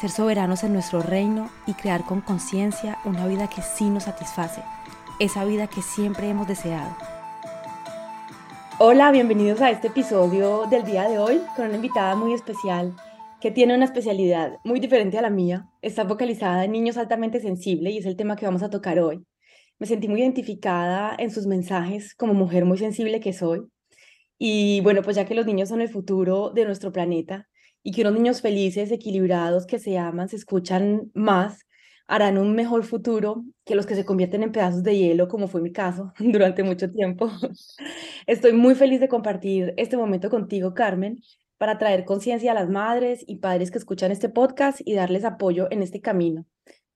ser 0.00 0.10
soberanos 0.10 0.64
en 0.64 0.72
nuestro 0.72 1.02
reino 1.02 1.50
y 1.66 1.74
crear 1.74 2.04
con 2.04 2.20
conciencia 2.20 2.98
una 3.04 3.26
vida 3.26 3.48
que 3.48 3.62
sí 3.62 3.88
nos 3.88 4.04
satisface, 4.04 4.62
esa 5.20 5.44
vida 5.44 5.68
que 5.68 5.82
siempre 5.82 6.28
hemos 6.28 6.48
deseado. 6.48 6.96
Hola, 8.78 9.12
bienvenidos 9.12 9.60
a 9.60 9.70
este 9.70 9.88
episodio 9.88 10.66
del 10.68 10.84
día 10.84 11.08
de 11.08 11.18
hoy 11.18 11.40
con 11.54 11.66
una 11.66 11.76
invitada 11.76 12.16
muy 12.16 12.34
especial 12.34 12.96
que 13.40 13.52
tiene 13.52 13.74
una 13.74 13.84
especialidad 13.84 14.54
muy 14.64 14.80
diferente 14.80 15.18
a 15.18 15.22
la 15.22 15.30
mía. 15.30 15.68
Está 15.80 16.04
focalizada 16.06 16.64
en 16.64 16.72
niños 16.72 16.96
altamente 16.96 17.40
sensibles 17.40 17.92
y 17.92 17.98
es 17.98 18.06
el 18.06 18.16
tema 18.16 18.36
que 18.36 18.46
vamos 18.46 18.62
a 18.62 18.70
tocar 18.70 18.98
hoy. 18.98 19.24
Me 19.78 19.86
sentí 19.86 20.08
muy 20.08 20.22
identificada 20.22 21.14
en 21.18 21.30
sus 21.30 21.46
mensajes 21.46 22.14
como 22.14 22.34
mujer 22.34 22.64
muy 22.64 22.78
sensible 22.78 23.20
que 23.20 23.32
soy. 23.32 23.62
Y 24.38 24.80
bueno, 24.80 25.02
pues 25.02 25.14
ya 25.14 25.24
que 25.24 25.34
los 25.34 25.46
niños 25.46 25.68
son 25.68 25.80
el 25.80 25.88
futuro 25.88 26.50
de 26.50 26.64
nuestro 26.64 26.90
planeta, 26.90 27.46
y 27.84 27.92
que 27.92 28.00
unos 28.00 28.14
niños 28.14 28.40
felices, 28.40 28.90
equilibrados, 28.90 29.66
que 29.66 29.78
se 29.78 29.98
aman, 29.98 30.28
se 30.28 30.36
escuchan 30.36 31.12
más, 31.14 31.66
harán 32.06 32.38
un 32.38 32.54
mejor 32.54 32.82
futuro 32.82 33.44
que 33.64 33.74
los 33.74 33.86
que 33.86 33.94
se 33.94 34.06
convierten 34.06 34.42
en 34.42 34.52
pedazos 34.52 34.82
de 34.82 34.96
hielo, 34.96 35.28
como 35.28 35.48
fue 35.48 35.60
mi 35.60 35.70
caso 35.70 36.12
durante 36.18 36.62
mucho 36.64 36.90
tiempo. 36.90 37.30
Estoy 38.26 38.54
muy 38.54 38.74
feliz 38.74 39.00
de 39.00 39.08
compartir 39.08 39.74
este 39.76 39.98
momento 39.98 40.30
contigo, 40.30 40.72
Carmen, 40.72 41.20
para 41.58 41.78
traer 41.78 42.06
conciencia 42.06 42.52
a 42.52 42.54
las 42.54 42.70
madres 42.70 43.22
y 43.26 43.36
padres 43.36 43.70
que 43.70 43.78
escuchan 43.78 44.10
este 44.10 44.30
podcast 44.30 44.80
y 44.82 44.94
darles 44.94 45.24
apoyo 45.24 45.68
en 45.70 45.82
este 45.82 46.00
camino, 46.00 46.46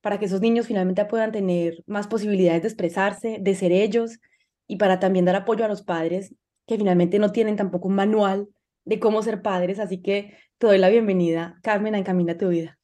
para 0.01 0.19
que 0.19 0.25
esos 0.25 0.41
niños 0.41 0.67
finalmente 0.67 1.05
puedan 1.05 1.33
tener 1.33 1.85
más 1.87 2.07
posibilidades 2.07 2.63
de 2.63 2.69
expresarse, 2.69 3.39
de 3.41 3.55
ser 3.55 3.73
ellos, 3.73 4.21
y 4.67 4.77
para 4.77 4.99
también 4.99 5.27
dar 5.27 5.37
apoyo 5.37 5.67
a 5.67 5.69
los 5.69 5.83
padres 5.83 6.35
que 6.67 6.77
finalmente 6.77 7.19
no 7.19 7.31
tienen 7.31 7.57
tampoco 7.57 7.89
un 7.89 7.95
manual 7.95 8.49
de 8.89 8.99
cómo 8.99 9.21
ser 9.21 9.43
padres, 9.43 9.79
así 9.79 10.01
que 10.01 10.35
te 10.57 10.67
doy 10.67 10.79
la 10.79 10.89
bienvenida, 10.89 11.59
Carmen, 11.63 11.95
a 11.95 11.99
Encamina 11.99 12.39
tu 12.39 12.49
vida. 12.49 12.79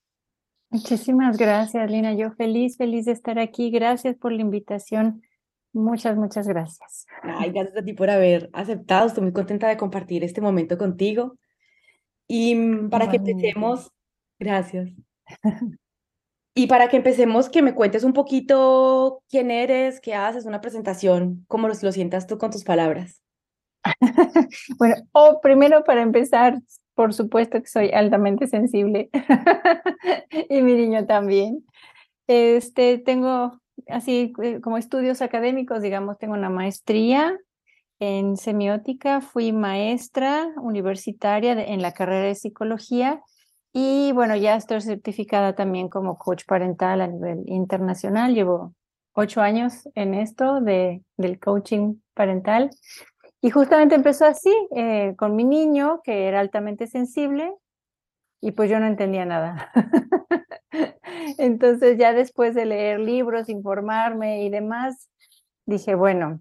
Muchísimas 0.69 1.39
gracias, 1.39 1.91
Lina. 1.91 2.13
Yo 2.13 2.33
feliz, 2.33 2.77
feliz 2.77 3.07
de 3.07 3.13
estar 3.13 3.39
aquí. 3.39 3.71
Gracias 3.71 4.15
por 4.17 4.31
la 4.31 4.43
invitación. 4.43 5.23
Muchas, 5.73 6.19
muchas 6.19 6.47
gracias. 6.47 7.07
Ay, 7.23 7.53
gracias 7.53 7.79
a 7.79 7.83
ti 7.83 7.95
por 7.95 8.11
haber 8.11 8.51
aceptado. 8.53 9.07
Estoy 9.07 9.23
muy 9.23 9.33
contenta 9.33 9.67
de 9.67 9.79
compartir 9.79 10.25
este 10.25 10.43
momento 10.43 10.77
contigo. 10.77 11.39
Y 12.29 12.55
mm, 12.55 12.91
para 12.91 13.09
que 13.09 13.17
empecemos, 13.17 13.91
gracias. 14.39 14.91
Y 16.57 16.67
para 16.67 16.89
que 16.89 16.99
empecemos, 16.99 17.49
que 17.49 17.63
me 17.63 17.75
cuentes 17.75 18.05
un 18.05 18.13
poquito 18.13 19.23
quién 19.29 19.51
eres, 19.51 20.01
qué 20.01 20.15
haces, 20.15 20.45
una 20.45 20.61
presentación, 20.61 21.45
cómo 21.49 21.67
lo 21.67 21.75
sientas 21.75 22.29
tú 22.29 22.39
con 22.39 22.51
tus 22.51 22.63
palabras. 22.63 23.24
bueno, 24.79 24.97
o 25.13 25.41
primero 25.41 25.85
para 25.85 26.03
empezar, 26.03 26.59
por 26.95 27.13
supuesto 27.13 27.61
que 27.61 27.69
soy 27.69 27.91
altamente 27.91 28.47
sensible 28.47 29.11
y 30.49 30.63
mi 30.63 30.75
niño 30.75 31.07
también. 31.07 31.65
Este, 32.27 32.99
tengo 32.99 33.61
así 33.89 34.33
eh, 34.43 34.61
como 34.61 34.79
estudios 34.79 35.23
académicos, 35.23 35.83
digamos, 35.83 36.19
tengo 36.19 36.35
una 36.35 36.51
maestría 36.51 37.39
en 38.01 38.37
semiótica, 38.37 39.21
fui 39.21 39.53
maestra 39.53 40.49
universitaria 40.57 41.53
en 41.53 41.83
la 41.83 41.93
carrera 41.93 42.27
de 42.27 42.35
psicología 42.35 43.23
y 43.73 44.13
bueno, 44.13 44.37
ya 44.37 44.57
estoy 44.57 44.81
certificada 44.81 45.55
también 45.55 45.89
como 45.89 46.17
coach 46.17 46.45
parental 46.47 47.01
a 47.01 47.09
nivel 47.09 47.43
internacional. 47.47 48.35
Llevo 48.35 48.75
ocho 49.15 49.41
años 49.41 49.89
en 49.95 50.15
esto 50.15 50.61
de, 50.61 51.03
del 51.17 51.41
coaching 51.41 51.97
parental 52.15 52.71
y 53.45 53.51
justamente 53.51 53.95
empezó 53.95 54.25
así, 54.25 54.51
eh, 54.75 55.15
con 55.19 55.37
mi 55.37 55.45
niño, 55.45 56.01
que 56.03 56.29
era 56.29 56.41
altamente 56.41 56.87
sensible, 56.87 57.55
y 58.41 58.53
pues 58.53 58.71
yo 58.71 58.81
no 58.81 58.87
entendía 58.87 59.27
nada. 59.27 59.71
Entonces 61.37 61.99
ya 61.99 62.15
después 62.15 62.55
de 62.55 62.65
leer 62.65 63.01
libros, 63.01 63.51
informarme 63.51 64.45
y 64.45 64.49
demás, 64.49 65.11
dije, 65.67 65.95
bueno, 65.95 66.41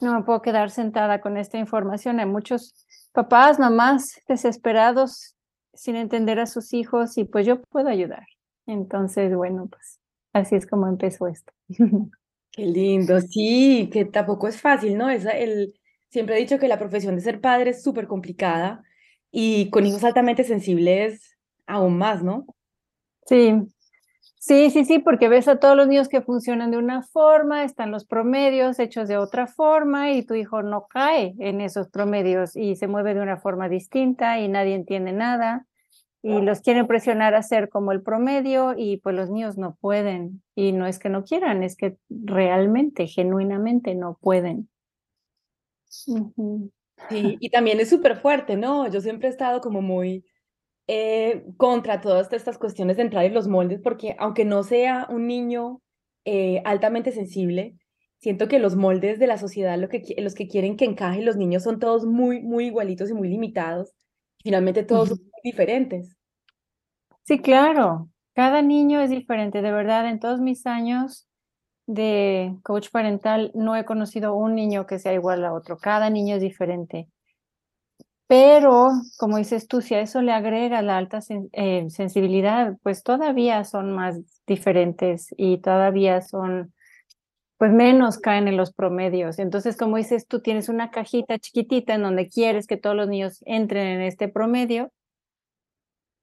no 0.00 0.14
me 0.14 0.24
puedo 0.24 0.42
quedar 0.42 0.70
sentada 0.70 1.20
con 1.20 1.36
esta 1.36 1.58
información. 1.58 2.18
Hay 2.18 2.26
muchos 2.26 2.88
papás, 3.12 3.60
mamás 3.60 4.20
desesperados 4.26 5.36
sin 5.74 5.94
entender 5.94 6.40
a 6.40 6.46
sus 6.46 6.74
hijos 6.74 7.18
y 7.18 7.24
pues 7.24 7.46
yo 7.46 7.62
puedo 7.70 7.88
ayudar. 7.88 8.26
Entonces, 8.66 9.32
bueno, 9.32 9.68
pues 9.68 10.00
así 10.32 10.56
es 10.56 10.66
como 10.66 10.88
empezó 10.88 11.28
esto. 11.28 11.52
Qué 12.50 12.66
lindo, 12.66 13.20
sí, 13.20 13.88
que 13.92 14.06
tampoco 14.06 14.48
es 14.48 14.60
fácil, 14.60 14.98
¿no? 14.98 15.08
Es 15.08 15.24
el, 15.24 15.79
Siempre 16.10 16.36
he 16.36 16.40
dicho 16.40 16.58
que 16.58 16.68
la 16.68 16.78
profesión 16.78 17.14
de 17.14 17.22
ser 17.22 17.40
padre 17.40 17.70
es 17.70 17.82
súper 17.82 18.06
complicada 18.08 18.82
y 19.30 19.70
con 19.70 19.86
hijos 19.86 20.04
altamente 20.04 20.44
sensibles 20.44 21.36
aún 21.66 21.98
más, 21.98 22.22
¿no? 22.22 22.46
Sí, 23.26 23.54
sí, 24.38 24.70
sí, 24.70 24.84
sí, 24.84 24.98
porque 24.98 25.28
ves 25.28 25.48
a 25.48 25.60
todos 25.60 25.76
los 25.76 25.88
niños 25.88 26.08
que 26.08 26.22
funcionan 26.22 26.72
de 26.72 26.78
una 26.78 27.02
forma, 27.02 27.64
están 27.64 27.92
los 27.92 28.06
promedios 28.06 28.80
hechos 28.80 29.08
de 29.08 29.18
otra 29.18 29.46
forma 29.46 30.12
y 30.12 30.24
tu 30.24 30.34
hijo 30.34 30.62
no 30.62 30.86
cae 30.88 31.36
en 31.38 31.60
esos 31.60 31.88
promedios 31.90 32.56
y 32.56 32.76
se 32.76 32.88
mueve 32.88 33.14
de 33.14 33.20
una 33.20 33.36
forma 33.36 33.68
distinta 33.68 34.40
y 34.40 34.48
nadie 34.48 34.74
entiende 34.74 35.12
nada 35.12 35.66
y 36.22 36.40
los 36.42 36.62
quieren 36.62 36.88
presionar 36.88 37.36
a 37.36 37.42
ser 37.44 37.68
como 37.68 37.92
el 37.92 38.02
promedio 38.02 38.74
y 38.76 38.98
pues 38.98 39.14
los 39.14 39.30
niños 39.30 39.58
no 39.58 39.76
pueden 39.80 40.42
y 40.56 40.72
no 40.72 40.86
es 40.86 40.98
que 40.98 41.10
no 41.10 41.24
quieran, 41.24 41.62
es 41.62 41.76
que 41.76 41.98
realmente, 42.10 43.06
genuinamente 43.06 43.94
no 43.94 44.18
pueden. 44.20 44.69
Y 47.10 47.50
también 47.50 47.80
es 47.80 47.88
súper 47.88 48.16
fuerte, 48.16 48.56
¿no? 48.56 48.88
Yo 48.88 49.00
siempre 49.00 49.28
he 49.28 49.30
estado 49.30 49.60
como 49.60 49.82
muy 49.82 50.24
eh, 50.86 51.44
contra 51.56 52.00
todas 52.00 52.32
estas 52.32 52.58
cuestiones 52.58 52.96
de 52.96 53.02
entrar 53.02 53.24
en 53.24 53.34
los 53.34 53.48
moldes, 53.48 53.80
porque 53.82 54.16
aunque 54.18 54.44
no 54.44 54.62
sea 54.62 55.06
un 55.08 55.26
niño 55.26 55.80
eh, 56.24 56.62
altamente 56.64 57.12
sensible, 57.12 57.76
siento 58.18 58.48
que 58.48 58.58
los 58.58 58.76
moldes 58.76 59.18
de 59.18 59.26
la 59.26 59.38
sociedad, 59.38 59.78
lo 59.78 59.88
que, 59.88 60.02
los 60.18 60.34
que 60.34 60.48
quieren 60.48 60.76
que 60.76 60.84
encajen 60.84 61.24
los 61.24 61.36
niños 61.36 61.62
son 61.62 61.78
todos 61.78 62.04
muy, 62.06 62.42
muy 62.42 62.66
igualitos 62.66 63.08
y 63.10 63.14
muy 63.14 63.28
limitados. 63.28 63.92
Finalmente 64.42 64.82
todos 64.82 65.10
son 65.10 65.18
diferentes. 65.44 66.16
Sí, 67.22 67.38
claro. 67.38 68.10
Cada 68.34 68.62
niño 68.62 69.00
es 69.00 69.10
diferente. 69.10 69.62
De 69.62 69.72
verdad, 69.72 70.08
en 70.08 70.18
todos 70.18 70.40
mis 70.40 70.66
años 70.66 71.29
de 71.90 72.56
coach 72.62 72.90
parental 72.90 73.50
no 73.54 73.74
he 73.74 73.84
conocido 73.84 74.34
un 74.34 74.54
niño 74.54 74.86
que 74.86 74.98
sea 75.00 75.12
igual 75.12 75.44
a 75.44 75.52
otro. 75.52 75.78
Cada 75.78 76.08
niño 76.08 76.36
es 76.36 76.40
diferente. 76.40 77.08
Pero, 78.28 78.90
como 79.18 79.38
dices 79.38 79.66
tú, 79.66 79.80
si 79.80 79.94
a 79.96 80.00
eso 80.00 80.22
le 80.22 80.32
agrega 80.32 80.82
la 80.82 80.96
alta 80.96 81.18
eh, 81.52 81.90
sensibilidad, 81.90 82.76
pues 82.84 83.02
todavía 83.02 83.64
son 83.64 83.90
más 83.92 84.20
diferentes 84.46 85.34
y 85.36 85.58
todavía 85.58 86.22
son, 86.22 86.72
pues 87.58 87.72
menos 87.72 88.18
caen 88.18 88.46
en 88.46 88.56
los 88.56 88.72
promedios. 88.72 89.40
Entonces, 89.40 89.76
como 89.76 89.96
dices 89.96 90.28
tú, 90.28 90.40
tienes 90.40 90.68
una 90.68 90.92
cajita 90.92 91.40
chiquitita 91.40 91.94
en 91.94 92.02
donde 92.02 92.28
quieres 92.28 92.68
que 92.68 92.76
todos 92.76 92.94
los 92.94 93.08
niños 93.08 93.42
entren 93.46 93.88
en 93.88 94.02
este 94.02 94.28
promedio 94.28 94.92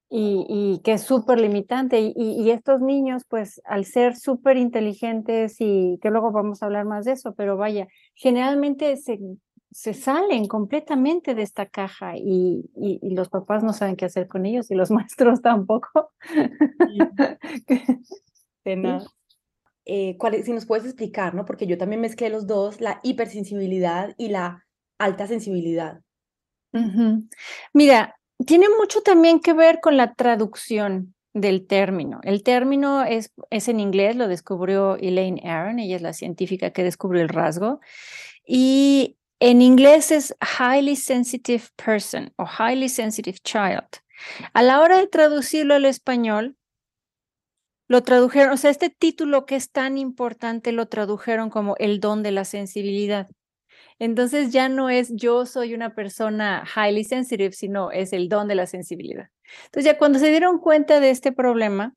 y, 0.09 0.81
que 0.83 0.94
es 0.94 1.04
súper 1.04 1.39
limitante. 1.39 2.13
Y, 2.15 2.50
estos 2.50 2.81
niños, 2.81 3.24
pues 3.27 3.62
al 3.65 3.86
ser 3.86 4.15
súper 4.15 4.57
inteligentes 4.57 5.57
y 5.59 6.00
que 6.01 6.09
luego 6.09 6.31
vamos 6.31 6.62
a 6.62 6.68
hablar 6.68 6.86
más 6.86 7.06
de 7.06 7.13
eso, 7.13 7.33
pero 7.36 7.57
vaya, 7.57 7.88
generalmente 8.15 8.95
se 8.98 9.19
se 9.69 9.94
salen 9.94 10.48
completamente 10.48 11.36
de 11.36 11.44
esta 11.44 11.68
caja 11.68 12.18
y, 12.18 12.69
y, 12.75 13.13
los 13.13 13.30
papás 13.30 13.63
no 13.63 13.74
saben 13.74 13.95
qué 13.95 14.06
hacer 14.06 14.27
con 14.27 14.45
ellos 14.45 14.71
y 14.71 14.75
los 14.75 14.92
maestros 14.92 15.42
tampoco. 15.42 16.12
de 18.65 18.75
nada. 18.75 19.06
Eh, 19.86 20.18
si 20.44 20.51
nos 20.51 20.65
puedes 20.65 20.86
explicar, 20.86 21.36
¿no? 21.36 21.45
Porque 21.45 21.68
yo 21.68 21.77
también 21.77 22.01
mezclé 22.01 22.30
los 22.30 22.48
dos, 22.48 22.81
la 22.81 23.00
hipersensibilidad 23.03 24.15
y 24.18 24.30
la 24.30 24.65
alta 24.98 25.27
sensibilidad. 25.27 26.01
Mira, 27.74 28.15
tiene 28.45 28.68
mucho 28.78 29.01
también 29.01 29.39
que 29.39 29.54
ver 29.54 29.80
con 29.81 29.98
la 29.98 30.13
traducción 30.13 31.16
del 31.34 31.68
término. 31.68 32.19
El 32.24 32.44
término 32.44 33.04
es, 33.04 33.31
es 33.50 33.68
en 33.68 33.80
inglés, 33.80 34.16
lo 34.16 34.28
descubrió 34.28 34.95
Elaine 34.98 35.42
Aron, 35.48 35.80
ella 35.80 35.95
es 35.95 36.01
la 36.01 36.13
científica 36.13 36.72
que 36.72 36.84
descubrió 36.84 37.22
el 37.22 37.30
rasgo. 37.30 37.80
Y 38.45 39.18
en 39.39 39.62
inglés 39.62 40.12
es 40.12 40.36
highly 40.60 40.95
sensitive 40.95 41.63
person 41.75 42.34
o 42.38 42.45
highly 42.45 42.89
sensitive 42.89 43.38
child. 43.44 43.88
A 44.54 44.63
la 44.63 44.81
hora 44.81 44.98
de 44.98 45.07
traducirlo 45.07 45.75
al 45.75 45.86
español, 45.86 46.56
lo 47.88 48.04
tradujeron, 48.04 48.51
o 48.51 48.57
sea, 48.57 48.72
este 48.72 48.89
título 48.89 49.45
que 49.45 49.56
es 49.56 49.72
tan 49.72 49.98
importante 49.98 50.72
lo 50.72 50.88
tradujeron 50.88 51.50
como 51.50 51.75
el 51.78 52.00
don 52.00 52.24
de 52.24 52.31
la 52.31 52.44
sensibilidad. 52.44 53.30
Entonces 53.99 54.51
ya 54.51 54.69
no 54.69 54.89
es 54.89 55.11
yo 55.15 55.45
soy 55.45 55.73
una 55.73 55.95
persona 55.95 56.63
highly 56.75 57.03
sensitive, 57.03 57.51
sino 57.53 57.91
es 57.91 58.13
el 58.13 58.29
don 58.29 58.47
de 58.47 58.55
la 58.55 58.67
sensibilidad. 58.67 59.29
Entonces 59.65 59.85
ya 59.85 59.97
cuando 59.97 60.19
se 60.19 60.29
dieron 60.29 60.59
cuenta 60.59 60.99
de 60.99 61.09
este 61.09 61.31
problema, 61.31 61.94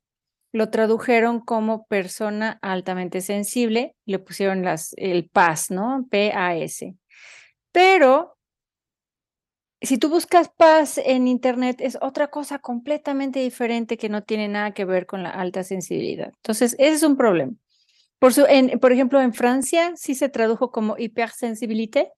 lo 0.53 0.69
tradujeron 0.69 1.39
como 1.39 1.85
persona 1.85 2.59
altamente 2.61 3.21
sensible, 3.21 3.95
le 4.05 4.19
pusieron 4.19 4.63
las, 4.63 4.93
el 4.97 5.29
PAS, 5.29 5.71
¿no? 5.71 6.07
P-A-S. 6.09 6.95
Pero 7.71 8.37
si 9.81 9.97
tú 9.97 10.09
buscas 10.09 10.49
paz 10.49 10.99
en 10.99 11.27
Internet, 11.27 11.77
es 11.79 11.97
otra 12.01 12.27
cosa 12.27 12.59
completamente 12.59 13.39
diferente 13.39 13.97
que 13.97 14.09
no 14.09 14.23
tiene 14.23 14.47
nada 14.47 14.73
que 14.73 14.85
ver 14.85 15.05
con 15.05 15.23
la 15.23 15.31
alta 15.31 15.63
sensibilidad. 15.63 16.31
Entonces, 16.35 16.75
ese 16.77 16.95
es 16.95 17.03
un 17.03 17.17
problema. 17.17 17.53
Por, 18.21 18.33
su, 18.33 18.45
por 18.79 18.91
ejemplo, 18.91 19.19
en 19.19 19.33
Francia 19.33 19.93
sí 19.95 20.13
se 20.13 20.29
tradujo 20.29 20.69
como 20.69 20.95
hipersensibilité. 20.95 22.11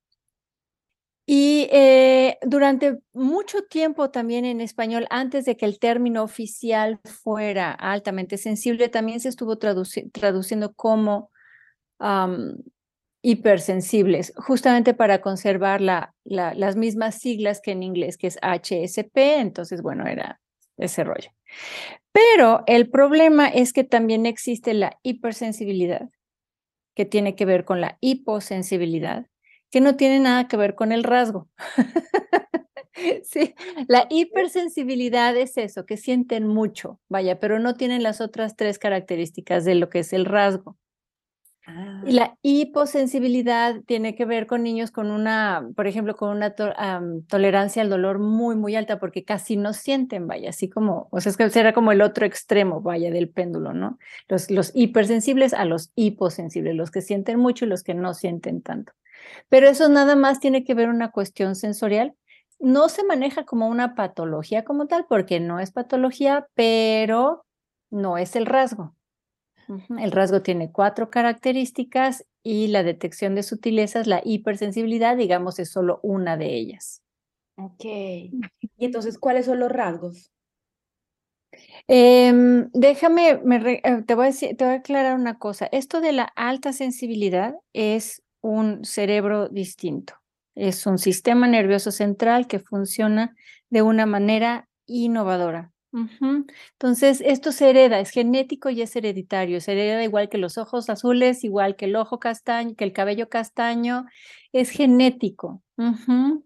Y 1.26 1.70
eh, 1.72 2.38
durante 2.42 3.00
mucho 3.14 3.64
tiempo 3.64 4.12
también 4.12 4.44
en 4.44 4.60
español, 4.60 5.08
antes 5.10 5.46
de 5.46 5.56
que 5.56 5.64
el 5.64 5.80
término 5.80 6.22
oficial 6.22 7.00
fuera 7.06 7.72
altamente 7.72 8.38
sensible, 8.38 8.90
también 8.90 9.22
se 9.22 9.30
estuvo 9.30 9.58
traduciendo 9.58 10.74
como 10.74 11.32
hipersensibles, 13.22 14.34
justamente 14.36 14.94
para 14.94 15.22
conservar 15.22 15.80
la, 15.80 16.14
las 16.26 16.76
mismas 16.76 17.18
siglas 17.18 17.62
que 17.62 17.72
en 17.72 17.82
inglés, 17.82 18.18
que 18.18 18.28
es 18.28 18.38
HSP. 18.42 19.40
Entonces, 19.40 19.82
bueno, 19.82 20.06
era 20.06 20.42
ese 20.76 21.06
rollo. 21.06 21.30
Pero 22.14 22.64
el 22.68 22.90
problema 22.90 23.48
es 23.48 23.74
que 23.74 23.84
también 23.84 24.26
existe 24.28 24.74
la 24.76 25.00
hipersensibilidad, 25.02 26.10
que 26.96 27.06
tiene 27.06 27.36
que 27.36 27.46
ver 27.46 27.66
con 27.66 27.82
la 27.82 27.98
hiposensibilidad, 28.02 29.28
que 29.72 29.82
no 29.82 29.96
tiene 29.96 30.20
nada 30.20 30.48
que 30.48 30.56
ver 30.56 30.76
con 30.76 30.92
el 30.92 31.04
rasgo. 31.04 31.50
sí, 33.24 33.56
la 33.88 34.06
hipersensibilidad 34.12 35.36
es 35.36 35.58
eso, 35.58 35.86
que 35.88 35.98
sienten 35.98 36.48
mucho, 36.48 37.00
vaya, 37.10 37.40
pero 37.40 37.60
no 37.60 37.74
tienen 37.74 38.04
las 38.04 38.22
otras 38.22 38.56
tres 38.56 38.78
características 38.78 39.66
de 39.66 39.76
lo 39.76 39.90
que 39.90 40.00
es 40.00 40.14
el 40.14 40.26
rasgo. 40.26 40.78
Y 41.66 41.70
ah. 41.70 42.02
la 42.06 42.38
hiposensibilidad 42.42 43.82
tiene 43.86 44.16
que 44.16 44.26
ver 44.26 44.48
con 44.48 44.64
niños 44.64 44.92
con 44.92 45.10
una, 45.10 45.70
por 45.78 45.88
ejemplo, 45.88 46.14
con 46.16 46.30
una 46.30 46.54
tolerancia 46.56 47.82
al 47.82 47.90
dolor 47.90 48.20
muy, 48.20 48.58
muy 48.58 48.76
alta, 48.76 49.00
porque 49.00 49.24
casi 49.24 49.56
no 49.56 49.72
sienten, 49.72 50.28
vaya, 50.28 50.50
así 50.50 50.70
como, 50.70 51.08
o 51.10 51.22
sea, 51.22 51.30
es 51.30 51.38
que 51.38 51.50
será 51.50 51.72
como 51.72 51.94
el 51.94 52.02
otro 52.02 52.26
extremo, 52.26 52.82
vaya, 52.82 53.12
del 53.12 53.30
péndulo, 53.30 53.74
¿no? 53.74 53.98
Los, 54.28 54.52
los 54.52 54.72
hipersensibles 54.76 55.54
a 55.54 55.64
los 55.64 55.92
hiposensibles, 55.96 56.76
los 56.76 56.92
que 56.92 57.02
sienten 57.02 57.40
mucho 57.40 57.64
y 57.64 57.70
los 57.70 57.84
que 57.84 57.94
no 57.94 58.14
sienten 58.14 58.62
tanto. 58.62 58.92
Pero 59.48 59.70
eso 59.70 59.88
nada 59.88 60.18
más 60.18 60.42
tiene 60.42 60.66
que 60.66 60.74
ver 60.74 60.90
una 60.90 61.12
cuestión 61.12 61.56
sensorial. 61.56 62.14
No 62.60 62.90
se 62.90 63.06
maneja 63.06 63.46
como 63.46 63.70
una 63.70 63.96
patología 63.96 64.66
como 64.66 64.88
tal, 64.88 65.06
porque 65.08 65.40
no 65.40 65.62
es 65.62 65.72
patología, 65.72 66.48
pero 66.56 67.46
no 67.90 68.18
es 68.18 68.36
el 68.36 68.48
rasgo. 68.48 68.96
El 70.00 70.12
rasgo 70.12 70.42
tiene 70.42 70.72
cuatro 70.72 71.10
características 71.10 72.26
y 72.44 72.68
la 72.68 72.84
detección 72.84 73.36
de 73.36 73.44
sutilezas, 73.44 74.08
la 74.08 74.22
hipersensibilidad, 74.24 75.18
digamos, 75.18 75.60
es 75.60 75.70
solo 75.70 76.00
una 76.04 76.38
de 76.38 76.54
ellas. 76.56 77.02
Ok. 77.56 77.86
Y 77.86 78.32
entonces, 78.80 79.18
¿cuáles 79.18 79.46
son 79.46 79.60
los 79.60 79.72
rasgos? 79.72 80.32
Em, 81.88 82.70
déjame, 82.74 83.32
eh, 83.32 84.04
te, 84.06 84.16
voy 84.16 84.24
a 84.24 84.28
decir, 84.28 84.56
te 84.58 84.66
voy 84.66 84.74
a 84.74 84.78
aclarar 84.78 85.16
una 85.16 85.38
cosa. 85.38 85.68
Esto 85.72 86.02
de 86.02 86.14
la 86.14 86.24
alta 86.24 86.74
sensibilidad 86.74 87.56
es 87.74 88.24
un 88.42 88.86
cerebro 88.86 89.50
distinto. 89.50 90.16
Es 90.56 90.86
un 90.86 90.98
sistema 90.98 91.48
nervioso 91.48 91.92
central 91.92 92.48
que 92.48 92.60
funciona 92.60 93.36
de 93.70 93.82
una 93.82 94.06
manera 94.06 94.70
innovadora. 94.86 95.73
Entonces, 95.94 97.22
esto 97.22 97.52
se 97.52 97.70
hereda, 97.70 98.00
es 98.00 98.10
genético 98.10 98.70
y 98.70 98.82
es 98.82 98.96
hereditario. 98.96 99.62
Se 99.62 99.74
hereda 99.74 100.04
igual 100.04 100.30
que 100.30 100.38
los 100.38 100.58
ojos 100.58 100.90
azules, 100.90 101.44
igual 101.44 101.76
que 101.76 101.86
el 101.86 101.96
ojo 101.96 102.20
castaño, 102.20 102.76
que 102.76 102.84
el 102.84 102.94
cabello 102.94 103.30
castaño, 103.30 104.06
es 104.52 104.72
genético. 104.72 105.62
Mm. 105.78 106.40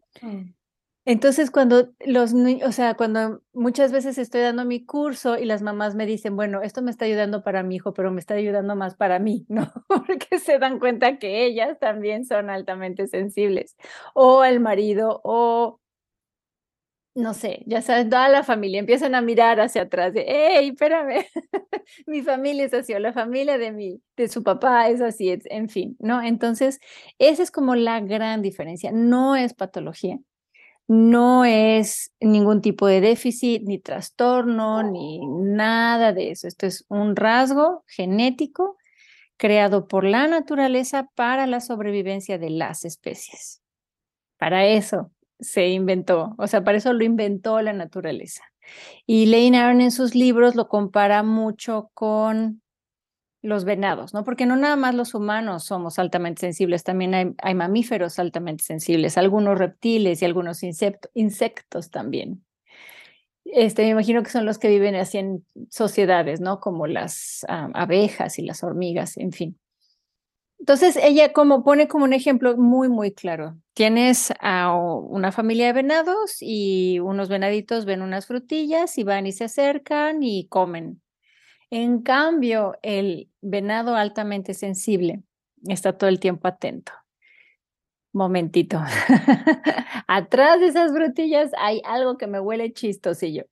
Entonces, 1.05 1.51
cuando 1.51 1.93
los 2.05 2.33
niños, 2.33 2.67
o 2.67 2.71
sea, 2.73 2.95
cuando 2.95 3.41
muchas 3.53 3.93
veces 3.93 4.17
estoy 4.17 4.41
dando 4.41 4.65
mi 4.65 4.85
curso 4.85 5.37
y 5.37 5.45
las 5.45 5.61
mamás 5.61 5.95
me 5.95 6.05
dicen, 6.05 6.35
bueno, 6.35 6.61
esto 6.61 6.81
me 6.81 6.91
está 6.91 7.05
ayudando 7.05 7.43
para 7.43 7.63
mi 7.63 7.77
hijo, 7.77 7.93
pero 7.93 8.11
me 8.11 8.19
está 8.19 8.33
ayudando 8.33 8.75
más 8.75 8.95
para 8.95 9.17
mí, 9.17 9.45
¿no? 9.49 9.71
Porque 9.87 10.39
se 10.39 10.59
dan 10.59 10.79
cuenta 10.79 11.17
que 11.17 11.45
ellas 11.45 11.79
también 11.79 12.25
son 12.25 12.49
altamente 12.49 13.07
sensibles, 13.07 13.77
o 14.13 14.43
el 14.43 14.59
marido, 14.59 15.21
o 15.23 15.79
no 17.17 17.33
sé, 17.33 17.63
ya 17.65 17.81
sabes, 17.81 18.09
toda 18.09 18.29
la 18.29 18.43
familia 18.43 18.79
empiezan 18.79 19.15
a 19.15 19.21
mirar 19.21 19.59
hacia 19.59 19.83
atrás 19.83 20.13
de, 20.13 20.23
hey, 20.27 20.69
espérame, 20.69 21.25
mi 22.05 22.21
familia 22.21 22.65
es 22.65 22.73
así, 22.75 22.93
o 22.93 22.99
la 22.99 23.11
familia 23.11 23.57
de 23.57 23.71
mi, 23.71 23.99
de 24.15 24.27
su 24.27 24.43
papá 24.43 24.87
es 24.89 25.01
así, 25.01 25.35
en 25.45 25.67
fin, 25.67 25.97
¿no? 25.99 26.21
Entonces, 26.21 26.79
esa 27.17 27.41
es 27.41 27.49
como 27.49 27.73
la 27.73 28.01
gran 28.01 28.43
diferencia, 28.43 28.91
no 28.91 29.35
es 29.35 29.55
patología, 29.55 30.19
no 30.87 31.43
es 31.43 32.13
ningún 32.19 32.61
tipo 32.61 32.85
de 32.85 33.01
déficit, 33.01 33.63
ni 33.63 33.79
trastorno, 33.79 34.83
ni 34.83 35.19
nada 35.27 36.13
de 36.13 36.29
eso, 36.31 36.47
esto 36.47 36.67
es 36.67 36.85
un 36.87 37.15
rasgo 37.15 37.83
genético 37.87 38.77
creado 39.37 39.87
por 39.87 40.03
la 40.03 40.27
naturaleza 40.27 41.09
para 41.15 41.47
la 41.47 41.61
sobrevivencia 41.61 42.37
de 42.37 42.51
las 42.51 42.85
especies. 42.85 43.61
Para 44.37 44.67
eso 44.67 45.11
se 45.39 45.69
inventó, 45.69 46.35
o 46.37 46.47
sea, 46.47 46.63
para 46.63 46.77
eso 46.77 46.93
lo 46.93 47.03
inventó 47.03 47.61
la 47.61 47.73
naturaleza. 47.73 48.43
Y 49.05 49.27
Lane 49.27 49.57
Aron 49.57 49.81
en 49.81 49.91
sus 49.91 50.15
libros 50.15 50.55
lo 50.55 50.67
compara 50.67 51.23
mucho 51.23 51.89
con 51.93 52.61
los 53.41 53.65
venados, 53.65 54.13
¿no? 54.13 54.23
Porque 54.23 54.45
no 54.45 54.55
nada 54.55 54.75
más 54.75 54.95
los 54.95 55.13
humanos 55.13 55.63
somos 55.63 55.99
altamente 55.99 56.41
sensibles, 56.41 56.83
también 56.83 57.35
hay, 57.37 57.55
mamíferos 57.55 58.19
altamente 58.19 58.63
sensibles, 58.63 59.17
algunos 59.17 59.57
reptiles 59.57 60.21
y 60.21 60.25
algunos 60.25 60.61
insectos 60.63 61.91
también. 61.91 62.43
Este, 63.45 63.83
me 63.83 63.89
imagino 63.89 64.23
que 64.23 64.29
son 64.29 64.45
los 64.45 64.57
que 64.57 64.67
viven 64.69 64.95
así 64.95 65.19
en 65.19 65.45
sociedades, 65.69 66.41
¿no? 66.41 66.59
Como 66.59 66.87
las 66.87 67.45
ah, 67.47 67.69
abejas 67.73 68.39
y 68.39 68.41
las 68.41 68.63
hormigas, 68.63 69.17
en 69.17 69.31
fin. 69.31 69.57
Entonces, 70.59 70.97
ella 70.97 71.33
como 71.33 71.63
pone 71.63 71.87
como 71.87 72.03
un 72.03 72.13
ejemplo 72.13 72.57
muy, 72.57 72.89
muy 72.89 73.11
claro. 73.13 73.57
Tienes 73.73 74.33
a 74.39 74.75
una 74.75 75.31
familia 75.31 75.67
de 75.67 75.73
venados 75.73 76.37
y 76.41 76.99
unos 76.99 77.29
venaditos 77.29 77.85
ven 77.85 78.01
unas 78.01 78.25
frutillas 78.25 78.97
y 78.97 79.03
van 79.03 79.27
y 79.27 79.31
se 79.31 79.45
acercan 79.45 80.23
y 80.23 80.47
comen. 80.47 81.01
En 81.69 82.01
cambio, 82.01 82.75
el 82.81 83.29
venado 83.41 83.95
altamente 83.95 84.53
sensible 84.53 85.23
está 85.67 85.97
todo 85.97 86.09
el 86.09 86.19
tiempo 86.19 86.47
atento. 86.47 86.93
Momentito. 88.13 88.81
Atrás 90.07 90.59
de 90.59 90.67
esas 90.67 90.91
frutillas 90.91 91.51
hay 91.59 91.81
algo 91.85 92.17
que 92.17 92.27
me 92.27 92.39
huele 92.39 92.73
chistosillo. 92.73 93.45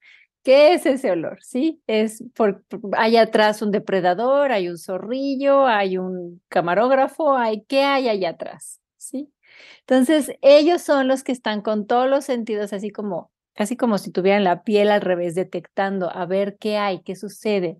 ¿Qué 0.45 0.75
es 0.75 0.85
ese 0.85 1.09
olor? 1.09 1.39
Sí, 1.41 1.81
es 1.87 2.23
por, 2.35 2.63
hay 2.95 3.17
atrás 3.17 3.63
un 3.63 3.71
depredador, 3.71 4.51
hay 4.51 4.69
un 4.69 4.77
zorrillo, 4.77 5.65
hay 5.65 5.97
un 5.97 6.39
camarógrafo, 6.49 7.35
hay 7.35 7.63
qué 7.65 7.81
hay 7.81 8.09
allá 8.09 8.29
atrás, 8.29 8.79
¿sí? 8.95 9.33
Entonces, 9.81 10.33
ellos 10.43 10.83
son 10.83 11.07
los 11.07 11.23
que 11.23 11.31
están 11.31 11.61
con 11.63 11.87
todos 11.87 12.07
los 12.09 12.25
sentidos 12.25 12.73
así 12.73 12.91
como 12.91 13.31
casi 13.55 13.75
como 13.77 13.97
si 13.97 14.11
tuvieran 14.11 14.43
la 14.43 14.63
piel 14.63 14.91
al 14.91 15.01
revés 15.01 15.33
detectando 15.33 16.11
a 16.11 16.25
ver 16.27 16.57
qué 16.59 16.77
hay, 16.77 17.01
qué 17.01 17.15
sucede. 17.15 17.79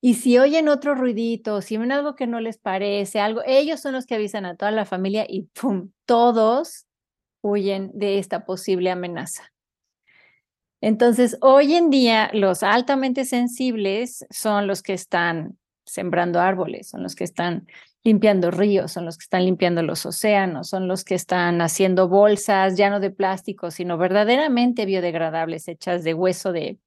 Y 0.00 0.14
si 0.14 0.38
oyen 0.38 0.68
otro 0.68 0.94
ruidito, 0.94 1.62
si 1.62 1.78
ven 1.78 1.90
algo 1.90 2.14
que 2.14 2.26
no 2.28 2.38
les 2.40 2.58
parece, 2.58 3.20
algo, 3.20 3.40
ellos 3.46 3.80
son 3.80 3.94
los 3.94 4.06
que 4.06 4.14
avisan 4.14 4.44
a 4.46 4.54
toda 4.56 4.70
la 4.70 4.84
familia 4.84 5.26
y 5.28 5.48
¡pum! 5.60 5.90
Todos 6.06 6.86
huyen 7.42 7.90
de 7.94 8.18
esta 8.18 8.44
posible 8.44 8.90
amenaza. 8.90 9.53
Entonces, 10.80 11.38
hoy 11.40 11.74
en 11.74 11.90
día, 11.90 12.30
los 12.34 12.62
altamente 12.62 13.24
sensibles 13.24 14.26
son 14.30 14.66
los 14.66 14.82
que 14.82 14.92
están 14.92 15.58
sembrando 15.86 16.40
árboles, 16.40 16.88
son 16.88 17.02
los 17.02 17.14
que 17.14 17.24
están 17.24 17.66
limpiando 18.02 18.50
ríos, 18.50 18.92
son 18.92 19.06
los 19.06 19.16
que 19.16 19.24
están 19.24 19.44
limpiando 19.44 19.82
los 19.82 20.04
océanos, 20.04 20.68
son 20.68 20.88
los 20.88 21.04
que 21.04 21.14
están 21.14 21.62
haciendo 21.62 22.08
bolsas 22.08 22.76
ya 22.76 22.90
no 22.90 23.00
de 23.00 23.10
plástico, 23.10 23.70
sino 23.70 23.96
verdaderamente 23.96 24.84
biodegradables, 24.84 25.68
hechas 25.68 26.04
de 26.04 26.12
hueso 26.12 26.52
de 26.52 26.78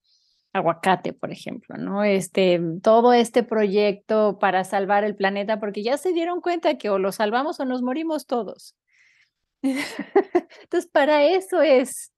aguacate, 0.54 1.14
por 1.14 1.32
ejemplo, 1.32 1.76
¿no? 1.78 2.04
Este, 2.04 2.62
todo 2.84 3.14
este 3.14 3.44
proyecto 3.44 4.38
para 4.40 4.64
salvar 4.64 5.04
el 5.04 5.16
planeta, 5.16 5.60
porque 5.60 5.84
ya 5.84 5.98
se 5.98 6.14
dieron 6.14 6.42
cuenta 6.42 6.78
que 6.78 6.90
o 6.90 7.00
lo 7.00 7.12
salvamos 7.12 7.60
o 7.60 7.66
nos 7.66 7.82
morimos 7.82 8.28
todos. 8.28 8.76
Entonces, 9.64 10.90
para 10.92 11.24
eso 11.26 11.62
es 11.62 12.12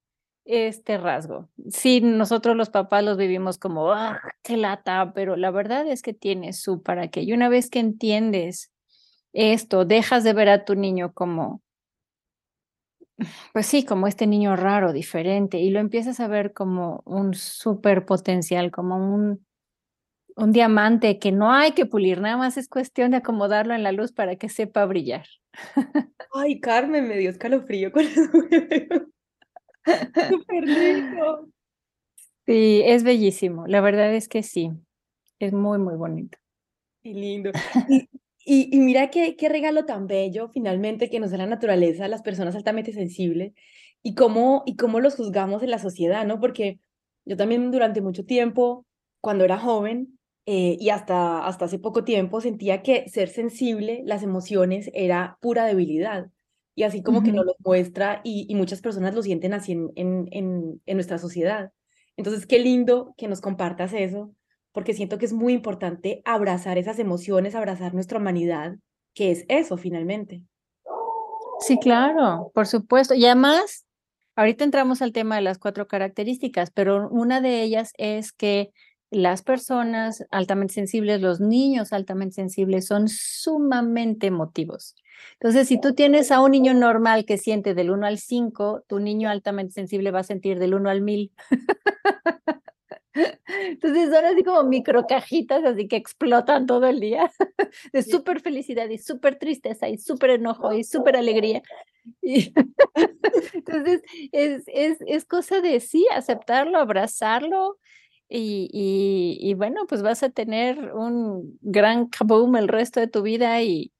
este 0.50 0.98
rasgo. 0.98 1.48
Sí, 1.70 2.02
nosotros 2.02 2.58
los 2.58 2.72
papás 2.72 3.04
los 3.04 3.18
vivimos 3.18 3.60
como, 3.60 3.92
¡ah, 3.92 4.20
qué 4.42 4.58
lata! 4.58 5.14
Pero 5.14 5.36
la 5.36 5.52
verdad 5.52 5.88
es 5.88 6.02
que 6.02 6.14
tiene 6.14 6.54
su 6.54 6.82
para 6.82 7.10
qué. 7.10 7.22
Y 7.22 7.34
una 7.34 7.50
vez 7.50 7.70
que 7.70 7.80
entiendes 7.80 8.72
esto, 9.32 9.86
dejas 9.86 10.24
de 10.24 10.34
ver 10.34 10.50
a 10.50 10.66
tu 10.66 10.74
niño 10.74 11.14
como, 11.14 11.62
pues 13.54 13.68
sí, 13.68 13.86
como 13.86 14.08
este 14.08 14.26
niño 14.26 14.56
raro, 14.56 14.92
diferente, 14.92 15.60
y 15.60 15.70
lo 15.70 15.80
empiezas 15.80 16.20
a 16.20 16.28
ver 16.28 16.52
como 16.52 17.04
un 17.06 17.36
súper 17.36 18.06
potencial, 18.06 18.72
como 18.72 18.96
un, 18.98 19.46
un 20.36 20.52
diamante 20.52 21.20
que 21.20 21.32
no 21.32 21.52
hay 21.54 21.74
que 21.74 21.86
pulir, 21.86 22.22
nada 22.22 22.38
más 22.38 22.58
es 22.58 22.68
cuestión 22.68 23.12
de 23.12 23.18
acomodarlo 23.18 23.76
en 23.76 23.84
la 23.84 23.92
luz 23.92 24.14
para 24.14 24.36
que 24.36 24.50
sepa 24.50 24.86
brillar. 24.86 25.28
Ay, 26.34 26.60
Carmen, 26.60 27.08
me 27.08 27.18
dio 27.18 27.30
escalofrío 27.30 27.92
con 27.92 28.04
eso. 28.04 29.10
Súper 30.30 30.68
lindo. 30.68 31.50
Sí, 32.46 32.82
es 32.86 33.04
bellísimo. 33.04 33.68
La 33.68 33.82
verdad 33.82 34.14
es 34.14 34.28
que 34.28 34.44
sí. 34.44 34.72
Es 35.40 35.54
muy, 35.54 35.78
muy 35.78 35.96
bonito. 35.96 36.38
Qué 37.04 37.14
lindo. 37.14 37.52
Y, 38.52 38.80
mira 38.80 39.12
qué, 39.12 39.36
qué 39.36 39.48
regalo 39.48 39.86
tan 39.86 40.08
bello 40.08 40.50
finalmente 40.50 41.12
que 41.12 41.20
nos 41.20 41.30
da 41.30 41.38
la 41.38 41.46
naturaleza 41.46 42.06
a 42.06 42.08
las 42.08 42.24
personas 42.24 42.56
altamente 42.56 42.94
sensibles 42.94 43.54
y 44.02 44.16
cómo, 44.16 44.64
y 44.66 44.76
cómo 44.76 45.00
los 45.02 45.18
juzgamos 45.18 45.62
en 45.62 45.70
la 45.70 45.78
sociedad, 45.78 46.26
¿no? 46.26 46.40
Porque 46.40 46.80
yo 47.26 47.38
también 47.38 47.70
durante 47.70 48.02
mucho 48.02 48.26
tiempo, 48.26 48.88
cuando 49.22 49.44
era 49.44 49.60
joven 49.60 50.18
eh, 50.48 50.78
y 50.80 50.90
hasta, 50.90 51.46
hasta 51.46 51.66
hace 51.66 51.78
poco 51.78 52.04
tiempo, 52.04 52.42
sentía 52.42 52.82
que 52.82 53.08
ser 53.08 53.30
sensible, 53.30 54.02
las 54.06 54.24
emociones, 54.24 54.90
era 54.96 55.38
pura 55.42 55.66
debilidad. 55.66 56.32
Y 56.80 56.84
así 56.84 57.04
como 57.04 57.24
que 57.24 57.34
nos 57.34 57.46
lo 57.46 57.56
muestra 57.60 58.22
y, 58.24 58.46
y, 58.48 58.56
muchas 58.56 58.80
personas 58.80 59.14
lo 59.14 59.22
sienten 59.22 59.54
así 59.54 59.74
en, 59.74 59.92
en, 59.98 60.30
en, 60.32 60.82
en 60.86 60.96
nuestra 60.96 61.18
sociedad. 61.18 61.74
Entonces, 62.16 62.46
qué 62.46 62.58
lindo 62.58 63.14
que 63.18 63.28
nos 63.28 63.42
compartas 63.42 63.92
eso 63.92 64.34
porque 64.72 64.94
siento 64.94 65.18
que 65.18 65.26
es 65.26 65.34
muy 65.34 65.52
importante 65.52 66.22
abrazar 66.24 66.78
esas 66.78 66.98
emociones, 66.98 67.54
abrazar 67.54 67.94
nuestra 67.94 68.18
humanidad, 68.18 68.78
que 69.14 69.30
es 69.32 69.44
eso 69.50 69.76
finalmente. 69.76 70.42
Sí, 71.60 71.78
claro, 71.80 72.50
por 72.56 72.66
supuesto. 72.66 73.14
Y 73.14 73.26
además, 73.26 73.86
ahorita 74.38 74.64
entramos 74.64 75.02
al 75.02 75.12
tema 75.12 75.36
de 75.36 75.42
las 75.42 75.58
cuatro 75.58 75.86
características, 75.86 76.72
pero 76.72 77.10
una 77.10 77.42
de 77.42 77.62
ellas 77.62 77.92
es 77.98 78.32
que 78.32 78.72
las 79.12 79.42
personas 79.42 80.26
altamente 80.32 80.76
sensibles, 80.76 81.20
los 81.20 81.42
niños 81.42 81.92
altamente 81.92 82.36
sensibles 82.36 82.88
son 82.88 83.10
sumamente 83.10 84.28
emotivos. 84.28 84.96
Entonces, 85.34 85.68
si 85.68 85.80
tú 85.80 85.94
tienes 85.94 86.32
a 86.32 86.42
un 86.42 86.52
niño 86.52 86.74
normal 86.74 87.26
que 87.26 87.38
siente 87.38 87.74
del 87.74 87.92
1 87.92 88.06
al 88.06 88.18
5, 88.18 88.84
tu 88.88 89.00
niño 89.00 89.30
altamente 89.30 89.74
sensible 89.74 90.12
va 90.12 90.20
a 90.20 90.24
sentir 90.24 90.60
del 90.60 90.74
1 90.74 90.90
al 90.90 91.02
1000. 91.02 91.32
Entonces 93.46 94.10
son 94.10 94.26
así 94.26 94.44
como 94.44 94.64
micro 94.64 95.06
cajitas, 95.08 95.64
así 95.66 95.88
que 95.88 95.96
explotan 95.96 96.66
todo 96.66 96.88
el 96.88 97.00
día, 97.00 97.32
de 97.94 98.04
súper 98.04 98.42
felicidad 98.42 98.88
y 98.90 98.98
súper 98.98 99.38
tristeza 99.38 99.90
y 99.90 99.98
súper 99.98 100.32
enojo 100.32 100.74
y 100.74 100.84
súper 100.84 101.16
alegría. 101.18 101.62
Y 102.22 102.54
entonces 103.54 104.02
es, 104.32 104.64
es, 104.68 104.98
es, 105.06 105.26
cosa 105.26 105.62
de 105.62 105.80
sí, 105.80 106.08
aceptarlo, 106.14 106.78
abrazarlo 106.78 107.78
y, 108.30 108.70
y, 108.72 109.38
y, 109.42 109.54
bueno, 109.56 109.86
pues 109.88 110.02
vas 110.04 110.24
a 110.24 110.30
tener 110.30 110.94
un 110.94 111.58
gran 111.62 112.08
kaboom 112.08 112.56
el 112.58 112.68
resto 112.68 113.00
de 113.00 113.08
tu 113.08 113.24
vida 113.24 113.62
y, 113.64 113.92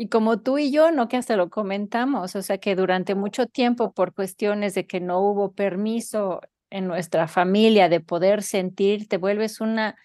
y 0.00 0.08
como 0.08 0.40
tú 0.40 0.58
y 0.58 0.70
yo, 0.70 0.92
no 0.92 1.08
que 1.08 1.16
hasta 1.16 1.36
lo 1.36 1.50
comentamos, 1.50 2.36
o 2.36 2.42
sea 2.42 2.58
que 2.58 2.76
durante 2.76 3.16
mucho 3.16 3.48
tiempo 3.48 3.92
por 3.92 4.14
cuestiones 4.14 4.74
de 4.74 4.86
que 4.86 5.00
no 5.00 5.18
hubo 5.18 5.54
permiso 5.54 6.40
en 6.70 6.86
nuestra 6.86 7.26
familia 7.26 7.88
de 7.88 7.98
poder 7.98 8.44
sentir, 8.44 9.08
te 9.08 9.16
vuelves 9.16 9.60
una, 9.60 9.96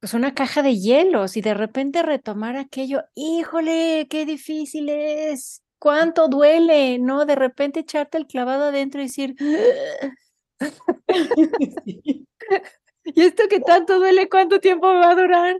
pues 0.00 0.14
una 0.14 0.32
caja 0.32 0.62
de 0.62 0.78
hielos 0.78 1.36
y 1.36 1.42
de 1.42 1.52
repente 1.52 2.02
retomar 2.02 2.56
aquello, 2.56 3.02
híjole, 3.14 4.06
qué 4.08 4.24
difícil 4.24 4.88
es, 4.88 5.62
cuánto 5.78 6.28
duele, 6.28 6.98
¿no? 6.98 7.26
De 7.26 7.34
repente 7.34 7.80
echarte 7.80 8.16
el 8.16 8.26
clavado 8.26 8.64
adentro 8.64 9.02
y 9.02 9.04
decir, 9.04 9.36
y 13.04 13.20
esto 13.20 13.42
que 13.50 13.60
tanto 13.60 13.98
duele, 13.98 14.30
¿cuánto 14.30 14.58
tiempo 14.58 14.86
va 14.86 15.10
a 15.10 15.14
durar? 15.14 15.56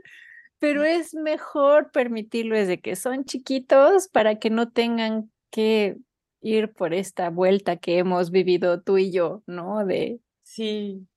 Pero 0.59 0.83
es 0.83 1.13
mejor 1.13 1.91
permitirlo 1.91 2.55
desde 2.55 2.79
que 2.79 2.95
son 2.95 3.25
chiquitos 3.25 4.07
para 4.07 4.39
que 4.39 4.49
no 4.49 4.69
tengan 4.71 5.31
que 5.51 5.97
ir 6.41 6.73
por 6.73 6.93
esta 6.93 7.29
vuelta 7.29 7.77
que 7.77 7.97
hemos 7.97 8.31
vivido 8.31 8.81
tú 8.81 8.97
y 8.97 9.11
yo, 9.11 9.43
¿no? 9.47 9.85
De 9.85 10.19
sí. 10.43 11.07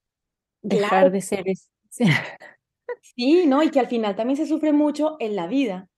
dejar 0.62 1.10
de 1.12 1.20
ser. 1.20 1.44
Sí, 3.16 3.46
¿no? 3.46 3.62
Y 3.62 3.70
que 3.70 3.80
al 3.80 3.88
final 3.88 4.16
también 4.16 4.36
se 4.36 4.46
sufre 4.46 4.72
mucho 4.72 5.16
en 5.20 5.36
la 5.36 5.46
vida. 5.46 5.88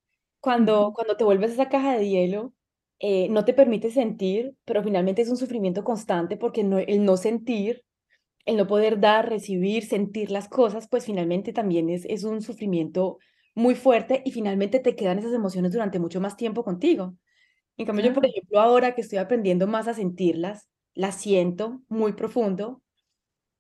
Cuando, 0.41 0.93
cuando 0.95 1.17
te 1.17 1.25
vuelves 1.25 1.53
esa 1.53 1.69
caja 1.69 1.97
de 1.97 2.09
hielo, 2.09 2.55
eh, 2.99 3.29
no 3.31 3.45
te 3.45 3.55
permite 3.55 3.91
sentir, 3.91 4.55
pero 4.65 4.83
finalmente 4.83 5.23
es 5.23 5.29
un 5.31 5.37
sufrimiento 5.37 5.85
constante 5.85 6.37
porque 6.37 6.65
no, 6.65 6.79
el 6.79 7.05
no 7.05 7.17
sentir, 7.17 7.83
el 8.47 8.57
no 8.57 8.67
poder 8.67 9.01
dar, 9.01 9.29
recibir, 9.29 9.85
sentir 9.87 10.31
las 10.31 10.49
cosas, 10.49 10.89
pues 10.89 11.07
finalmente 11.07 11.53
también 11.53 11.91
es, 11.91 12.05
es 12.07 12.25
un 12.25 12.43
sufrimiento 12.43 13.19
muy 13.55 13.75
fuerte 13.75 14.23
y 14.25 14.33
finalmente 14.33 14.81
te 14.81 14.97
quedan 14.97 15.19
esas 15.19 15.33
emociones 15.33 15.73
durante 15.73 15.99
mucho 15.99 16.21
más 16.21 16.37
tiempo 16.37 16.65
contigo. 16.65 17.17
En 17.77 17.87
cambio, 17.87 18.05
yo, 18.07 18.15
por 18.15 18.27
ejemplo, 18.27 18.61
ahora 18.61 18.95
que 18.95 19.01
estoy 19.01 19.19
aprendiendo 19.19 19.67
más 19.67 19.89
a 19.89 19.95
sentirlas, 19.95 20.69
las 20.95 21.17
siento 21.17 21.81
muy 21.89 22.13
profundo 22.13 22.83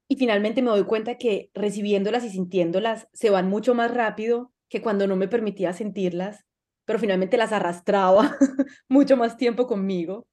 y 0.08 0.16
finalmente 0.16 0.60
me 0.60 0.70
doy 0.70 0.84
cuenta 0.84 1.18
que 1.18 1.50
recibiéndolas 1.54 2.24
y 2.24 2.30
sintiéndolas 2.30 3.08
se 3.12 3.30
van 3.30 3.48
mucho 3.48 3.74
más 3.74 3.94
rápido 3.94 4.52
que 4.68 4.82
cuando 4.82 5.06
no 5.06 5.16
me 5.16 5.28
permitía 5.28 5.72
sentirlas, 5.72 6.44
pero 6.84 6.98
finalmente 6.98 7.36
las 7.36 7.52
arrastraba 7.52 8.36
mucho 8.88 9.16
más 9.16 9.36
tiempo 9.36 9.66
conmigo. 9.66 10.26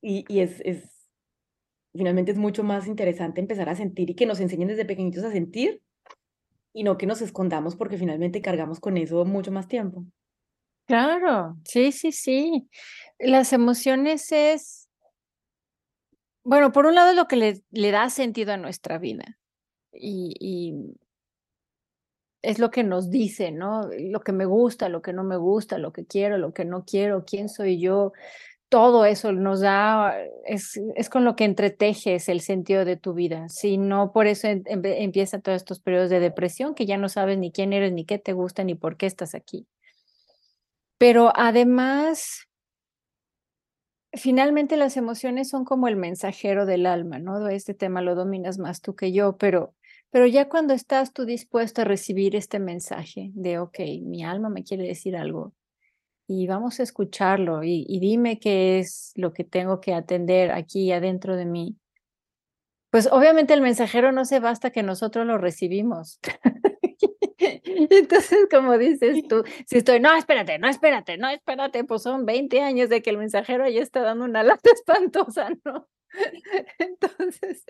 Y, 0.00 0.24
y 0.28 0.40
es, 0.40 0.60
es, 0.64 1.08
finalmente 1.92 2.32
es 2.32 2.38
mucho 2.38 2.62
más 2.64 2.86
interesante 2.86 3.40
empezar 3.40 3.68
a 3.68 3.76
sentir 3.76 4.10
y 4.10 4.14
que 4.14 4.26
nos 4.26 4.40
enseñen 4.40 4.68
desde 4.68 4.84
pequeñitos 4.84 5.24
a 5.24 5.32
sentir 5.32 5.82
y 6.74 6.82
no 6.82 6.98
que 6.98 7.06
nos 7.06 7.22
escondamos 7.22 7.76
porque 7.76 7.96
finalmente 7.96 8.42
cargamos 8.42 8.80
con 8.80 8.98
eso 8.98 9.24
mucho 9.24 9.50
más 9.50 9.68
tiempo. 9.68 10.04
Claro, 10.86 11.56
sí, 11.64 11.92
sí, 11.92 12.12
sí. 12.12 12.68
Las 13.18 13.54
emociones 13.54 14.30
es, 14.32 14.90
bueno, 16.42 16.72
por 16.72 16.84
un 16.84 16.94
lado 16.94 17.10
es 17.10 17.16
lo 17.16 17.26
que 17.26 17.36
le, 17.70 17.90
da 17.90 18.10
sentido 18.10 18.52
a 18.52 18.58
nuestra 18.58 18.98
vida 18.98 19.38
y 19.92 20.74
es 22.44 22.58
lo 22.58 22.70
que 22.70 22.84
nos 22.84 23.10
dice, 23.10 23.50
¿no? 23.50 23.88
Lo 23.98 24.20
que 24.20 24.32
me 24.32 24.44
gusta, 24.44 24.88
lo 24.88 25.00
que 25.00 25.12
no 25.12 25.24
me 25.24 25.36
gusta, 25.36 25.78
lo 25.78 25.92
que 25.92 26.04
quiero, 26.04 26.36
lo 26.36 26.52
que 26.52 26.64
no 26.64 26.84
quiero, 26.84 27.24
quién 27.24 27.48
soy 27.48 27.80
yo, 27.80 28.12
todo 28.68 29.04
eso 29.04 29.32
nos 29.32 29.60
da, 29.60 30.16
es, 30.46 30.80
es 30.96 31.08
con 31.08 31.24
lo 31.24 31.36
que 31.36 31.44
entretejes 31.44 32.28
el 32.28 32.40
sentido 32.40 32.84
de 32.84 32.96
tu 32.96 33.14
vida. 33.14 33.48
Si 33.48 33.78
no, 33.78 34.12
por 34.12 34.26
eso 34.26 34.48
em, 34.48 34.62
empiezan 34.66 35.42
todos 35.42 35.56
estos 35.56 35.80
periodos 35.80 36.10
de 36.10 36.20
depresión 36.20 36.74
que 36.74 36.86
ya 36.86 36.96
no 36.96 37.08
sabes 37.08 37.38
ni 37.38 37.52
quién 37.52 37.72
eres, 37.72 37.92
ni 37.92 38.04
qué 38.04 38.18
te 38.18 38.32
gusta, 38.32 38.64
ni 38.64 38.74
por 38.74 38.96
qué 38.96 39.06
estás 39.06 39.34
aquí. 39.34 39.66
Pero 40.98 41.32
además, 41.36 42.48
finalmente 44.12 44.76
las 44.76 44.96
emociones 44.96 45.48
son 45.48 45.64
como 45.64 45.88
el 45.88 45.96
mensajero 45.96 46.66
del 46.66 46.86
alma, 46.86 47.18
¿no? 47.18 47.48
Este 47.48 47.74
tema 47.74 48.02
lo 48.02 48.14
dominas 48.14 48.58
más 48.58 48.80
tú 48.80 48.94
que 48.96 49.12
yo, 49.12 49.36
pero, 49.36 49.74
pero 50.10 50.26
ya 50.26 50.48
cuando 50.48 50.74
estás 50.74 51.12
tú 51.12 51.24
dispuesto 51.24 51.82
a 51.82 51.84
recibir 51.84 52.36
este 52.36 52.58
mensaje 52.58 53.30
de, 53.34 53.58
ok, 53.58 53.78
mi 54.02 54.24
alma 54.24 54.48
me 54.48 54.64
quiere 54.64 54.84
decir 54.84 55.16
algo 55.16 55.52
y 56.26 56.46
vamos 56.46 56.80
a 56.80 56.82
escucharlo 56.82 57.62
y, 57.62 57.84
y 57.88 58.00
dime 58.00 58.38
qué 58.38 58.78
es 58.78 59.12
lo 59.14 59.32
que 59.32 59.44
tengo 59.44 59.80
que 59.80 59.94
atender 59.94 60.52
aquí 60.52 60.90
adentro 60.92 61.36
de 61.36 61.44
mí. 61.44 61.76
Pues 62.90 63.08
obviamente 63.10 63.54
el 63.54 63.60
mensajero 63.60 64.12
no 64.12 64.24
se 64.24 64.40
basta 64.40 64.70
que 64.70 64.82
nosotros 64.82 65.26
lo 65.26 65.36
recibimos. 65.36 66.20
Entonces, 67.64 68.46
como 68.50 68.78
dices 68.78 69.26
tú, 69.28 69.42
si 69.66 69.78
estoy, 69.78 70.00
no, 70.00 70.14
espérate, 70.16 70.58
no, 70.58 70.68
espérate, 70.68 71.18
no, 71.18 71.28
espérate, 71.28 71.84
pues 71.84 72.02
son 72.02 72.24
20 72.24 72.60
años 72.60 72.88
de 72.88 73.02
que 73.02 73.10
el 73.10 73.18
mensajero 73.18 73.68
ya 73.68 73.82
está 73.82 74.00
dando 74.00 74.24
una 74.24 74.42
lata 74.42 74.70
espantosa, 74.74 75.50
¿no? 75.64 75.88
Entonces, 76.78 77.64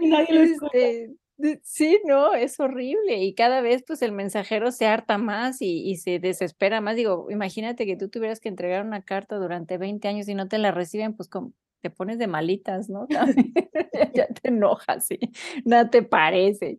este, 0.00 1.14
sí, 1.62 2.00
no, 2.04 2.34
es 2.34 2.58
horrible 2.60 3.22
y 3.22 3.34
cada 3.34 3.60
vez 3.60 3.84
pues 3.86 4.02
el 4.02 4.12
mensajero 4.12 4.72
se 4.72 4.86
harta 4.86 5.18
más 5.18 5.60
y, 5.60 5.88
y, 5.88 5.96
se 5.96 6.18
desespera 6.18 6.80
más. 6.80 6.96
Digo, 6.96 7.30
imagínate 7.30 7.86
que 7.86 7.96
tú 7.96 8.08
tuvieras 8.08 8.40
que 8.40 8.48
entregar 8.48 8.84
una 8.84 9.02
carta 9.02 9.36
durante 9.36 9.78
20 9.78 10.08
años 10.08 10.28
y 10.28 10.34
no 10.34 10.48
te 10.48 10.58
la 10.58 10.72
reciben, 10.72 11.14
pues 11.14 11.28
como 11.28 11.52
te 11.82 11.90
pones 11.90 12.18
de 12.18 12.26
malitas, 12.26 12.88
¿no? 12.88 13.06
ya 14.14 14.26
te 14.28 14.48
enojas, 14.48 15.06
¿sí? 15.06 15.18
No 15.64 15.88
te 15.90 16.02
parece. 16.02 16.78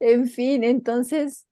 En 0.00 0.28
fin, 0.28 0.64
entonces 0.64 1.46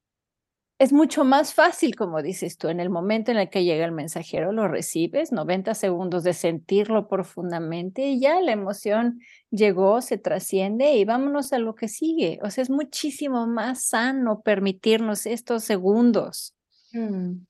es 0.82 0.92
mucho 0.92 1.22
más 1.22 1.54
fácil, 1.54 1.94
como 1.94 2.22
dices 2.22 2.58
tú, 2.58 2.66
en 2.66 2.80
el 2.80 2.90
momento 2.90 3.30
en 3.30 3.36
el 3.36 3.48
que 3.48 3.62
llega 3.62 3.84
el 3.84 3.92
mensajero, 3.92 4.50
lo 4.50 4.66
recibes, 4.66 5.30
90 5.30 5.74
segundos 5.74 6.24
de 6.24 6.34
sentirlo 6.34 7.06
profundamente 7.06 8.08
y 8.08 8.18
ya 8.18 8.40
la 8.40 8.50
emoción 8.50 9.20
llegó, 9.52 10.00
se 10.00 10.18
trasciende 10.18 10.96
y 10.96 11.04
vámonos 11.04 11.52
a 11.52 11.60
lo 11.60 11.76
que 11.76 11.86
sigue. 11.86 12.40
O 12.42 12.50
sea, 12.50 12.62
es 12.62 12.68
muchísimo 12.68 13.46
más 13.46 13.84
sano 13.84 14.42
permitirnos 14.42 15.24
estos 15.26 15.62
segundos. 15.62 16.56
Mm. 16.92 17.44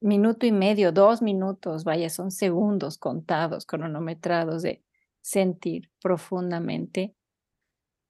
Minuto 0.00 0.46
y 0.46 0.52
medio, 0.52 0.90
dos 0.90 1.20
minutos, 1.20 1.84
vaya, 1.84 2.08
son 2.08 2.30
segundos 2.30 2.96
contados, 2.96 3.66
cronometrados 3.66 4.62
de 4.62 4.82
sentir 5.20 5.90
profundamente 6.00 7.14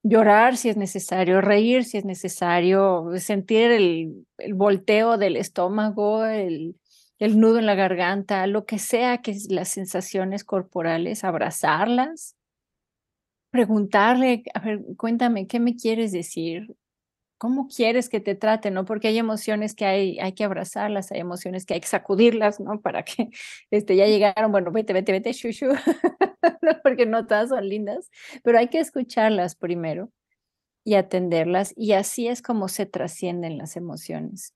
llorar 0.02 0.57
si 0.57 0.69
es 0.69 0.76
necesario, 0.76 1.40
reír 1.40 1.85
si 1.85 1.99
es 1.99 2.04
necesario, 2.04 3.11
sentir 3.19 3.71
el, 3.71 4.26
volteo 4.54 5.19
del 5.19 5.37
estómago, 5.37 6.25
el, 6.25 6.76
el, 7.19 7.38
nudo 7.38 7.59
en 7.59 7.66
la 7.66 7.75
garganta, 7.75 8.47
lo 8.47 8.64
que 8.64 8.78
sea 8.78 9.19
que 9.19 9.37
las 9.49 9.69
sensaciones 9.69 10.45
corporales, 10.45 11.25
abrazarlas, 11.25 12.37
preguntarle, 13.50 14.42
a 14.54 14.61
ver, 14.61 14.80
cuéntame, 14.97 15.47
¿qué 15.47 15.61
me 15.61 15.76
quieres 15.76 16.12
decir? 16.12 16.75
¿Cómo 17.40 17.68
quieres 17.68 18.11
que 18.11 18.20
te 18.20 18.35
trate? 18.35 18.70
¿no? 18.70 18.85
Porque 18.85 19.09
hay 19.09 19.16
emociones 19.16 19.75
que 19.75 19.87
hay, 19.87 20.18
hay 20.18 20.35
que 20.35 20.44
abrazarlas, 20.44 21.11
hay 21.11 21.20
emociones 21.20 21.64
que 21.64 21.73
hay 21.73 21.80
que 21.80 21.88
sacudirlas, 21.88 22.61
¿no? 22.61 22.82
Para 22.82 23.02
que 23.02 23.30
este, 23.70 23.97
ya 23.97 24.06
llegaron, 24.06 24.52
bueno, 24.52 24.70
vete, 24.70 24.92
vete, 24.92 25.11
vete, 25.11 25.32
shushu, 25.32 25.68
porque 26.82 27.06
no 27.06 27.26
todas 27.26 27.49
son 27.49 27.66
lindas, 27.66 28.11
pero 28.44 28.59
hay 28.59 28.68
que 28.68 28.78
escucharlas 28.78 29.54
primero 29.54 30.11
y 30.85 30.97
atenderlas 30.97 31.73
y 31.78 31.92
así 31.92 32.28
es 32.28 32.42
como 32.42 32.68
se 32.68 32.85
trascienden 32.85 33.56
las 33.56 33.75
emociones. 33.75 34.52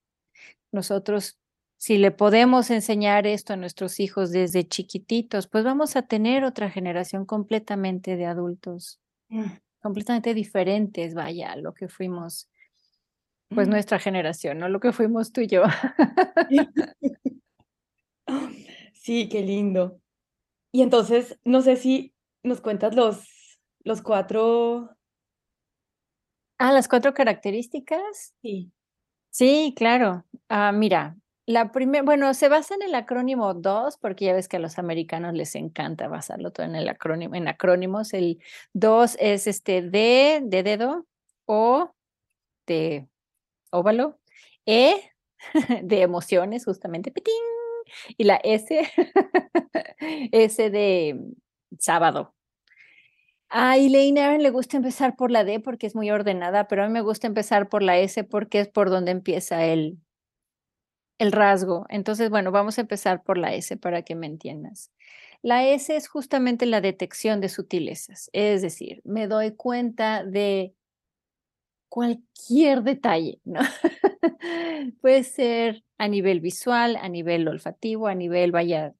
Nosotros, 0.70 1.38
si 1.78 1.96
le 1.96 2.10
podemos 2.10 2.70
enseñar 2.70 3.26
esto 3.26 3.54
a 3.54 3.56
nuestros 3.56 3.98
hijos 3.98 4.30
desde 4.30 4.68
chiquititos, 4.68 5.48
pues 5.48 5.64
vamos 5.64 5.96
a 5.96 6.02
tener 6.02 6.44
otra 6.44 6.68
generación 6.68 7.24
completamente 7.24 8.16
de 8.16 8.26
adultos, 8.26 9.00
mm. 9.30 9.44
completamente 9.80 10.34
diferentes, 10.34 11.14
vaya, 11.14 11.52
a 11.52 11.56
lo 11.56 11.72
que 11.72 11.88
fuimos 11.88 12.50
pues 13.54 13.68
nuestra 13.68 13.98
generación, 13.98 14.58
¿no? 14.58 14.68
Lo 14.68 14.80
que 14.80 14.92
fuimos 14.92 15.32
tú 15.32 15.40
y 15.40 15.46
yo. 15.48 15.62
Sí, 18.92 19.28
qué 19.28 19.42
lindo. 19.42 20.00
Y 20.72 20.82
entonces, 20.82 21.38
no 21.44 21.62
sé 21.62 21.76
si 21.76 22.14
nos 22.42 22.60
cuentas 22.60 22.94
los, 22.94 23.58
los 23.84 24.02
cuatro. 24.02 24.96
Ah, 26.58 26.72
las 26.72 26.88
cuatro 26.88 27.14
características. 27.14 28.34
Sí. 28.42 28.72
Sí, 29.30 29.74
claro. 29.76 30.24
Ah, 30.48 30.72
mira, 30.72 31.16
la 31.46 31.72
primera, 31.72 32.04
bueno, 32.04 32.34
se 32.34 32.48
basa 32.48 32.74
en 32.76 32.82
el 32.82 32.94
acrónimo 32.94 33.54
2, 33.54 33.98
porque 33.98 34.26
ya 34.26 34.34
ves 34.34 34.48
que 34.48 34.56
a 34.58 34.60
los 34.60 34.78
americanos 34.78 35.34
les 35.34 35.54
encanta 35.56 36.08
basarlo 36.08 36.52
todo 36.52 36.66
en 36.66 36.76
el 36.76 36.88
acrónimo, 36.88 37.34
en 37.34 37.48
acrónimos. 37.48 38.14
El 38.14 38.40
2 38.74 39.16
es 39.20 39.46
este 39.46 39.82
D 39.82 40.40
de 40.44 40.62
dedo, 40.62 41.06
O 41.46 41.94
de 42.66 43.08
óvalo, 43.74 44.18
E 44.66 44.96
de 45.82 46.02
emociones, 46.02 46.64
justamente, 46.64 47.10
pitín, 47.10 47.34
y 48.16 48.24
la 48.24 48.36
S, 48.42 48.80
S 50.32 50.70
de 50.70 51.20
sábado. 51.78 52.34
A 53.50 53.76
Elaine 53.76 54.38
le 54.38 54.50
gusta 54.50 54.76
empezar 54.76 55.16
por 55.16 55.30
la 55.30 55.44
D 55.44 55.60
porque 55.60 55.86
es 55.86 55.94
muy 55.94 56.10
ordenada, 56.10 56.66
pero 56.66 56.82
a 56.82 56.86
mí 56.86 56.92
me 56.92 57.02
gusta 57.02 57.26
empezar 57.26 57.68
por 57.68 57.82
la 57.82 57.98
S 57.98 58.24
porque 58.24 58.60
es 58.60 58.68
por 58.68 58.90
donde 58.90 59.12
empieza 59.12 59.64
el, 59.64 59.98
el 61.18 61.32
rasgo. 61.32 61.86
Entonces, 61.88 62.30
bueno, 62.30 62.50
vamos 62.50 62.78
a 62.78 62.82
empezar 62.82 63.22
por 63.22 63.38
la 63.38 63.54
S 63.54 63.76
para 63.76 64.02
que 64.02 64.14
me 64.16 64.26
entiendas. 64.26 64.90
La 65.42 65.66
S 65.68 65.94
es 65.94 66.08
justamente 66.08 66.66
la 66.66 66.80
detección 66.80 67.40
de 67.40 67.48
sutilezas, 67.48 68.30
es 68.32 68.62
decir, 68.62 69.02
me 69.04 69.28
doy 69.28 69.54
cuenta 69.54 70.24
de 70.24 70.74
cualquier 71.94 72.82
detalle, 72.82 73.38
¿no? 73.44 73.60
Puede 75.00 75.22
ser 75.22 75.84
a 75.96 76.08
nivel 76.08 76.40
visual, 76.40 76.96
a 76.96 77.08
nivel 77.08 77.46
olfativo, 77.46 78.08
a 78.08 78.16
nivel, 78.16 78.50
vaya, 78.50 78.96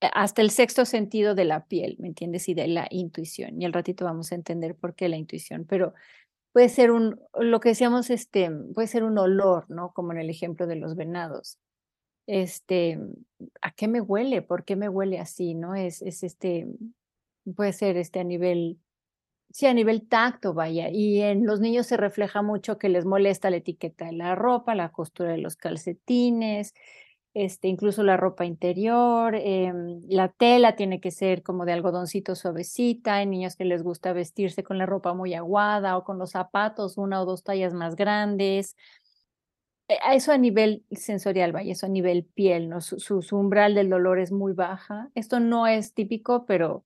hasta 0.00 0.42
el 0.42 0.50
sexto 0.50 0.84
sentido 0.86 1.36
de 1.36 1.44
la 1.44 1.66
piel, 1.66 1.94
¿me 2.00 2.08
entiendes? 2.08 2.48
Y 2.48 2.54
de 2.54 2.66
la 2.66 2.88
intuición. 2.90 3.62
Y 3.62 3.64
al 3.64 3.72
ratito 3.72 4.04
vamos 4.04 4.32
a 4.32 4.34
entender 4.34 4.74
por 4.74 4.96
qué 4.96 5.08
la 5.08 5.18
intuición, 5.18 5.66
pero 5.68 5.94
puede 6.52 6.68
ser 6.68 6.90
un, 6.90 7.20
lo 7.38 7.60
que 7.60 7.68
decíamos, 7.68 8.10
este, 8.10 8.50
puede 8.74 8.88
ser 8.88 9.04
un 9.04 9.16
olor, 9.16 9.70
¿no? 9.70 9.92
Como 9.92 10.10
en 10.10 10.18
el 10.18 10.30
ejemplo 10.30 10.66
de 10.66 10.74
los 10.74 10.96
venados. 10.96 11.60
Este, 12.26 12.98
¿a 13.62 13.70
qué 13.70 13.86
me 13.86 14.00
huele? 14.00 14.42
¿Por 14.42 14.64
qué 14.64 14.74
me 14.74 14.88
huele 14.88 15.20
así? 15.20 15.54
¿No? 15.54 15.76
Es, 15.76 16.02
es 16.02 16.24
este, 16.24 16.66
puede 17.54 17.72
ser 17.72 17.96
este 17.96 18.18
a 18.18 18.24
nivel 18.24 18.80
Sí, 19.52 19.66
a 19.66 19.74
nivel 19.74 20.06
tacto, 20.08 20.54
vaya. 20.54 20.90
Y 20.90 21.20
en 21.22 21.44
los 21.44 21.58
niños 21.60 21.86
se 21.86 21.96
refleja 21.96 22.40
mucho 22.40 22.78
que 22.78 22.88
les 22.88 23.04
molesta 23.04 23.50
la 23.50 23.56
etiqueta 23.56 24.06
de 24.06 24.12
la 24.12 24.36
ropa, 24.36 24.76
la 24.76 24.92
costura 24.92 25.32
de 25.32 25.38
los 25.38 25.56
calcetines, 25.56 26.72
este, 27.34 27.66
incluso 27.68 28.04
la 28.04 28.16
ropa 28.16 28.44
interior. 28.44 29.34
Em, 29.34 30.02
la 30.08 30.28
tela 30.28 30.76
tiene 30.76 31.00
que 31.00 31.10
ser 31.10 31.42
como 31.42 31.64
de 31.64 31.72
algodoncito 31.72 32.36
suavecita. 32.36 33.16
Hay 33.16 33.26
niños 33.26 33.56
que 33.56 33.64
les 33.64 33.82
gusta 33.82 34.12
vestirse 34.12 34.62
con 34.62 34.78
la 34.78 34.86
ropa 34.86 35.14
muy 35.14 35.34
aguada 35.34 35.96
o 35.96 36.04
con 36.04 36.18
los 36.18 36.30
zapatos 36.30 36.96
una 36.96 37.20
o 37.20 37.24
dos 37.26 37.42
tallas 37.42 37.74
más 37.74 37.96
grandes. 37.96 38.76
Eh, 39.88 39.98
eso 40.12 40.32
a 40.32 40.38
nivel 40.38 40.84
sensorial, 40.92 41.52
vaya, 41.52 41.72
eso 41.72 41.86
a 41.86 41.88
nivel 41.88 42.24
piel, 42.24 42.68
¿no? 42.68 42.80
Su, 42.80 42.98
su 43.22 43.36
umbral 43.36 43.74
del 43.74 43.90
dolor 43.90 44.18
es 44.20 44.32
muy 44.32 44.52
baja. 44.52 45.10
Esto 45.14 45.40
no 45.40 45.66
es 45.66 45.94
típico, 45.94 46.46
pero 46.46 46.84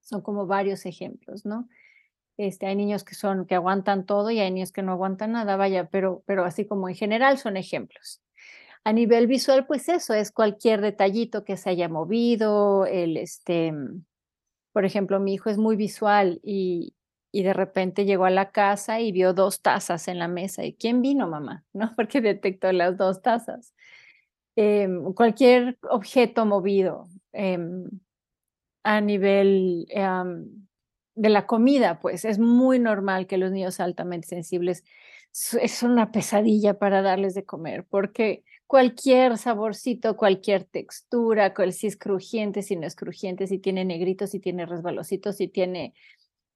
son 0.00 0.22
como 0.22 0.46
varios 0.46 0.86
ejemplos, 0.86 1.44
¿no? 1.46 1.68
Este, 2.36 2.66
hay 2.66 2.76
niños 2.76 3.04
que 3.04 3.14
son 3.14 3.46
que 3.46 3.54
aguantan 3.54 4.06
todo 4.06 4.30
y 4.30 4.40
hay 4.40 4.50
niños 4.50 4.72
que 4.72 4.82
no 4.82 4.92
aguantan 4.92 5.32
nada, 5.32 5.56
vaya, 5.56 5.88
pero, 5.90 6.22
pero 6.26 6.44
así 6.44 6.66
como 6.66 6.88
en 6.88 6.94
general 6.94 7.38
son 7.38 7.56
ejemplos. 7.56 8.22
A 8.84 8.92
nivel 8.92 9.26
visual, 9.26 9.66
pues 9.66 9.88
eso 9.90 10.14
es 10.14 10.32
cualquier 10.32 10.80
detallito 10.80 11.44
que 11.44 11.58
se 11.58 11.70
haya 11.70 11.88
movido, 11.88 12.86
el 12.86 13.18
este, 13.18 13.74
por 14.72 14.84
ejemplo, 14.84 15.20
mi 15.20 15.34
hijo 15.34 15.50
es 15.50 15.58
muy 15.58 15.76
visual 15.76 16.40
y, 16.42 16.94
y 17.32 17.42
de 17.42 17.52
repente 17.52 18.04
llegó 18.04 18.24
a 18.24 18.30
la 18.30 18.50
casa 18.50 19.00
y 19.00 19.12
vio 19.12 19.32
dos 19.34 19.60
tazas 19.62 20.08
en 20.08 20.18
la 20.18 20.28
mesa. 20.28 20.64
¿Y 20.64 20.74
quién 20.74 21.02
vino, 21.02 21.28
mamá? 21.28 21.64
¿No? 21.72 21.94
Porque 21.96 22.20
detectó 22.20 22.72
las 22.72 22.96
dos 22.96 23.22
tazas. 23.22 23.74
Em, 24.56 25.12
cualquier 25.14 25.78
objeto 25.82 26.44
movido. 26.46 27.08
Em, 27.32 27.88
a 28.82 29.00
nivel 29.00 29.86
de 31.14 31.28
la 31.28 31.46
comida, 31.46 32.00
pues 32.00 32.24
es 32.24 32.38
muy 32.38 32.78
normal 32.78 33.26
que 33.26 33.38
los 33.38 33.50
niños 33.52 33.80
altamente 33.80 34.28
sensibles 34.28 34.84
es 35.60 35.82
una 35.82 36.10
pesadilla 36.10 36.78
para 36.78 37.02
darles 37.02 37.34
de 37.34 37.44
comer, 37.44 37.86
porque 37.88 38.42
cualquier 38.66 39.38
saborcito, 39.38 40.16
cualquier 40.16 40.64
textura, 40.64 41.54
si 41.72 41.86
es 41.86 41.96
crujiente, 41.96 42.62
si 42.62 42.76
no 42.76 42.86
es 42.86 42.96
crujiente, 42.96 43.46
si 43.46 43.58
tiene 43.58 43.84
negritos, 43.84 44.30
si 44.30 44.40
tiene 44.40 44.66
resbalositos, 44.66 45.36
si 45.36 45.48
tiene 45.48 45.94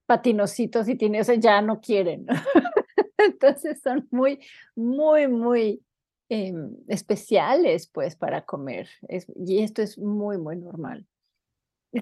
patinositos, 0.07 0.87
si 0.87 0.97
tiene, 0.97 1.21
o 1.21 1.25
sea, 1.25 1.37
ya 1.37 1.61
no 1.63 1.81
quieren. 1.81 2.27
Entonces 3.19 3.81
son 3.83 4.07
muy, 4.11 4.41
muy, 4.75 5.29
muy 5.29 5.83
em, 6.29 6.77
especiales, 6.89 7.89
pues, 7.89 8.17
para 8.17 8.45
comer. 8.45 8.89
y 9.37 9.63
esto 9.63 9.83
es 9.83 9.99
muy, 9.99 10.39
muy 10.39 10.57
normal. 10.57 11.07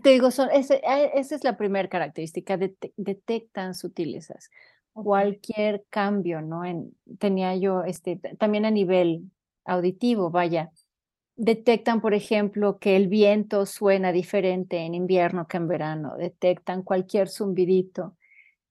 Te 0.00 0.10
digo, 0.10 0.30
son, 0.30 0.48
esa 0.52 0.76
es 1.14 1.44
la 1.44 1.56
primera 1.56 1.88
característica, 1.88 2.56
detectan 2.56 3.74
sutilezas. 3.74 4.50
Cualquier 4.92 5.84
cambio, 5.90 6.40
¿no? 6.40 6.64
En, 6.64 6.94
tenía 7.18 7.54
yo, 7.56 7.84
este, 7.84 8.16
también 8.38 8.64
a 8.64 8.70
nivel 8.70 9.30
auditivo, 9.64 10.30
vaya, 10.30 10.70
detectan, 11.36 12.00
por 12.00 12.14
ejemplo, 12.14 12.78
que 12.78 12.96
el 12.96 13.08
viento 13.08 13.66
suena 13.66 14.12
diferente 14.12 14.78
en 14.78 14.94
invierno 14.94 15.46
que 15.46 15.58
en 15.58 15.68
verano, 15.68 16.16
detectan 16.16 16.82
cualquier 16.82 17.28
zumbidito, 17.28 18.16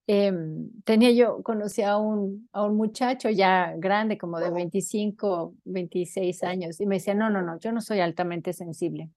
Em, 0.07 0.69
tenía 0.83 1.11
yo, 1.11 1.41
conocí 1.43 1.83
a 1.83 1.97
un, 1.97 2.49
a 2.51 2.63
un 2.63 2.75
muchacho 2.75 3.29
ya 3.29 3.73
grande, 3.77 4.17
como 4.17 4.39
de 4.39 4.49
25, 4.49 5.55
26 5.63 6.43
años, 6.43 6.81
y 6.81 6.85
me 6.85 6.95
decía, 6.95 7.13
no, 7.13 7.29
no, 7.29 7.41
no, 7.41 7.59
yo 7.59 7.71
no 7.71 7.81
soy 7.81 7.99
altamente 8.01 8.51
sensible. 8.53 9.09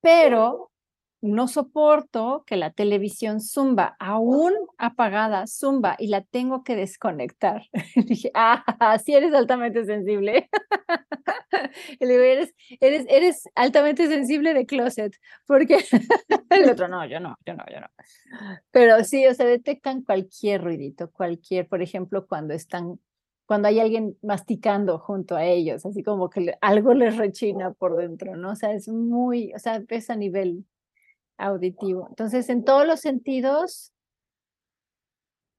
Pero 0.00 0.70
no 1.20 1.48
soporto 1.48 2.44
que 2.46 2.56
la 2.56 2.70
televisión 2.70 3.40
zumba, 3.40 3.96
aún 3.98 4.52
apagada, 4.78 5.46
zumba, 5.46 5.96
y 5.98 6.08
la 6.08 6.22
tengo 6.22 6.62
que 6.62 6.76
desconectar. 6.76 7.62
dije, 8.06 8.30
ah, 8.34 8.98
sí 9.04 9.14
eres 9.14 9.34
altamente 9.34 9.84
sensible. 9.84 10.48
y 12.00 12.06
le 12.06 12.12
digo, 12.12 12.24
eres, 12.24 12.54
eres, 12.80 13.06
eres 13.08 13.48
altamente 13.54 14.06
sensible 14.06 14.54
de 14.54 14.66
closet, 14.66 15.16
porque 15.46 15.78
el 16.50 16.70
otro, 16.70 16.88
no, 16.88 17.04
yo 17.06 17.20
no, 17.20 17.36
yo 17.44 17.54
no, 17.54 17.64
yo 17.72 17.80
no. 17.80 17.88
Pero 18.70 19.02
sí, 19.04 19.26
o 19.26 19.34
sea, 19.34 19.46
detectan 19.46 20.02
cualquier 20.02 20.62
ruidito, 20.62 21.10
cualquier, 21.10 21.66
por 21.66 21.82
ejemplo, 21.82 22.26
cuando 22.26 22.54
están 22.54 23.00
cuando 23.46 23.68
hay 23.68 23.80
alguien 23.80 24.14
masticando 24.20 24.98
junto 24.98 25.34
a 25.34 25.46
ellos, 25.46 25.86
así 25.86 26.02
como 26.02 26.28
que 26.28 26.52
algo 26.60 26.92
les 26.92 27.16
rechina 27.16 27.72
por 27.72 27.96
dentro, 27.96 28.36
¿no? 28.36 28.50
O 28.50 28.54
sea, 28.54 28.72
es 28.72 28.88
muy, 28.88 29.54
o 29.54 29.58
sea, 29.58 29.82
es 29.88 30.10
a 30.10 30.16
nivel 30.16 30.66
auditivo. 31.38 32.06
Entonces, 32.10 32.48
en 32.50 32.64
todos 32.64 32.86
los 32.86 33.00
sentidos, 33.00 33.92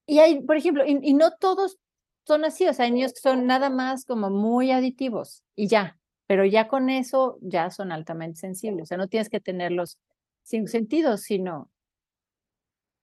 y 0.06 0.20
hay, 0.20 0.42
por 0.42 0.58
ejemplo, 0.58 0.84
y, 0.86 1.14
no 1.14 1.32
todos 1.40 1.78
son 2.26 2.44
así, 2.46 2.68
o 2.68 2.74
sea, 2.74 2.86
hay 2.86 2.92
niños 2.92 3.14
que 3.14 3.22
son 3.22 3.48
nada 3.48 3.70
más 3.70 4.06
como 4.06 4.30
muy 4.30 4.72
auditivos 4.72 5.44
y 5.56 5.68
ya, 5.68 5.98
pero 6.28 6.46
ya 6.46 6.68
con 6.68 6.90
eso 6.90 7.38
ya 7.42 7.70
son 7.72 7.92
altamente 7.92 8.40
sensibles, 8.40 8.84
o 8.84 8.86
sea, 8.86 8.98
no 8.98 9.08
tienes 9.08 9.30
que 9.30 9.40
tenerlos 9.40 9.98
sin 10.44 10.68
sentidos, 10.68 11.22
sino 11.22 11.70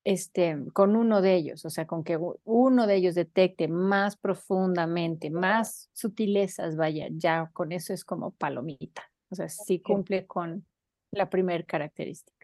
este, 0.04 0.56
con 0.72 0.94
uno 0.94 1.22
de 1.22 1.34
ellos, 1.34 1.64
o 1.64 1.70
sea, 1.70 1.86
con 1.86 2.04
que 2.04 2.18
uno 2.44 2.86
de 2.86 2.94
ellos 2.94 3.14
detecte 3.14 3.66
más 3.68 4.16
profundamente, 4.16 5.30
más 5.30 5.90
sutilezas, 5.92 6.76
vaya, 6.76 7.08
ya 7.10 7.50
con 7.52 7.72
eso 7.72 7.92
es 7.92 8.04
como 8.04 8.32
palomita, 8.32 9.10
o 9.30 9.34
sea, 9.34 9.48
sí 9.48 9.80
cumple 9.80 10.26
con 10.26 10.64
la 11.12 11.30
primera 11.30 11.64
característica. 11.64 12.35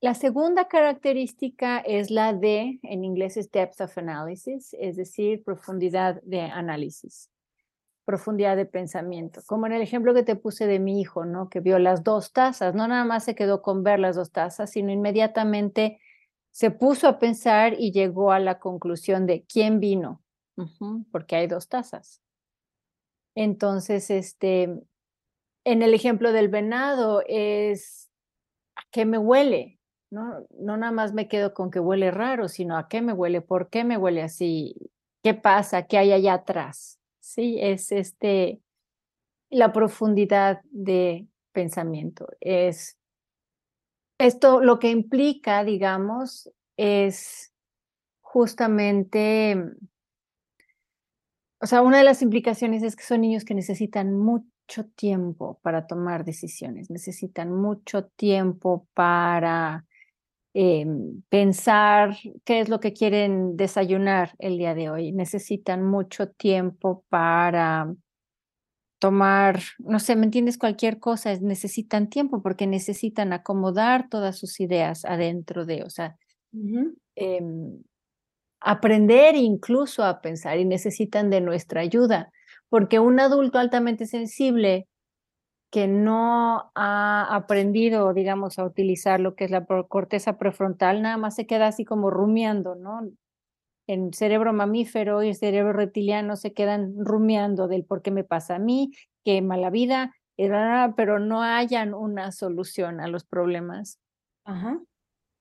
La 0.00 0.12
segunda 0.12 0.68
característica 0.68 1.78
es 1.78 2.10
la 2.10 2.34
de, 2.34 2.78
en 2.82 3.02
inglés 3.02 3.38
es 3.38 3.50
depth 3.50 3.80
of 3.80 3.96
analysis, 3.96 4.76
es 4.78 4.96
decir, 4.96 5.42
profundidad 5.42 6.20
de 6.22 6.42
análisis, 6.42 7.30
profundidad 8.04 8.56
de 8.56 8.66
pensamiento. 8.66 9.40
Como 9.46 9.66
en 9.66 9.72
el 9.72 9.80
ejemplo 9.80 10.12
que 10.12 10.22
te 10.22 10.36
puse 10.36 10.66
de 10.66 10.80
mi 10.80 11.00
hijo, 11.00 11.24
¿no? 11.24 11.48
Que 11.48 11.60
vio 11.60 11.78
las 11.78 12.04
dos 12.04 12.32
tazas, 12.32 12.74
no 12.74 12.86
nada 12.86 13.04
más 13.04 13.24
se 13.24 13.34
quedó 13.34 13.62
con 13.62 13.82
ver 13.82 13.98
las 13.98 14.16
dos 14.16 14.32
tazas, 14.32 14.70
sino 14.70 14.92
inmediatamente 14.92 15.98
se 16.50 16.70
puso 16.70 17.08
a 17.08 17.18
pensar 17.18 17.74
y 17.78 17.90
llegó 17.90 18.32
a 18.32 18.38
la 18.38 18.58
conclusión 18.58 19.26
de 19.26 19.44
quién 19.44 19.80
vino, 19.80 20.22
porque 21.10 21.36
hay 21.36 21.46
dos 21.46 21.68
tazas. 21.68 22.22
Entonces, 23.34 24.10
este, 24.10 24.62
en 25.64 25.82
el 25.82 25.94
ejemplo 25.94 26.32
del 26.32 26.48
venado 26.48 27.22
es, 27.26 28.10
¿a 28.74 28.82
qué 28.90 29.04
me 29.04 29.18
huele? 29.18 29.75
¿No? 30.10 30.46
No 30.58 30.76
nada 30.76 30.92
más 30.92 31.12
me 31.12 31.28
quedo 31.28 31.54
con 31.54 31.70
que 31.70 31.80
huele 31.80 32.10
raro, 32.10 32.48
sino 32.48 32.76
a 32.76 32.88
qué 32.88 33.02
me 33.02 33.12
huele, 33.12 33.40
por 33.40 33.68
qué 33.70 33.84
me 33.84 33.96
huele 33.96 34.22
así, 34.22 34.74
qué 35.22 35.34
pasa, 35.34 35.86
qué 35.86 35.98
hay 35.98 36.12
allá 36.12 36.34
atrás. 36.34 36.98
Sí, 37.20 37.58
es 37.60 37.92
este 37.92 38.60
la 39.50 39.72
profundidad 39.72 40.60
de 40.70 41.26
pensamiento. 41.52 42.28
Es 42.40 42.98
esto 44.18 44.60
lo 44.60 44.78
que 44.78 44.90
implica, 44.90 45.64
digamos, 45.64 46.50
es 46.76 47.52
justamente, 48.20 49.62
o 51.60 51.66
sea, 51.66 51.82
una 51.82 51.98
de 51.98 52.04
las 52.04 52.22
implicaciones 52.22 52.82
es 52.82 52.96
que 52.96 53.04
son 53.04 53.20
niños 53.20 53.44
que 53.44 53.54
necesitan 53.54 54.14
mucho 54.14 54.86
tiempo 54.94 55.58
para 55.62 55.86
tomar 55.86 56.24
decisiones, 56.24 56.90
necesitan 56.90 57.52
mucho 57.52 58.04
tiempo 58.04 58.86
para 58.94 59.86
Em, 60.58 61.20
pensar 61.28 62.16
qué 62.46 62.60
es 62.60 62.70
lo 62.70 62.80
que 62.80 62.94
quieren 62.94 63.58
desayunar 63.58 64.34
el 64.38 64.56
día 64.56 64.74
de 64.74 64.88
hoy. 64.88 65.12
Necesitan 65.12 65.84
mucho 65.84 66.30
tiempo 66.30 67.04
para 67.10 67.94
tomar, 68.98 69.60
no 69.78 70.00
sé, 70.00 70.16
¿me 70.16 70.24
entiendes? 70.24 70.56
Cualquier 70.56 70.98
cosa, 70.98 71.34
necesitan 71.42 72.08
tiempo 72.08 72.40
porque 72.42 72.66
necesitan 72.66 73.34
acomodar 73.34 74.08
todas 74.08 74.38
sus 74.38 74.58
ideas 74.58 75.04
adentro 75.04 75.66
de, 75.66 75.82
o 75.82 75.90
sea, 75.90 76.16
em, 77.16 77.82
aprender 78.60 79.36
incluso 79.36 80.04
a 80.04 80.20
pensar 80.22 80.58
y 80.58 80.64
necesitan 80.64 81.30
de 81.30 81.40
nuestra 81.42 81.82
ayuda, 81.82 82.30
porque 82.70 82.98
un 83.00 83.20
adulto 83.20 83.58
altamente 83.58 84.06
sensible 84.06 84.88
que 85.70 85.88
no 85.88 86.70
ha 86.74 87.34
aprendido, 87.34 88.14
digamos, 88.14 88.58
a 88.58 88.64
utilizar 88.64 89.20
lo 89.20 89.34
que 89.34 89.44
es 89.44 89.50
la 89.50 89.66
corteza 89.66 90.38
prefrontal, 90.38 91.02
nada 91.02 91.16
más 91.16 91.34
se 91.34 91.46
queda 91.46 91.66
así 91.66 91.84
como 91.84 92.10
rumiando, 92.10 92.74
¿no? 92.76 93.00
En 93.88 94.12
cerebro 94.12 94.52
mamífero 94.52 95.22
y 95.22 95.28
el 95.28 95.34
cerebro 95.36 95.72
reptiliano 95.72 96.36
se 96.36 96.52
quedan 96.52 96.94
rumiando 96.98 97.68
del 97.68 97.84
por 97.84 98.02
qué 98.02 98.10
me 98.10 98.24
pasa 98.24 98.56
a 98.56 98.58
mí, 98.58 98.92
qué 99.24 99.42
mala 99.42 99.70
vida, 99.70 100.14
pero 100.36 101.18
no 101.18 101.42
hayan 101.42 101.94
una 101.94 102.32
solución 102.32 103.00
a 103.00 103.08
los 103.08 103.24
problemas. 103.24 103.98
Ajá. 104.44 104.80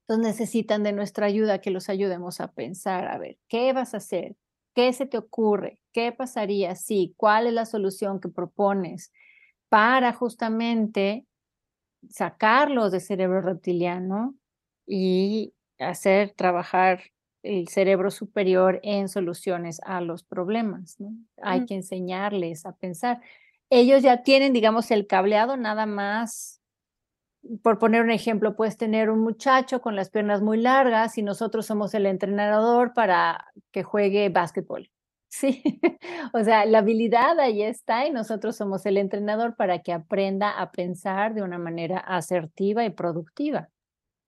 Entonces 0.08 0.34
necesitan 0.40 0.84
de 0.84 0.94
nuestra 0.94 1.26
ayuda 1.26 1.62
que 1.62 1.72
los 1.72 1.90
ayudemos 1.90 2.40
a 2.40 2.52
pensar, 2.52 3.08
a 3.08 3.18
ver, 3.18 3.38
¿qué 3.48 3.74
vas 3.74 3.94
a 3.96 3.98
hacer? 3.98 4.36
¿Qué 4.76 4.94
se 4.94 5.08
te 5.08 5.18
ocurre? 5.18 5.82
¿Qué 5.94 6.12
pasaría 6.12 6.76
si? 6.76 7.16
¿Cuál 7.18 7.48
es 7.48 7.54
la 7.54 7.66
solución 7.66 8.20
que 8.20 8.30
propones? 8.30 9.12
Para 9.76 10.14
justamente 10.14 11.26
sacarlos 12.10 12.94
del 12.94 13.02
cerebro 13.02 13.42
reptiliano 13.42 14.34
y 14.88 15.54
hacer 15.80 16.32
trabajar 16.32 17.02
el 17.44 17.68
cerebro 17.68 18.10
superior 18.10 18.80
en 18.84 19.10
soluciones 19.10 19.82
a 19.84 20.00
los 20.00 20.24
problemas. 20.24 20.98
¿no? 21.02 21.12
Hay 21.42 21.66
que 21.66 21.76
enseñarles 21.76 22.66
a 22.66 22.72
pensar. 22.78 23.20
Ellos 23.70 24.02
ya 24.02 24.24
tienen, 24.24 24.54
digamos, 24.54 24.92
el 24.92 25.08
cableado 25.08 25.58
nada 25.58 25.86
más. 25.86 26.62
Por 27.62 27.78
poner 27.78 28.02
un 28.02 28.12
ejemplo, 28.12 28.56
puedes 28.56 28.78
tener 28.78 29.10
un 29.10 29.20
muchacho 29.20 29.82
con 29.82 29.98
las 29.98 30.10
piernas 30.10 30.42
muy 30.42 30.58
largas 30.58 31.18
y 31.18 31.22
nosotros 31.22 31.66
somos 31.66 31.94
el 31.96 32.06
entrenador 32.06 32.94
para 32.94 33.52
que 33.74 33.84
juegue 33.84 34.30
básquetbol. 34.30 34.90
Sí, 35.38 35.62
o 36.34 36.44
sea, 36.46 36.66
la 36.66 36.78
habilidad 36.78 37.38
ahí 37.42 37.62
está 37.62 38.08
y 38.08 38.12
nosotros 38.12 38.56
somos 38.56 38.86
el 38.86 38.96
entrenador 38.96 39.58
para 39.58 39.82
que 39.82 39.92
aprenda 39.92 40.52
a 40.52 40.72
pensar 40.72 41.34
de 41.34 41.42
una 41.42 41.58
manera 41.58 41.98
asertiva 42.00 42.86
y 42.86 42.92
productiva. 42.92 43.70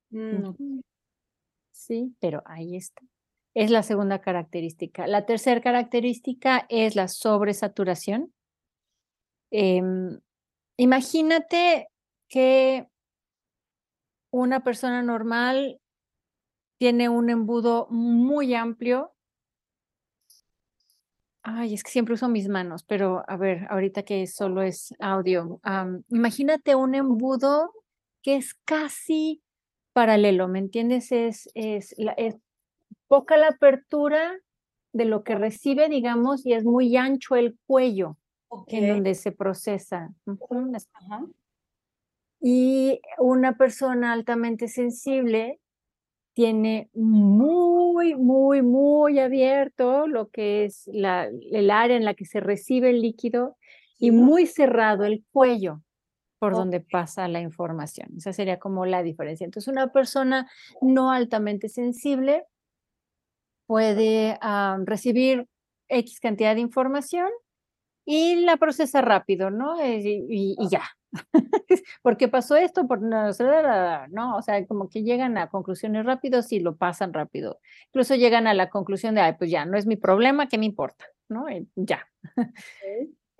Mm. 0.10 0.82
Sí, 1.72 2.14
pero 2.20 2.44
ahí 2.46 2.76
está. 2.76 3.02
Es 3.54 3.72
la 3.72 3.84
segunda 3.84 4.20
característica. 4.20 5.08
La 5.08 5.26
tercera 5.26 5.62
característica 5.62 6.66
es 6.68 6.98
la 6.98 7.08
sobresaturación. 7.08 8.34
Em, 9.50 10.20
imagínate 10.76 11.88
que 12.28 12.86
una 14.30 14.62
persona 14.62 15.02
normal 15.04 15.80
tiene 16.78 17.08
un 17.08 17.30
embudo 17.30 17.88
muy 17.90 18.54
amplio 18.56 19.14
Ay, 21.50 21.76
es 21.76 21.84
que 21.84 21.92
siempre 21.92 22.14
uso 22.14 22.28
mis 22.28 22.50
manos, 22.50 22.84
pero 22.84 23.24
a 23.26 23.38
ver, 23.38 23.68
ahorita 23.70 24.04
que 24.04 24.28
solo 24.28 24.62
es 24.62 24.94
audio, 25.00 25.62
imagínate 26.10 26.76
un 26.76 26.94
embudo 26.94 27.72
que 28.22 28.36
es 28.36 28.54
casi 28.66 29.42
paralelo, 29.94 30.50
¿me 30.50 30.60
entiendes? 30.60 31.10
Es, 31.14 31.50
es, 31.56 31.96
poca 33.08 33.38
la 33.38 33.48
apertura 33.48 34.38
de 34.92 35.06
lo 35.06 35.24
que 35.24 35.36
recibe, 35.36 35.88
digamos, 35.88 36.46
y 36.46 36.52
es 36.52 36.66
muy 36.66 36.98
ancho 36.98 37.38
el 37.38 37.58
cuello 37.66 38.18
en 38.68 38.90
donde 38.90 39.16
se 39.16 39.32
procesa. 39.32 40.14
Y 42.42 43.00
una 43.20 43.56
persona 43.56 44.12
altamente 44.12 44.68
sensible 44.68 45.62
tiene 46.38 46.92
muy, 46.94 48.14
muy, 48.14 48.62
muy 48.62 49.18
abierto 49.18 50.06
lo 50.06 50.30
que 50.30 50.66
es 50.66 50.88
la, 50.94 51.32
el 51.52 51.72
área 51.72 51.98
en 51.98 52.06
la 52.06 52.14
que 52.14 52.26
se 52.26 52.40
recibe 52.40 52.92
el 52.92 53.02
líquido 53.02 53.58
y 53.98 54.12
muy 54.12 54.46
cerrado 54.46 55.04
el 55.06 55.26
cuello 55.32 55.82
por 56.38 56.54
donde 56.54 56.80
pasa 56.80 57.28
la 57.28 57.42
información. 57.42 58.10
Esa 58.18 58.34
sería 58.34 58.60
como 58.60 58.86
la 58.86 59.02
diferencia. 59.02 59.46
Entonces, 59.46 59.68
una 59.68 59.92
persona 59.92 60.48
no 60.80 61.12
altamente 61.12 61.70
sensible 61.70 62.44
puede 63.66 64.38
ah, 64.40 64.78
recibir 64.86 65.48
X 65.90 66.20
cantidad 66.20 66.54
de 66.54 66.62
información 66.62 67.32
y 68.06 68.42
la 68.42 68.58
procesa 68.58 69.02
rápido, 69.02 69.50
¿no? 69.50 69.84
Y, 69.84 70.56
y, 70.56 70.70
ya, 70.70 70.84
¿Por 72.02 72.18
qué 72.18 72.28
pasó 72.28 72.56
esto? 72.56 72.88
Por 72.88 73.02
no, 73.02 73.32
no, 74.10 74.38
o 74.38 74.42
sea, 74.42 74.66
como 74.66 74.90
que 74.90 75.04
llegan 75.04 75.38
a 75.38 75.50
conclusiones 75.50 76.06
rápidos 76.06 76.52
y 76.52 76.60
lo 76.60 76.76
pasan 76.76 77.14
rápido. 77.14 77.60
Incluso 77.88 78.16
llegan 78.16 78.48
a 78.48 78.54
la 78.54 78.70
conclusión 78.70 79.16
de, 79.16 79.22
ay, 79.22 79.34
pues 79.38 79.50
ya, 79.50 79.66
no 79.66 79.78
es 79.78 79.86
mi 79.86 79.96
problema, 79.96 80.48
¿qué 80.48 80.58
me 80.58 80.66
importa? 80.66 81.06
¿No? 81.30 81.46
ya. 81.76 82.08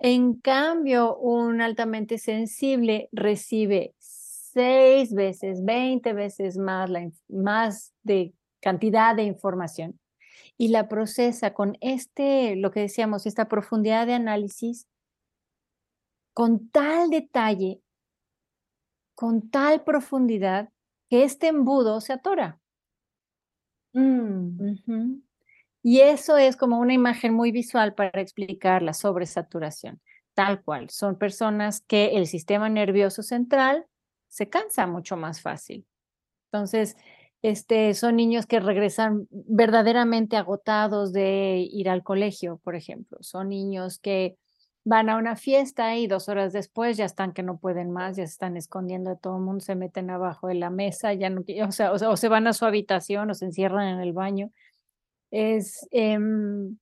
En 0.00 0.34
cambio, 0.34 1.16
un 1.16 1.60
altamente 1.60 2.18
sensible 2.18 3.08
recibe 3.10 3.94
seis 3.98 5.12
veces, 5.12 5.64
veinte 5.64 6.12
veces 6.12 6.56
más, 6.56 6.88
la, 6.88 7.10
más 7.28 7.92
de 8.04 8.32
cantidad 8.60 9.16
de 9.16 9.24
información 9.24 9.98
y 10.56 10.68
la 10.68 10.88
procesa 10.88 11.52
con 11.52 11.76
este, 11.80 12.56
lo 12.56 12.70
que 12.70 12.80
decíamos, 12.80 13.26
esta 13.26 13.48
profundidad 13.48 14.06
de 14.06 14.14
análisis 14.14 14.86
con 16.38 16.68
tal 16.68 17.10
detalle, 17.10 17.82
con 19.16 19.50
tal 19.50 19.82
profundidad, 19.82 20.68
que 21.10 21.24
este 21.24 21.48
embudo 21.48 22.00
se 22.00 22.12
atora. 22.12 22.60
Mm. 23.92 25.14
Y 25.82 25.98
eso 25.98 26.36
es 26.36 26.56
como 26.56 26.78
una 26.78 26.94
imagen 26.94 27.34
muy 27.34 27.50
visual 27.50 27.92
para 27.96 28.20
explicar 28.20 28.82
la 28.82 28.92
sobresaturación. 28.92 30.00
Tal 30.34 30.62
cual, 30.62 30.90
son 30.90 31.18
personas 31.18 31.80
que 31.80 32.16
el 32.16 32.28
sistema 32.28 32.68
nervioso 32.68 33.24
central 33.24 33.86
se 34.28 34.48
cansa 34.48 34.86
mucho 34.86 35.16
más 35.16 35.42
fácil. 35.42 35.88
Entonces, 36.52 36.96
este, 37.42 37.94
son 37.94 38.14
niños 38.14 38.46
que 38.46 38.60
regresan 38.60 39.26
verdaderamente 39.32 40.36
agotados 40.36 41.12
de 41.12 41.66
ir 41.68 41.90
al 41.90 42.04
colegio, 42.04 42.60
por 42.62 42.76
ejemplo. 42.76 43.18
Son 43.22 43.48
niños 43.48 43.98
que 43.98 44.38
van 44.88 45.10
a 45.10 45.18
una 45.18 45.36
fiesta 45.36 45.96
y 45.96 46.06
dos 46.06 46.30
horas 46.30 46.54
después 46.54 46.96
ya 46.96 47.04
están 47.04 47.34
que 47.34 47.42
no 47.42 47.58
pueden 47.58 47.90
más, 47.90 48.16
ya 48.16 48.26
se 48.26 48.32
están 48.32 48.56
escondiendo 48.56 49.10
de 49.10 49.16
todo 49.16 49.36
el 49.36 49.42
mundo, 49.42 49.60
se 49.60 49.74
meten 49.74 50.08
abajo 50.08 50.48
de 50.48 50.54
la 50.54 50.70
mesa, 50.70 51.12
ya 51.12 51.28
no, 51.28 51.44
o 51.66 51.72
sea, 51.72 51.92
o, 51.92 52.16
se 52.16 52.28
van 52.28 52.46
a 52.46 52.54
su 52.54 52.64
habitación 52.64 53.30
o 53.30 53.34
se 53.34 53.44
encierran 53.44 53.86
en 53.88 54.00
el 54.00 54.14
baño. 54.14 54.50
Es, 55.30 55.86
em, 55.90 56.78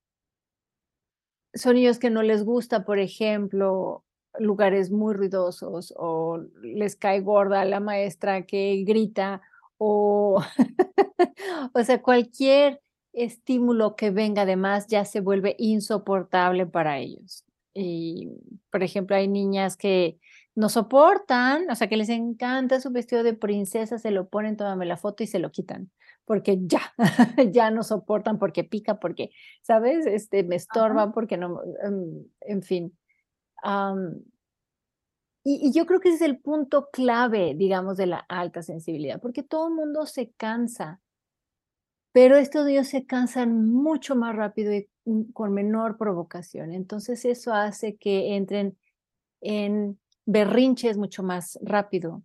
son 1.52 1.74
niños 1.74 1.98
que 1.98 2.10
no 2.10 2.22
les 2.22 2.44
gusta, 2.44 2.84
por 2.84 3.00
ejemplo, 3.00 4.04
lugares 4.38 4.92
muy 4.92 5.12
ruidosos 5.14 5.92
o 5.96 6.38
les 6.62 6.94
cae 6.94 7.20
gorda 7.22 7.64
la 7.64 7.80
maestra 7.80 8.42
que 8.46 8.84
grita 8.86 9.42
o, 9.78 10.44
o 11.74 11.82
sea, 11.82 12.00
cualquier 12.02 12.80
estímulo 13.12 13.96
que 13.96 14.10
venga 14.10 14.46
de 14.46 14.56
más 14.56 14.86
ya 14.86 15.04
se 15.04 15.20
vuelve 15.20 15.56
insoportable 15.58 16.66
para 16.66 16.98
ellos. 16.98 17.45
Y, 17.78 18.30
por 18.70 18.82
ejemplo, 18.82 19.16
hay 19.16 19.28
niñas 19.28 19.76
que 19.76 20.18
no 20.54 20.70
soportan, 20.70 21.70
o 21.70 21.74
sea, 21.74 21.88
que 21.88 21.98
les 21.98 22.08
encanta 22.08 22.80
su 22.80 22.90
vestido 22.90 23.22
de 23.22 23.34
princesa, 23.34 23.98
se 23.98 24.10
lo 24.10 24.28
ponen, 24.28 24.56
tómame 24.56 24.86
la 24.86 24.96
foto 24.96 25.22
y 25.22 25.26
se 25.26 25.38
lo 25.38 25.50
quitan, 25.50 25.90
porque 26.24 26.58
ya, 26.62 26.94
ya 27.52 27.70
no 27.70 27.82
soportan, 27.82 28.38
porque 28.38 28.64
pica, 28.64 28.98
porque, 28.98 29.30
¿sabes? 29.60 30.06
Este, 30.06 30.42
me 30.42 30.56
estorba, 30.56 31.12
porque 31.12 31.36
no, 31.36 31.60
em, 31.84 32.24
en 32.40 32.62
fin. 32.62 32.96
y, 35.44 35.68
y, 35.68 35.72
yo 35.72 35.84
creo 35.84 36.00
que 36.00 36.08
ese 36.08 36.16
es 36.16 36.30
el 36.30 36.38
punto 36.38 36.88
clave, 36.90 37.54
digamos, 37.54 37.98
de 37.98 38.06
la 38.06 38.18
alta 38.28 38.62
sensibilidad, 38.62 39.20
porque 39.20 39.42
todo 39.42 39.68
el 39.68 39.74
mundo 39.74 40.06
se 40.06 40.32
cansa 40.32 41.00
pero 42.16 42.38
estos 42.38 42.64
niños 42.64 42.88
se 42.88 43.04
cansan 43.04 43.70
mucho 43.70 44.16
más 44.16 44.34
rápido 44.34 44.72
y 44.72 44.88
con 45.32 45.52
menor 45.52 45.96
provocación. 45.96 46.72
Entonces 46.72 47.24
eso 47.24 47.52
hace 47.52 47.96
que 47.96 48.36
entren 48.36 48.76
en 49.40 49.98
berrinches 50.24 50.96
mucho 50.96 51.22
más 51.22 51.58
rápido, 51.62 52.22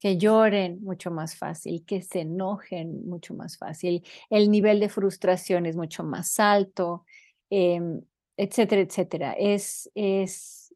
que 0.00 0.16
lloren 0.16 0.82
mucho 0.82 1.10
más 1.10 1.36
fácil, 1.36 1.84
que 1.84 2.02
se 2.02 2.20
enojen 2.20 3.06
mucho 3.06 3.34
más 3.34 3.58
fácil. 3.58 4.04
El 4.30 4.50
nivel 4.50 4.80
de 4.80 4.88
frustración 4.88 5.66
es 5.66 5.76
mucho 5.76 6.02
más 6.02 6.40
alto, 6.40 7.04
em, 7.50 8.02
etcétera, 8.36 8.82
etcétera. 8.82 9.32
Es, 9.34 9.90
es, 9.94 10.74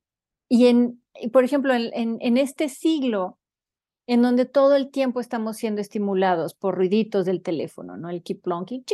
y 0.49 0.67
en, 0.67 1.03
por 1.33 1.45
ejemplo, 1.45 1.75
en, 1.75 2.19
en 2.21 2.37
este 2.37 2.69
siglo, 2.69 3.39
en 4.07 4.23
donde 4.23 4.45
todo 4.45 4.77
el 4.77 4.91
tiempo 4.91 5.21
estamos 5.21 5.57
siendo 5.57 5.81
estimulados 5.81 6.55
por 6.55 6.77
ruiditos 6.77 7.27
del 7.27 7.43
teléfono, 7.43 7.97
¿no? 7.97 8.11
El 8.11 8.23
keep 8.23 8.43
plonking, 8.43 8.85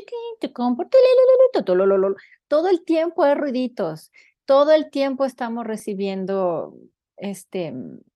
todo 2.48 2.68
el 2.68 2.84
tiempo 2.84 3.22
hay 3.22 3.34
ruiditos, 3.34 4.10
todo 4.44 4.72
el 4.72 4.90
tiempo 4.90 5.24
estamos 5.24 5.66
recibiendo 5.66 6.74
este, 7.16 7.72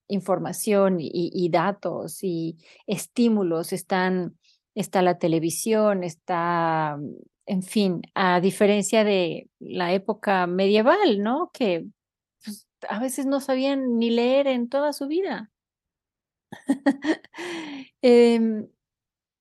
información 0.08 0.98
y, 1.00 1.48
datos 1.50 2.22
y 2.22 2.56
estímulos, 2.86 3.72
están, 3.72 4.36
está 4.74 5.02
la 5.02 5.18
televisión, 5.18 6.04
está, 6.04 6.98
en 7.46 7.62
fin, 7.62 8.02
a 8.14 8.40
diferencia 8.40 9.04
de 9.04 9.48
la 9.58 9.92
época 9.92 10.46
medieval, 10.46 11.22
¿no? 11.22 11.50
Que 11.52 11.86
pues, 12.44 12.66
a 12.88 13.00
veces 13.00 13.26
no 13.26 13.40
sabían 13.40 13.98
ni 13.98 14.10
leer 14.10 14.46
en 14.46 14.68
toda 14.68 14.92
su 14.92 15.06
vida. 15.06 15.50
Em, 18.02 18.68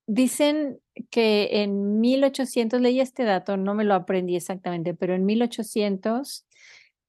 dicen 0.08 0.80
que 1.10 1.62
en 1.62 2.00
1800, 2.00 2.80
leí 2.80 3.00
este 3.00 3.24
dato, 3.24 3.56
no 3.56 3.74
me 3.74 3.84
lo 3.84 3.94
aprendí 3.94 4.36
exactamente, 4.36 4.94
pero 4.94 5.14
en 5.14 5.24
1800 5.24 6.46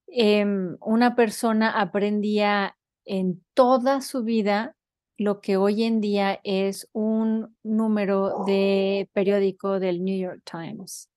em, 0.08 0.78
una 0.82 1.15
persona 1.15 1.71
aprendía 1.80 2.78
en 3.06 3.43
toda 3.54 4.02
su 4.02 4.23
vida 4.23 4.76
lo 5.17 5.41
que 5.41 5.58
hoy 5.58 5.84
en 5.84 6.00
día 6.00 6.39
es 6.43 6.88
un 6.93 7.56
número 7.63 8.45
de 8.45 9.10
periódico 9.13 9.80
del 9.80 10.04
New 10.04 10.17
York 10.17 10.41
Times. 10.45 11.10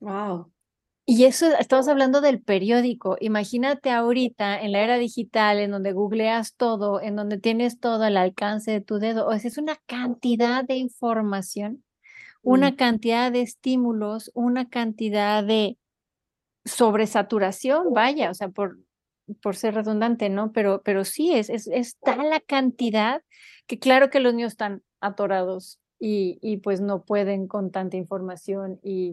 Wow. 0.00 0.53
Y 1.06 1.24
eso, 1.24 1.46
estamos 1.58 1.86
hablando 1.88 2.22
del 2.22 2.40
periódico. 2.40 3.18
Imagínate 3.20 3.90
ahorita 3.90 4.58
en 4.60 4.72
la 4.72 4.80
era 4.80 4.96
digital, 4.96 5.58
en 5.58 5.70
donde 5.70 5.92
googleas 5.92 6.54
todo, 6.54 7.00
en 7.00 7.14
donde 7.14 7.38
tienes 7.38 7.78
todo 7.78 8.04
al 8.04 8.16
alcance 8.16 8.70
de 8.70 8.80
tu 8.80 8.98
dedo. 8.98 9.26
O 9.26 9.38
sea, 9.38 9.48
es 9.48 9.58
una 9.58 9.76
cantidad 9.86 10.64
de 10.64 10.76
información, 10.76 11.84
una 12.42 12.70
mm. 12.70 12.76
cantidad 12.76 13.30
de 13.30 13.42
estímulos, 13.42 14.30
una 14.34 14.70
cantidad 14.70 15.44
de 15.44 15.76
sobresaturación, 16.64 17.92
vaya, 17.92 18.30
o 18.30 18.34
sea, 18.34 18.48
por, 18.48 18.78
por 19.42 19.56
ser 19.56 19.74
redundante, 19.74 20.30
¿no? 20.30 20.52
Pero, 20.52 20.80
pero 20.82 21.04
sí, 21.04 21.34
es, 21.34 21.50
es, 21.50 21.66
es 21.66 21.98
tal 21.98 22.30
la 22.30 22.40
cantidad 22.40 23.22
que 23.66 23.78
claro 23.78 24.08
que 24.08 24.20
los 24.20 24.32
niños 24.32 24.52
están 24.52 24.82
atorados 25.00 25.78
y, 25.98 26.38
y 26.40 26.58
pues 26.58 26.80
no 26.80 27.04
pueden 27.04 27.46
con 27.46 27.70
tanta 27.70 27.98
información 27.98 28.80
y 28.82 29.12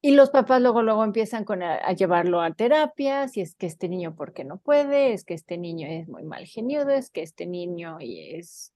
y 0.00 0.12
los 0.12 0.30
papás 0.30 0.62
luego, 0.62 0.82
luego 0.82 1.04
empiezan 1.04 1.44
con 1.44 1.62
a, 1.62 1.92
llevarlo 1.92 2.40
a 2.40 2.52
terapia, 2.52 3.26
si 3.28 3.40
es 3.40 3.54
que 3.56 3.66
este 3.66 3.88
niño, 3.88 4.14
porque 4.14 4.44
no 4.44 4.58
puede? 4.58 5.12
Es 5.12 5.24
que 5.24 5.34
este 5.34 5.58
niño 5.58 5.88
es 5.88 6.08
muy 6.08 6.22
mal 6.22 6.46
geniado, 6.46 6.90
es 6.90 7.10
que 7.10 7.22
este 7.22 7.46
niño 7.46 7.98
es, 8.00 8.72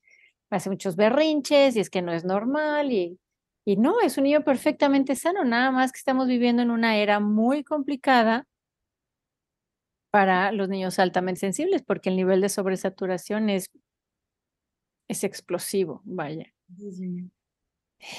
hace 0.50 0.70
muchos 0.70 0.96
berrinches 0.96 1.76
y 1.76 1.80
es 1.80 1.90
que 1.90 2.02
no 2.02 2.12
es 2.12 2.24
normal 2.24 2.92
y, 2.92 3.20
y 3.64 3.76
no, 3.76 4.00
es 4.00 4.18
un 4.18 4.24
niño 4.24 4.42
perfectamente 4.42 5.14
sano, 5.14 5.44
nada 5.44 5.70
más 5.70 5.92
que 5.92 5.98
estamos 5.98 6.26
viviendo 6.26 6.62
en 6.62 6.70
una 6.70 6.96
era 6.96 7.20
muy 7.20 7.62
complicada 7.62 8.46
para 10.10 10.52
los 10.52 10.68
niños 10.68 10.98
altamente 10.98 11.40
sensibles, 11.40 11.82
porque 11.82 12.10
el 12.10 12.16
nivel 12.16 12.40
de 12.40 12.48
sobresaturación 12.48 13.48
es, 13.48 13.70
es 15.08 15.24
explosivo, 15.24 16.02
vaya. 16.04 16.52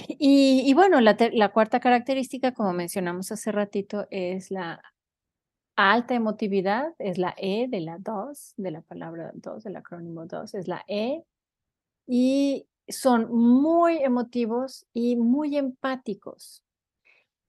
Y, 0.07 0.73
bueno, 0.73 1.01
la, 1.01 1.15
cuarta 1.51 1.79
característica, 1.79 2.53
como 2.53 2.73
mencionamos 2.73 3.31
hace 3.31 3.51
ratito, 3.51 4.07
es 4.11 4.51
la 4.51 4.81
alta 5.75 6.13
emotividad, 6.15 6.93
es 6.99 7.17
la 7.17 7.33
E 7.37 7.67
de 7.67 7.81
la 7.81 7.97
2, 7.99 8.53
de 8.57 8.71
la 8.71 8.81
palabra 8.81 9.31
2, 9.33 9.63
del 9.63 9.75
acrónimo 9.75 10.25
2, 10.25 10.53
es 10.55 10.67
la 10.67 10.83
E. 10.87 11.23
Y 12.07 12.67
son 12.87 13.33
muy 13.33 13.97
emotivos 13.97 14.85
y 14.93 15.15
muy 15.15 15.57
empáticos. 15.57 16.63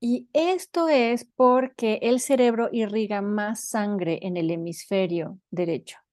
Y 0.01 0.29
esto 0.33 0.89
es 0.89 1.25
porque 1.25 1.99
el 2.03 2.21
cerebro 2.21 2.69
irriga 2.73 3.23
más 3.23 3.69
sangre 3.69 4.19
en 4.23 4.37
el 4.37 4.51
hemisferio 4.51 5.39
derecho. 5.51 6.04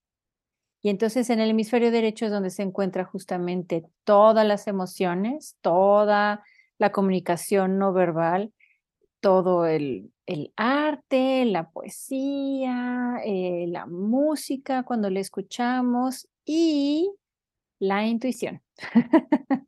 Y 0.82 0.89
entonces 0.89 1.30
en 1.30 1.39
el 1.39 1.52
hemisferio 1.52 1.91
derecho 1.91 2.26
es 2.26 2.32
donde 2.32 2.50
se 2.50 2.63
encuentra 2.63 3.06
justamente 3.06 3.86
todas 4.04 4.46
las 4.46 4.67
emociones, 4.67 5.56
toda 5.62 6.44
la 6.80 6.91
comunicación 6.91 7.78
no 7.78 7.94
verbal, 7.94 8.52
todo 9.20 9.67
el, 9.67 10.12
el 10.26 10.52
arte, 10.56 11.46
la 11.46 11.70
poesía, 11.70 13.17
eh, 13.26 13.65
la 13.70 13.86
música 13.86 14.84
cuando 14.84 15.10
la 15.10 15.20
escuchamos 15.20 16.28
y 16.46 17.12
la 17.80 18.06
intuición. 18.06 18.62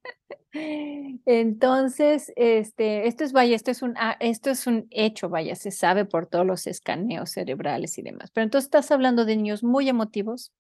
Entonces, 1.26 2.32
este, 2.36 3.08
esto 3.08 3.24
es, 3.24 3.32
vaya, 3.34 3.56
esto 3.56 3.72
es 3.72 3.82
un, 3.82 3.96
ah, 3.98 4.18
esto 4.20 4.52
es 4.52 4.68
un 4.68 4.88
hecho, 4.92 5.30
vaya, 5.30 5.56
se 5.56 5.72
sabe 5.72 6.06
por 6.06 6.28
todos 6.28 6.46
los 6.46 6.68
escaneos 6.68 7.32
cerebrales 7.32 7.98
y 7.98 8.04
demás. 8.04 8.32
Pero 8.32 8.44
entonces 8.46 8.68
estás 8.68 8.92
hablando 8.92 9.26
de 9.26 9.36
niños 9.36 9.64
muy 9.64 9.90
emotivos, 9.90 10.52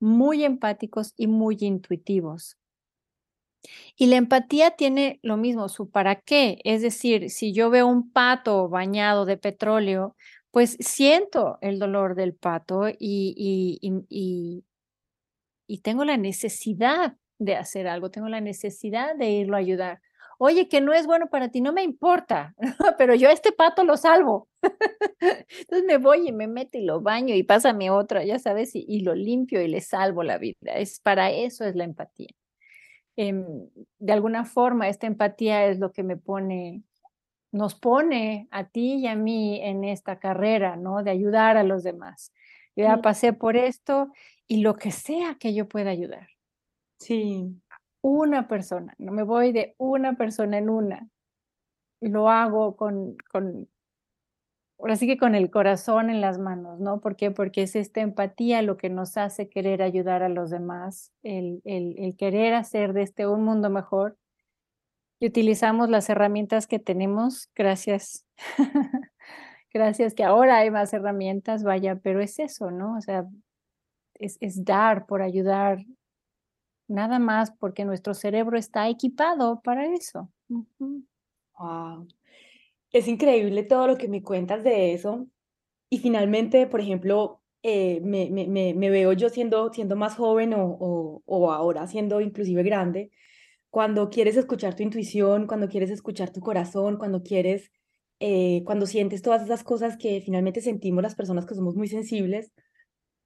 muy 0.00 0.44
empáticos 0.44 1.14
y 1.16 1.26
muy 1.26 1.56
intuitivos. 1.60 2.56
Y 3.96 4.06
la 4.06 4.16
empatía 4.16 4.72
tiene 4.72 5.18
lo 5.22 5.36
mismo, 5.36 5.68
su 5.68 5.90
para 5.90 6.16
qué. 6.20 6.58
Es 6.64 6.82
decir, 6.82 7.30
si 7.30 7.52
yo 7.52 7.70
veo 7.70 7.86
un 7.86 8.12
pato 8.12 8.68
bañado 8.68 9.24
de 9.24 9.36
petróleo, 9.36 10.16
pues 10.50 10.76
siento 10.80 11.58
el 11.60 11.78
dolor 11.78 12.14
del 12.14 12.34
pato 12.34 12.88
y, 12.88 12.96
y, 12.98 14.64
y, 15.68 15.78
tengo 15.82 16.04
la 16.04 16.16
necesidad 16.16 17.16
de 17.38 17.56
hacer 17.56 17.86
algo, 17.86 18.10
tengo 18.10 18.28
la 18.28 18.40
necesidad 18.40 19.14
de 19.16 19.30
irlo 19.30 19.56
a 19.56 19.60
ayudar. 19.60 20.00
Oye, 20.38 20.68
que 20.68 20.80
no 20.80 20.92
es 20.92 21.06
bueno 21.06 21.28
para 21.28 21.50
ti, 21.50 21.60
no 21.60 21.72
me 21.72 21.82
importa, 21.82 22.54
pero 22.98 23.14
yo 23.14 23.28
a 23.28 23.32
este 23.32 23.52
pato 23.52 23.84
lo 23.84 23.96
salvo. 23.96 24.48
Entonces 25.20 25.84
me 25.84 25.98
voy 25.98 26.28
y 26.28 26.32
me 26.32 26.46
meto 26.46 26.78
y 26.78 26.84
lo 26.84 27.00
baño 27.00 27.34
y 27.34 27.42
pásame 27.42 27.90
otra, 27.90 28.24
ya 28.24 28.38
sabes, 28.38 28.74
y, 28.74 28.84
y, 28.88 29.00
lo 29.00 29.14
limpio 29.14 29.60
y 29.60 29.68
le 29.68 29.80
salvo 29.80 30.22
la 30.22 30.38
vida. 30.38 30.74
Es 30.74 31.00
para 31.00 31.30
eso 31.30 31.64
es 31.64 31.74
la 31.74 31.84
empatía. 31.84 32.28
Eh, 33.16 33.34
de 33.98 34.12
alguna 34.12 34.44
forma, 34.44 34.88
esta 34.88 35.08
empatía 35.08 35.66
es 35.66 35.80
lo 35.80 35.90
que 35.90 36.04
me 36.04 36.16
pone, 36.16 36.84
nos 37.50 37.74
pone 37.74 38.46
a 38.52 38.68
ti 38.68 38.94
y 38.94 39.08
a 39.08 39.16
mí 39.16 39.60
en 39.60 39.82
esta 39.82 40.20
carrera, 40.20 40.76
¿no? 40.76 41.02
De 41.02 41.10
ayudar 41.10 41.56
a 41.56 41.64
los 41.64 41.82
demás. 41.82 42.32
Yo 42.76 42.84
ya 42.84 42.98
pasé 42.98 43.32
por 43.32 43.56
esto 43.56 44.12
y 44.46 44.60
lo 44.60 44.76
que 44.76 44.92
sea 44.92 45.34
que 45.34 45.52
yo 45.52 45.68
pueda 45.68 45.90
ayudar. 45.90 46.28
Sí. 47.00 47.60
Una 48.00 48.48
persona, 48.48 48.94
no 48.98 49.12
me 49.12 49.22
voy 49.22 49.52
de 49.52 49.74
una 49.78 50.16
persona 50.16 50.58
en 50.58 50.70
una. 50.70 51.08
Lo 52.00 52.28
hago 52.30 52.76
con, 52.76 53.16
con, 53.32 53.68
ahora 54.78 54.96
sí 54.96 55.06
que 55.06 55.18
con 55.18 55.34
el 55.34 55.50
corazón 55.50 56.10
en 56.10 56.20
las 56.20 56.38
manos, 56.38 56.80
¿no? 56.80 57.00
¿Por 57.00 57.16
qué? 57.16 57.30
Porque 57.30 57.62
es 57.62 57.76
esta 57.76 58.00
empatía 58.00 58.62
lo 58.62 58.76
que 58.76 58.90
nos 58.90 59.16
hace 59.16 59.48
querer 59.48 59.82
ayudar 59.82 60.22
a 60.22 60.28
los 60.28 60.50
demás, 60.50 61.12
el, 61.22 61.60
el, 61.64 61.96
el 61.98 62.16
querer 62.16 62.54
hacer 62.54 62.92
de 62.92 63.02
este 63.02 63.26
un 63.26 63.44
mundo 63.44 63.70
mejor. 63.70 64.16
Y 65.20 65.26
utilizamos 65.26 65.88
las 65.88 66.08
herramientas 66.08 66.68
que 66.68 66.78
tenemos, 66.78 67.50
gracias. 67.56 68.24
gracias 69.72 70.14
que 70.14 70.24
ahora 70.24 70.58
hay 70.58 70.70
más 70.70 70.92
herramientas, 70.92 71.64
vaya, 71.64 71.96
pero 71.96 72.20
es 72.20 72.38
eso, 72.38 72.70
¿no? 72.70 72.96
O 72.96 73.00
sea, 73.00 73.26
es, 74.14 74.38
es 74.40 74.64
dar 74.64 75.06
por 75.06 75.22
ayudar, 75.22 75.84
nada 76.88 77.18
más 77.18 77.52
porque 77.52 77.84
nuestro 77.84 78.14
cerebro 78.14 78.58
está 78.58 78.88
equipado 78.88 79.60
para 79.62 79.86
eso. 79.94 80.30
Wow 81.58 82.08
es 82.92 83.08
increíble 83.08 83.62
todo 83.64 83.86
lo 83.86 83.98
que 83.98 84.08
me 84.08 84.22
cuentas 84.22 84.64
de 84.64 84.92
eso. 84.94 85.26
Y 85.90 85.98
finalmente, 85.98 86.66
por 86.66 86.80
ejemplo, 86.80 87.42
eh, 87.62 88.00
me, 88.02 88.30
me, 88.30 88.74
me, 88.74 88.90
veo 88.90 89.12
yo 89.12 89.28
siendo, 89.30 89.72
siendo 89.72 89.96
más 89.96 90.16
joven 90.16 90.54
o, 90.54 91.22
o, 91.24 91.52
ahora 91.52 91.86
siendo 91.86 92.20
inclusive 92.20 92.62
grande, 92.62 93.10
cuando 93.70 94.10
quieres 94.10 94.36
escuchar 94.36 94.74
tu 94.76 94.82
intuición, 94.82 95.46
cuando 95.46 95.68
quieres 95.68 95.90
escuchar 95.90 96.32
tu 96.32 96.40
corazón, 96.40 96.96
cuando 96.98 97.22
quieres, 97.22 97.70
eh, 98.20 98.62
cuando 98.64 98.86
sientes 98.86 99.22
todas 99.22 99.42
esas 99.42 99.64
cosas 99.64 99.96
que 99.96 100.20
finalmente 100.20 100.60
sentimos 100.60 101.02
las 101.02 101.14
personas 101.14 101.46
que 101.46 101.54
somos 101.54 101.76
muy 101.76 101.88
sensibles, 101.88 102.52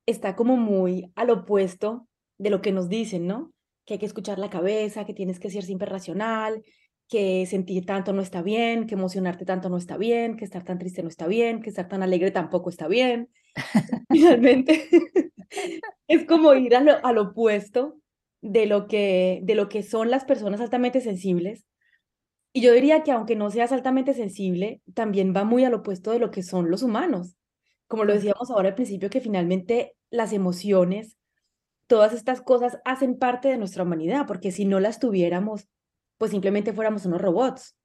está 0.06 0.36
como 0.36 0.56
muy 0.56 1.12
al 1.14 1.30
opuesto 1.30 2.08
de 2.42 2.50
lo 2.50 2.60
que 2.60 2.72
nos 2.72 2.88
dicen, 2.88 3.28
¿no? 3.28 3.52
Que 3.86 3.94
hay 3.94 4.00
que 4.00 4.06
escuchar 4.06 4.38
la 4.40 4.50
cabeza, 4.50 5.06
que 5.06 5.14
tienes 5.14 5.38
que 5.38 5.48
ser 5.48 5.62
siempre 5.62 5.88
racional, 5.88 6.64
que 7.08 7.46
sentir 7.46 7.86
tanto 7.86 8.12
no 8.12 8.20
está 8.20 8.42
bien, 8.42 8.88
que 8.88 8.94
emocionarte 8.94 9.44
tanto 9.44 9.68
no 9.68 9.76
está 9.76 9.96
bien, 9.96 10.36
que 10.36 10.44
estar 10.44 10.64
tan 10.64 10.78
triste 10.78 11.04
no 11.04 11.08
está 11.08 11.28
bien, 11.28 11.62
que 11.62 11.70
estar 11.70 11.88
tan 11.88 12.02
alegre 12.02 12.32
tampoco 12.32 12.68
está 12.68 12.88
bien. 12.88 13.28
Finalmente, 14.10 14.88
es 16.08 16.24
como 16.24 16.52
ir 16.54 16.74
al 16.74 17.18
opuesto 17.18 18.00
de 18.40 18.66
lo, 18.66 18.88
que, 18.88 19.40
de 19.44 19.54
lo 19.54 19.68
que 19.68 19.84
son 19.84 20.10
las 20.10 20.24
personas 20.24 20.60
altamente 20.60 21.00
sensibles. 21.00 21.64
Y 22.52 22.60
yo 22.60 22.72
diría 22.72 23.04
que 23.04 23.12
aunque 23.12 23.36
no 23.36 23.50
seas 23.50 23.70
altamente 23.70 24.14
sensible, 24.14 24.82
también 24.94 25.32
va 25.34 25.44
muy 25.44 25.64
al 25.64 25.74
opuesto 25.74 26.10
de 26.10 26.18
lo 26.18 26.32
que 26.32 26.42
son 26.42 26.70
los 26.70 26.82
humanos. 26.82 27.36
Como 27.86 28.04
lo 28.04 28.14
decíamos 28.14 28.50
ahora 28.50 28.70
al 28.70 28.74
principio, 28.74 29.10
que 29.10 29.20
finalmente 29.20 29.94
las 30.10 30.32
emociones, 30.32 31.16
todas 31.92 32.14
estas 32.14 32.40
cosas 32.40 32.78
hacen 32.86 33.18
parte 33.18 33.48
de 33.48 33.58
nuestra 33.58 33.82
humanidad, 33.82 34.26
porque 34.26 34.50
si 34.50 34.64
no 34.64 34.80
las 34.80 34.98
tuviéramos, 34.98 35.68
pues 36.16 36.30
simplemente 36.30 36.72
fuéramos 36.72 37.04
unos 37.04 37.20
robots. 37.20 37.76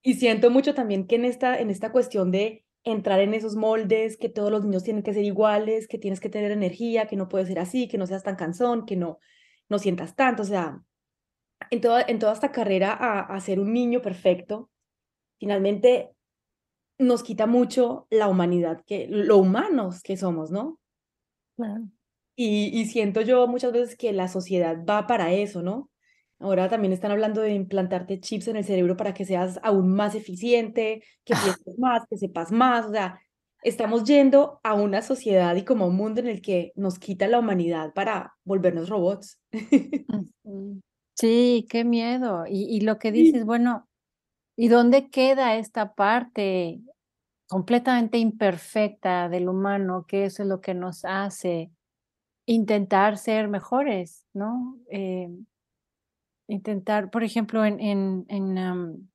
Y 0.00 0.14
siento 0.14 0.48
mucho 0.48 0.72
también 0.72 1.06
que 1.06 1.16
en 1.16 1.26
esta, 1.26 1.60
en 1.60 1.68
esta 1.68 1.92
cuestión 1.92 2.30
de 2.30 2.64
entrar 2.84 3.20
en 3.20 3.34
esos 3.34 3.54
moldes, 3.54 4.16
que 4.16 4.30
todos 4.30 4.50
los 4.50 4.64
niños 4.64 4.82
tienen 4.82 5.02
que 5.02 5.12
ser 5.12 5.24
iguales, 5.24 5.88
que 5.88 5.98
tienes 5.98 6.20
que 6.20 6.30
tener 6.30 6.50
energía, 6.50 7.06
que 7.06 7.16
no 7.16 7.28
puede 7.28 7.44
ser 7.44 7.58
así, 7.58 7.86
que 7.86 7.98
no 7.98 8.06
seas 8.06 8.22
tan 8.22 8.36
cansón, 8.36 8.86
que 8.86 8.96
no, 8.96 9.18
no 9.68 9.78
sientas 9.78 10.16
tanto, 10.16 10.40
o 10.40 10.46
sea, 10.46 10.82
en 11.70 11.82
toda, 11.82 12.00
en 12.00 12.18
toda 12.18 12.32
esta 12.32 12.50
carrera 12.50 12.94
a, 12.94 13.20
a 13.20 13.40
ser 13.40 13.60
un 13.60 13.74
niño 13.74 14.00
perfecto, 14.00 14.70
finalmente 15.38 16.12
nos 16.98 17.22
quita 17.22 17.46
mucho 17.46 18.06
la 18.08 18.26
humanidad, 18.26 18.82
que, 18.86 19.06
lo 19.06 19.36
humanos 19.36 20.00
que 20.02 20.16
somos, 20.16 20.50
¿no? 20.50 20.80
Y, 22.40 22.70
y 22.72 22.86
siento 22.86 23.20
yo 23.20 23.48
muchas 23.48 23.72
veces 23.72 23.96
que 23.96 24.12
la 24.12 24.28
sociedad 24.28 24.84
va 24.88 25.08
para 25.08 25.32
eso, 25.32 25.60
¿no? 25.60 25.90
Ahora 26.38 26.68
también 26.68 26.92
están 26.92 27.10
hablando 27.10 27.40
de 27.40 27.52
implantarte 27.52 28.20
chips 28.20 28.46
en 28.46 28.56
el 28.56 28.64
cerebro 28.64 28.96
para 28.96 29.12
que 29.12 29.24
seas 29.24 29.58
aún 29.64 29.92
más 29.92 30.14
eficiente, 30.14 31.02
que 31.24 31.34
pienses 31.34 31.76
más, 31.80 32.04
que 32.08 32.16
sepas 32.16 32.52
más. 32.52 32.86
O 32.86 32.92
sea, 32.92 33.20
estamos 33.64 34.04
yendo 34.04 34.60
a 34.62 34.74
una 34.74 35.02
sociedad 35.02 35.56
y 35.56 35.64
como 35.64 35.88
un 35.88 35.96
mundo 35.96 36.20
en 36.20 36.28
el 36.28 36.40
que 36.40 36.70
nos 36.76 37.00
quita 37.00 37.26
la 37.26 37.40
humanidad 37.40 37.92
para 37.92 38.36
volvernos 38.44 38.88
robots. 38.88 39.40
Sí, 41.20 41.66
qué 41.68 41.82
miedo. 41.82 42.44
Y, 42.48 42.76
y 42.76 42.82
lo 42.82 43.00
que 43.00 43.10
dices, 43.10 43.44
bueno, 43.44 43.88
¿y 44.54 44.68
dónde 44.68 45.10
queda 45.10 45.56
esta 45.56 45.94
parte 45.94 46.80
completamente 47.48 48.18
imperfecta 48.18 49.28
del 49.28 49.48
humano, 49.48 50.04
que 50.06 50.26
eso 50.26 50.44
es 50.44 50.48
lo 50.48 50.60
que 50.60 50.74
nos 50.74 51.04
hace 51.04 51.72
intentar 52.48 53.18
ser 53.18 53.46
mejores, 53.46 54.24
¿no? 54.32 54.78
Eh, 54.90 55.28
intentar, 56.48 57.10
por 57.10 57.22
ejemplo, 57.22 57.62
en, 57.66 57.78
en, 57.78 58.24
en 58.28 59.10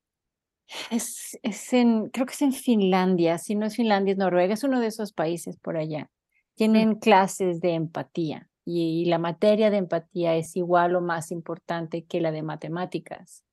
es, 0.92 1.40
es, 1.42 1.74
en, 1.74 2.10
creo 2.10 2.28
que 2.28 2.34
es 2.34 2.42
en 2.44 2.54
Finlandia, 2.54 3.40
si 3.40 3.56
no 3.56 3.66
es 3.66 3.76
Finlandia, 3.76 4.12
es 4.12 4.20
Noruega, 4.20 4.54
es 4.54 4.64
uno 4.64 4.80
de 4.80 4.88
esos 4.88 5.14
países 5.14 5.58
por 5.58 5.78
allá. 5.78 6.04
Mm. 6.04 6.56
Tienen 6.56 6.96
clases 6.96 7.60
de 7.60 7.74
empatía 7.74 8.52
y, 8.66 9.06
la 9.06 9.18
materia 9.18 9.72
de 9.72 9.78
empatía 9.78 10.36
es 10.36 10.56
igual 10.56 10.96
o 10.96 11.02
más 11.02 11.32
importante 11.32 12.06
que 12.06 12.22
la 12.22 12.32
de 12.32 12.44
matemáticas. 12.44 13.44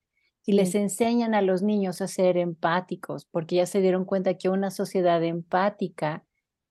Y 0.45 0.53
les 0.53 0.75
enseñan 0.75 1.35
a 1.35 1.41
los 1.41 1.63
niños 1.63 2.03
a 2.03 2.07
ser 2.07 2.37
empáticos, 2.37 3.25
porque 3.25 3.57
ya 3.57 3.67
se 3.67 3.81
dieron 3.81 4.05
cuenta 4.05 4.35
que 4.35 4.51
una 4.51 4.71
sociedad 4.71 5.23
empática 5.25 6.25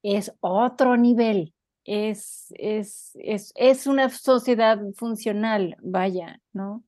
es 0.04 0.32
otro 0.42 0.96
nivel, 0.96 1.54
es, 1.86 2.54
es, 2.58 3.12
es, 3.16 3.52
es 3.56 3.88
una 3.88 4.10
sociedad 4.10 4.80
funcional, 4.96 5.76
vaya, 5.82 6.42
¿no? 6.54 6.84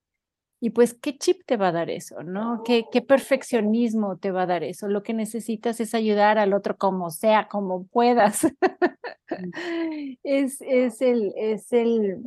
Y 0.63 0.69
pues, 0.69 0.93
¿qué 0.93 1.17
chip 1.17 1.41
te 1.47 1.57
va 1.57 1.69
a 1.69 1.71
dar 1.71 1.89
eso? 1.89 2.21
¿No? 2.21 2.61
¿Qué, 2.63 2.85
¿Qué 2.91 3.01
perfeccionismo 3.01 4.17
te 4.17 4.29
va 4.29 4.43
a 4.43 4.45
dar 4.45 4.63
eso? 4.63 4.87
Lo 4.87 5.01
que 5.01 5.13
necesitas 5.13 5.79
es 5.79 5.95
ayudar 5.95 6.37
al 6.37 6.53
otro 6.53 6.77
como 6.77 7.09
sea, 7.09 7.47
como 7.47 7.87
puedas. 7.87 8.47
es, 10.23 10.61
es 10.61 11.01
el, 11.01 11.33
es 11.35 11.73
el, 11.73 12.21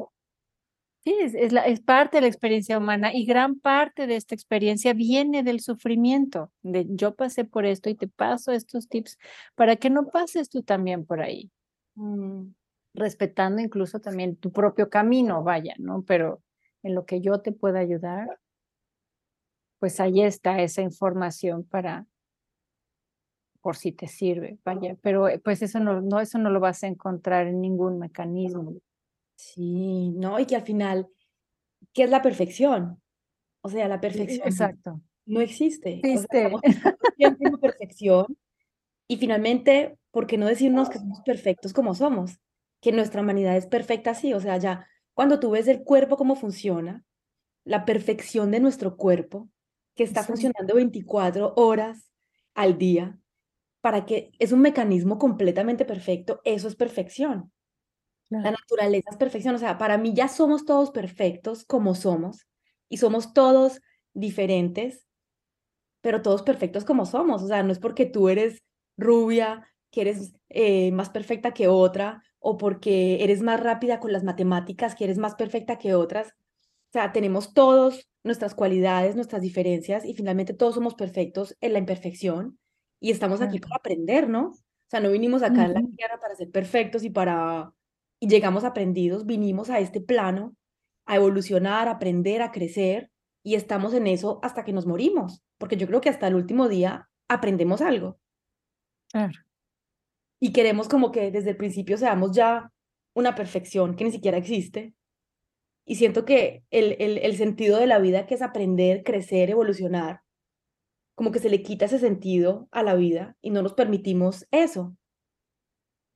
sí, 1.04 1.14
es, 1.20 1.34
es, 1.34 1.52
la, 1.52 1.62
es 1.66 1.80
parte 1.80 2.16
de 2.16 2.22
la 2.22 2.26
experiencia 2.26 2.76
humana 2.78 3.14
y 3.14 3.24
gran 3.24 3.60
parte 3.60 4.08
de 4.08 4.16
esta 4.16 4.34
experiencia 4.34 4.94
viene 4.94 5.44
del 5.44 5.60
sufrimiento, 5.60 6.50
de 6.62 6.86
yo 6.88 7.14
pasé 7.14 7.44
por 7.44 7.66
esto 7.66 7.88
y 7.88 7.94
te 7.94 8.08
paso 8.08 8.50
estos 8.50 8.88
tips 8.88 9.16
para 9.54 9.76
que 9.76 9.90
no 9.90 10.08
pases 10.08 10.48
tú 10.48 10.64
también 10.64 11.06
por 11.06 11.22
ahí. 11.22 11.52
Mm, 11.96 12.52
respetando 12.94 13.60
incluso 13.60 14.00
también 14.00 14.36
tu 14.36 14.52
propio 14.52 14.88
camino, 14.88 15.42
vaya, 15.42 15.74
¿no? 15.78 16.02
Pero 16.02 16.42
en 16.82 16.94
lo 16.94 17.06
que 17.06 17.20
yo 17.20 17.40
te 17.40 17.52
pueda 17.52 17.80
ayudar, 17.80 18.38
pues 19.78 20.00
ahí 20.00 20.22
está 20.22 20.60
esa 20.60 20.82
información 20.82 21.64
para, 21.64 22.06
por 23.60 23.76
si 23.76 23.92
te 23.92 24.06
sirve, 24.06 24.58
vaya, 24.64 24.96
pero 25.02 25.28
eh, 25.28 25.38
pues 25.38 25.62
eso 25.62 25.80
no, 25.80 26.00
no, 26.00 26.20
eso 26.20 26.38
no 26.38 26.50
lo 26.50 26.60
vas 26.60 26.84
a 26.84 26.86
encontrar 26.86 27.46
en 27.46 27.60
ningún 27.60 27.98
mecanismo. 27.98 28.76
Sí, 29.36 30.10
no, 30.10 30.38
y 30.38 30.46
que 30.46 30.56
al 30.56 30.62
final, 30.62 31.08
¿qué 31.92 32.04
es 32.04 32.10
la 32.10 32.22
perfección? 32.22 33.00
O 33.62 33.68
sea, 33.68 33.88
la 33.88 34.00
perfección 34.00 34.46
Exacto. 34.46 35.00
no 35.26 35.40
existe. 35.40 36.00
Sea, 36.30 36.50
perfección 37.60 38.26
y 39.08 39.16
finalmente, 39.18 39.98
¿por 40.10 40.26
qué 40.26 40.38
no 40.38 40.46
decirnos 40.46 40.88
que 40.88 40.98
somos 40.98 41.20
perfectos 41.22 41.72
como 41.72 41.94
somos? 41.94 42.38
Que 42.80 42.92
nuestra 42.92 43.22
humanidad 43.22 43.56
es 43.56 43.66
perfecta 43.66 44.10
así, 44.10 44.32
o 44.34 44.40
sea, 44.40 44.56
ya 44.58 44.86
cuando 45.14 45.40
tú 45.40 45.50
ves 45.50 45.68
el 45.68 45.84
cuerpo 45.84 46.16
cómo 46.16 46.36
funciona, 46.36 47.04
la 47.64 47.84
perfección 47.84 48.50
de 48.50 48.60
nuestro 48.60 48.96
cuerpo, 48.96 49.48
que 49.94 50.04
está 50.04 50.22
funcionando 50.24 50.74
24 50.74 51.54
horas 51.56 52.10
al 52.54 52.78
día, 52.78 53.18
para 53.80 54.06
que 54.06 54.32
es 54.38 54.52
un 54.52 54.60
mecanismo 54.60 55.18
completamente 55.18 55.84
perfecto, 55.84 56.40
eso 56.44 56.68
es 56.68 56.76
perfección. 56.76 57.52
La 58.30 58.50
naturaleza 58.50 59.10
es 59.10 59.16
perfección, 59.16 59.54
o 59.54 59.58
sea, 59.58 59.78
para 59.78 59.98
mí 59.98 60.12
ya 60.14 60.28
somos 60.28 60.64
todos 60.64 60.90
perfectos 60.90 61.64
como 61.64 61.94
somos 61.94 62.46
y 62.88 62.96
somos 62.96 63.32
todos 63.32 63.80
diferentes, 64.12 65.06
pero 66.00 66.22
todos 66.22 66.42
perfectos 66.42 66.84
como 66.84 67.06
somos, 67.06 67.42
o 67.42 67.46
sea, 67.46 67.62
no 67.62 67.70
es 67.70 67.78
porque 67.78 68.06
tú 68.06 68.28
eres 68.28 68.62
rubia, 68.96 69.66
que 69.90 70.02
eres 70.02 70.34
eh, 70.48 70.92
más 70.92 71.10
perfecta 71.10 71.52
que 71.52 71.68
otra, 71.68 72.22
o 72.38 72.56
porque 72.58 73.22
eres 73.22 73.42
más 73.42 73.60
rápida 73.60 74.00
con 74.00 74.12
las 74.12 74.24
matemáticas, 74.24 74.94
que 74.94 75.04
eres 75.04 75.18
más 75.18 75.34
perfecta 75.34 75.78
que 75.78 75.94
otras. 75.94 76.28
O 76.28 76.92
sea, 76.92 77.12
tenemos 77.12 77.54
todos 77.54 78.08
nuestras 78.22 78.54
cualidades, 78.54 79.16
nuestras 79.16 79.42
diferencias, 79.42 80.04
y 80.04 80.14
finalmente 80.14 80.54
todos 80.54 80.74
somos 80.74 80.94
perfectos 80.94 81.56
en 81.60 81.72
la 81.72 81.78
imperfección, 81.78 82.58
y 83.00 83.10
estamos 83.10 83.40
aquí 83.40 83.58
para 83.58 83.76
aprender, 83.76 84.28
¿no? 84.28 84.48
O 84.48 84.90
sea, 84.90 85.00
no 85.00 85.10
vinimos 85.10 85.42
acá 85.42 85.64
en 85.64 85.74
la 85.74 85.82
tierra 85.82 86.18
para 86.20 86.34
ser 86.34 86.50
perfectos 86.50 87.04
y 87.04 87.10
para... 87.10 87.72
Y 88.20 88.28
llegamos 88.28 88.64
aprendidos, 88.64 89.26
vinimos 89.26 89.68
a 89.70 89.80
este 89.80 90.00
plano 90.00 90.54
a 91.04 91.16
evolucionar, 91.16 91.88
a 91.88 91.92
aprender, 91.92 92.40
a 92.42 92.50
crecer, 92.50 93.10
y 93.42 93.56
estamos 93.56 93.92
en 93.92 94.06
eso 94.06 94.40
hasta 94.42 94.64
que 94.64 94.72
nos 94.72 94.86
morimos, 94.86 95.42
porque 95.58 95.76
yo 95.76 95.86
creo 95.86 96.00
que 96.00 96.08
hasta 96.08 96.26
el 96.28 96.34
último 96.34 96.68
día 96.68 97.08
aprendemos 97.28 97.82
algo. 97.82 98.18
Claro. 99.14 99.32
Y 100.40 100.52
queremos 100.52 100.88
como 100.88 101.12
que 101.12 101.30
desde 101.30 101.50
el 101.50 101.56
principio 101.56 101.96
seamos 101.96 102.32
ya 102.32 102.72
una 103.14 103.36
perfección 103.36 103.94
que 103.94 104.04
ni 104.04 104.10
siquiera 104.10 104.38
existe. 104.38 104.92
Y 105.86 105.94
siento 105.96 106.24
que 106.24 106.64
el, 106.70 106.96
el, 106.98 107.18
el 107.18 107.36
sentido 107.36 107.78
de 107.78 107.86
la 107.86 108.00
vida, 108.00 108.26
que 108.26 108.34
es 108.34 108.42
aprender, 108.42 109.04
crecer, 109.04 109.50
evolucionar, 109.50 110.22
como 111.14 111.30
que 111.30 111.38
se 111.38 111.50
le 111.50 111.62
quita 111.62 111.84
ese 111.84 112.00
sentido 112.00 112.68
a 112.72 112.82
la 112.82 112.94
vida 112.96 113.36
y 113.40 113.50
no 113.50 113.62
nos 113.62 113.74
permitimos 113.74 114.46
eso. 114.50 114.96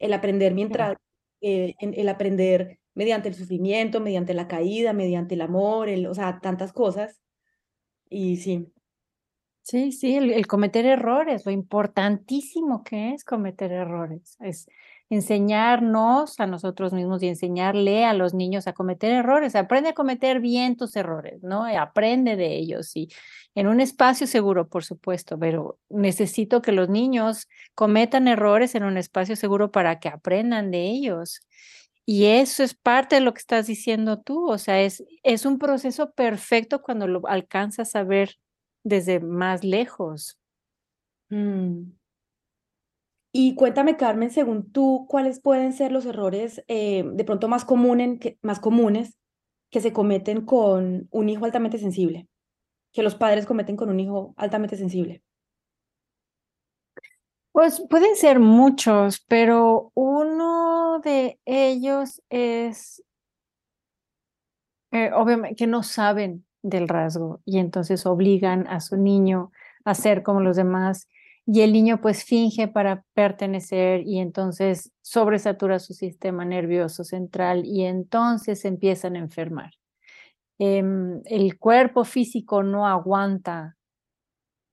El 0.01 0.13
aprender 0.13 0.55
mientras, 0.55 0.97
eh, 1.41 1.75
el 1.81 2.09
aprender 2.09 2.79
mediante 2.95 3.29
el 3.29 3.35
sufrimiento, 3.35 4.01
mediante 4.01 4.35
la 4.35 4.49
caída, 4.49 4.93
mediante 4.93 5.35
el 5.37 5.43
amor, 5.43 5.89
el, 5.89 6.07
o 6.09 6.15
sea, 6.15 6.41
tantas 6.41 6.73
cosas. 6.73 7.21
Y 8.11 8.39
sí. 8.39 8.73
Sí, 9.71 9.93
sí, 9.93 10.17
el, 10.17 10.47
cometer 10.47 10.87
errores, 10.87 11.45
lo 11.45 11.53
importantísimo 11.53 12.83
que 12.85 13.13
es 13.13 13.23
cometer 13.23 13.71
errores, 13.71 14.39
es 14.41 14.67
enseñarnos 15.11 16.41
a 16.41 16.47
nosotros 16.47 16.95
mismos 16.95 17.23
y 17.23 17.29
enseñarle 17.29 18.07
a 18.07 18.15
los 18.15 18.33
niños 18.33 18.67
a 18.67 18.73
cometer 18.73 19.13
errores. 19.13 19.55
Aprende 19.57 19.91
a 19.91 19.95
cometer 19.95 20.41
bien 20.41 20.79
tus 20.79 20.97
errores, 20.97 21.43
¿no? 21.43 21.67
Aprende 21.67 22.35
de 22.37 22.57
ellos 22.57 22.97
y 22.97 23.09
en 23.55 23.67
un 23.67 23.81
espacio 23.83 24.27
seguro, 24.27 24.71
por 24.71 24.85
supuesto, 24.85 25.39
pero 25.39 25.79
necesito 25.91 26.63
que 26.63 26.73
los 26.73 26.89
niños 26.89 27.47
cometan 27.75 28.27
errores 28.27 28.75
en 28.75 28.85
un 28.85 28.97
espacio 28.97 29.37
seguro 29.37 29.71
para 29.71 30.01
que 30.01 30.09
aprendan 30.09 30.71
de 30.71 30.85
ellos. 30.87 31.41
Y 32.07 32.25
eso 32.25 32.63
es 32.63 32.73
parte 32.73 33.17
de 33.17 33.21
lo 33.21 33.35
que 33.35 33.41
estás 33.41 33.67
diciendo 33.67 34.19
tú, 34.23 34.51
o 34.51 34.57
sea, 34.57 34.81
es, 34.81 35.05
es 35.23 35.45
un 35.45 35.59
proceso 35.59 36.13
perfecto 36.13 36.81
cuando 36.81 37.07
lo 37.07 37.21
alcanzas 37.29 37.95
a 37.97 38.03
ver 38.03 38.39
desde 38.89 39.21
más 39.21 39.65
lejos. 39.65 40.39
Mm. 41.31 41.93
Y 43.33 43.55
cuéntame, 43.55 43.97
Carmen, 43.97 44.31
según 44.31 44.73
tú, 44.73 45.07
¿cuáles 45.09 45.41
pueden 45.41 45.73
ser 45.73 45.93
los 45.93 46.07
errores 46.07 46.65
eh, 46.67 47.05
de 47.05 47.25
pronto 47.25 47.47
más, 47.49 47.67
que, 48.21 48.39
más 48.43 48.59
comunes 48.59 49.19
que 49.71 49.81
se 49.81 49.93
cometen 49.93 50.45
con 50.45 51.09
un 51.11 51.29
hijo 51.29 51.45
altamente 51.45 51.79
sensible? 51.79 52.27
Que 52.93 53.03
los 53.03 53.15
padres 53.15 53.47
cometen 53.47 53.77
con 53.77 53.91
un 53.91 54.01
hijo 54.01 54.35
altamente 54.37 54.77
sensible. 54.77 55.23
Pues 57.53 57.83
pueden 57.89 58.17
ser 58.17 58.41
muchos, 58.41 59.21
pero 59.29 59.93
uno 59.95 61.01
de 61.01 61.39
ellos 61.45 62.23
es, 62.31 63.05
eh, 64.91 65.11
obviamente, 65.13 65.57
que 65.57 65.67
no 65.67 65.83
saben 65.83 66.48
del 66.63 66.89
rasgo 66.89 67.41
y 67.45 67.59
entonces 67.59 68.07
obligan 68.07 68.67
a 68.69 68.81
su 68.81 68.97
niño 68.97 69.53
a 69.85 69.95
ser 69.95 70.23
como 70.23 70.41
los 70.41 70.57
demás 70.57 71.09
y 71.47 71.63
el 71.63 71.73
niño 71.73 72.01
pues 72.03 72.25
finge 72.25 72.69
para 72.69 73.05
pertenecer 73.15 74.03
y 74.07 74.19
entonces 74.19 74.93
sobresatura 75.01 75.79
su 75.79 75.95
sistema 75.95 76.45
nervioso 76.45 77.05
central 77.05 77.65
y 77.65 77.85
entonces 77.85 78.65
empiezan 78.67 79.17
a 79.17 79.21
enfermar. 79.21 79.71
Em, 80.59 81.23
el 81.25 81.59
cuerpo 81.59 82.05
físico 82.05 82.63
no 82.63 82.87
aguanta 82.87 83.77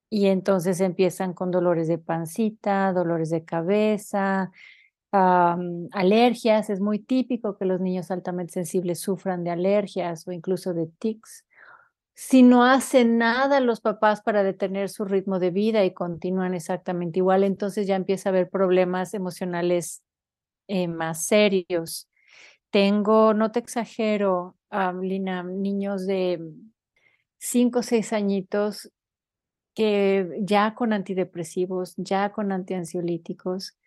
y 0.10 0.28
entonces 0.28 0.82
empiezan 0.82 1.34
con 1.34 1.52
dolores 1.52 1.88
de 1.88 1.98
pancita, 1.98 2.92
dolores 2.94 3.30
de 3.30 3.44
cabeza, 3.46 4.52
alergias. 5.12 6.70
Es 6.70 6.80
muy 6.82 7.00
típico 7.00 7.58
que 7.58 7.66
los 7.66 7.80
niños 7.82 8.12
altamente 8.12 8.54
sensibles 8.54 9.00
sufran 9.00 9.44
de 9.44 9.52
alergias 9.52 10.28
o 10.28 10.32
incluso 10.32 10.74
de 10.74 10.88
tics. 11.00 11.45
Si 12.18 12.44
no 12.44 12.64
hacen 12.64 13.18
nada 13.18 13.60
los 13.60 13.82
papás 13.82 14.22
para 14.22 14.42
detener 14.42 14.90
su 14.90 15.04
ritmo 15.04 15.38
de 15.38 15.52
vida 15.52 15.84
y 15.84 15.94
continúan 15.94 16.54
exactamente 16.54 17.20
igual, 17.20 17.44
entonces 17.44 17.88
ya 17.88 17.98
empieza 17.98 18.30
a 18.30 18.32
haber 18.32 18.50
problemas 18.50 19.14
emocionales 19.14 20.02
eh, 20.70 20.88
más 20.88 21.26
serios. 21.26 22.10
Tengo, 22.70 23.34
no 23.34 23.52
te 23.52 23.60
exagero, 23.60 24.56
Lina, 25.02 25.44
niños 25.44 26.08
de 26.08 26.40
cinco 27.38 27.80
o 27.80 27.84
seis 27.84 28.14
añitos 28.14 28.90
que 29.74 30.40
ya 30.40 30.74
con 30.74 30.94
antidepresivos, 30.94 31.96
ya 31.98 32.32
con 32.32 32.54
antiansiolíticos, 32.54 33.78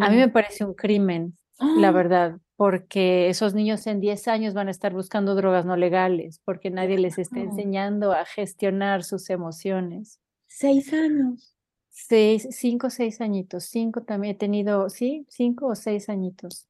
a 0.00 0.10
mí 0.10 0.16
me 0.16 0.28
parece 0.28 0.64
un 0.64 0.74
crimen, 0.74 1.36
la 1.78 1.88
¡Ah! 1.88 1.92
verdad, 1.92 2.38
porque 2.56 3.28
esos 3.28 3.54
niños 3.54 3.86
en 3.86 4.00
10 4.00 4.28
años 4.28 4.54
van 4.54 4.68
a 4.68 4.70
estar 4.70 4.92
buscando 4.92 5.34
drogas 5.34 5.64
no 5.64 5.76
legales, 5.76 6.40
porque 6.44 6.70
nadie 6.70 6.98
les 6.98 7.18
está 7.18 7.40
enseñando 7.40 8.12
a 8.12 8.24
gestionar 8.24 9.04
sus 9.04 9.30
emociones. 9.30 10.20
Seis 10.46 10.92
años. 10.92 11.56
Seis, 11.90 12.48
cinco, 12.50 12.88
seis 12.88 13.20
añitos, 13.20 13.64
cinco 13.64 14.02
también 14.02 14.34
he 14.34 14.38
tenido, 14.38 14.88
sí, 14.88 15.26
cinco 15.28 15.66
o 15.66 15.74
seis 15.74 16.08
añitos. 16.08 16.66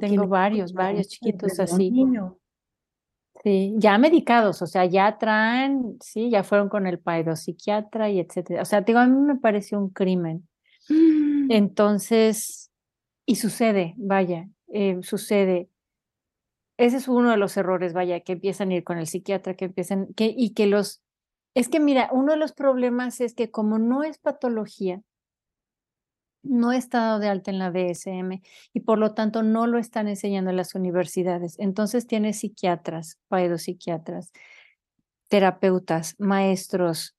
Tengo 0.00 0.26
varios, 0.26 0.72
varios 0.72 1.08
chiquitos 1.08 1.60
así. 1.60 1.92
Sí, 3.42 3.74
ya 3.76 3.96
medicados, 3.98 4.60
o 4.60 4.66
sea, 4.66 4.84
ya 4.84 5.16
traen, 5.18 5.96
sí, 6.00 6.30
ya 6.30 6.44
fueron 6.44 6.68
con 6.68 6.86
el 6.86 7.00
psiquiatra 7.36 8.10
y 8.10 8.20
etcétera. 8.20 8.62
O 8.62 8.64
sea, 8.64 8.82
digo, 8.82 8.98
a 8.98 9.06
mí 9.06 9.18
me 9.18 9.36
pareció 9.36 9.78
un 9.78 9.90
crimen. 9.90 10.46
Mm. 10.88 11.50
Entonces, 11.50 12.69
y 13.30 13.36
sucede, 13.36 13.94
vaya, 13.96 14.48
eh, 14.72 14.98
sucede. 15.02 15.68
Ese 16.78 16.96
es 16.96 17.06
uno 17.06 17.30
de 17.30 17.36
los 17.36 17.56
errores, 17.56 17.92
vaya, 17.92 18.18
que 18.18 18.32
empiezan 18.32 18.70
a 18.70 18.74
ir 18.74 18.82
con 18.82 18.98
el 18.98 19.06
psiquiatra, 19.06 19.54
que 19.54 19.66
empiezan, 19.66 20.12
que, 20.14 20.34
y 20.36 20.52
que 20.52 20.66
los, 20.66 21.00
es 21.54 21.68
que 21.68 21.78
mira, 21.78 22.10
uno 22.10 22.32
de 22.32 22.38
los 22.38 22.50
problemas 22.50 23.20
es 23.20 23.34
que 23.34 23.48
como 23.52 23.78
no 23.78 24.02
es 24.02 24.18
patología, 24.18 25.04
no 26.42 26.72
está 26.72 27.02
dado 27.02 27.18
de 27.20 27.28
alta 27.28 27.52
en 27.52 27.60
la 27.60 27.70
DSM 27.70 28.42
y 28.72 28.80
por 28.80 28.98
lo 28.98 29.14
tanto 29.14 29.44
no 29.44 29.68
lo 29.68 29.78
están 29.78 30.08
enseñando 30.08 30.50
en 30.50 30.56
las 30.56 30.74
universidades. 30.74 31.56
Entonces 31.60 32.08
tiene 32.08 32.32
psiquiatras, 32.32 33.20
psiquiatras, 33.58 34.32
terapeutas, 35.28 36.16
maestros, 36.18 37.14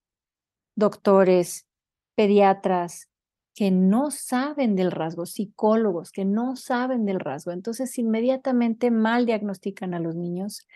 doctores, 0.76 1.68
pediatras 2.16 3.11
que 3.54 3.72
no 3.72 4.12
saben 4.12 4.76
del 4.76 4.92
rasgo, 4.92 5.26
psicólogos 5.26 6.12
que 6.12 6.26
no 6.26 6.56
saben 6.56 7.06
del 7.06 7.20
rasgo. 7.20 7.52
Entonces 7.52 7.98
inmediatamente 7.98 8.92
mal 8.92 9.26
diagnostican 9.26 9.94
a 9.94 10.00
los 10.00 10.16
niños, 10.16 10.68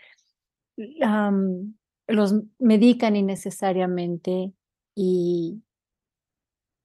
los 2.06 2.34
medican 2.58 3.16
innecesariamente 3.16 4.52
y 4.94 5.62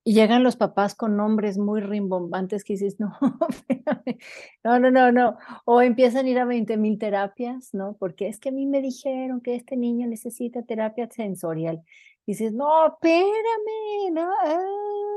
y 0.04 0.14
llegan 0.14 0.44
los 0.44 0.56
papás 0.56 0.96
con 0.96 1.16
nombres 1.16 1.58
muy 1.60 1.80
rimbombantes 1.80 2.64
que 2.64 2.74
dices, 2.74 3.00
no, 3.00 3.14
no, 4.64 4.80
no, 4.80 4.92
no, 4.92 5.12
no. 5.12 5.38
O 5.66 5.82
empiezan 5.82 6.26
a 6.26 6.30
ir 6.30 6.40
a 6.40 6.46
20 6.46 6.76
mil 6.78 6.98
terapias, 6.98 7.74
¿no? 7.74 7.96
Porque 8.00 8.28
es 8.28 8.40
que 8.40 8.50
a 8.50 8.52
mí 8.52 8.66
me 8.66 8.82
dijeron 8.82 9.42
que 9.42 9.56
este 9.56 9.78
niño 9.78 10.08
necesita 10.08 10.64
terapia 10.64 11.08
sensorial. 11.12 11.84
dices, 12.26 12.54
no, 12.54 12.88
espérame, 12.88 14.12
no. 14.14 14.28
Ah, 14.44 15.11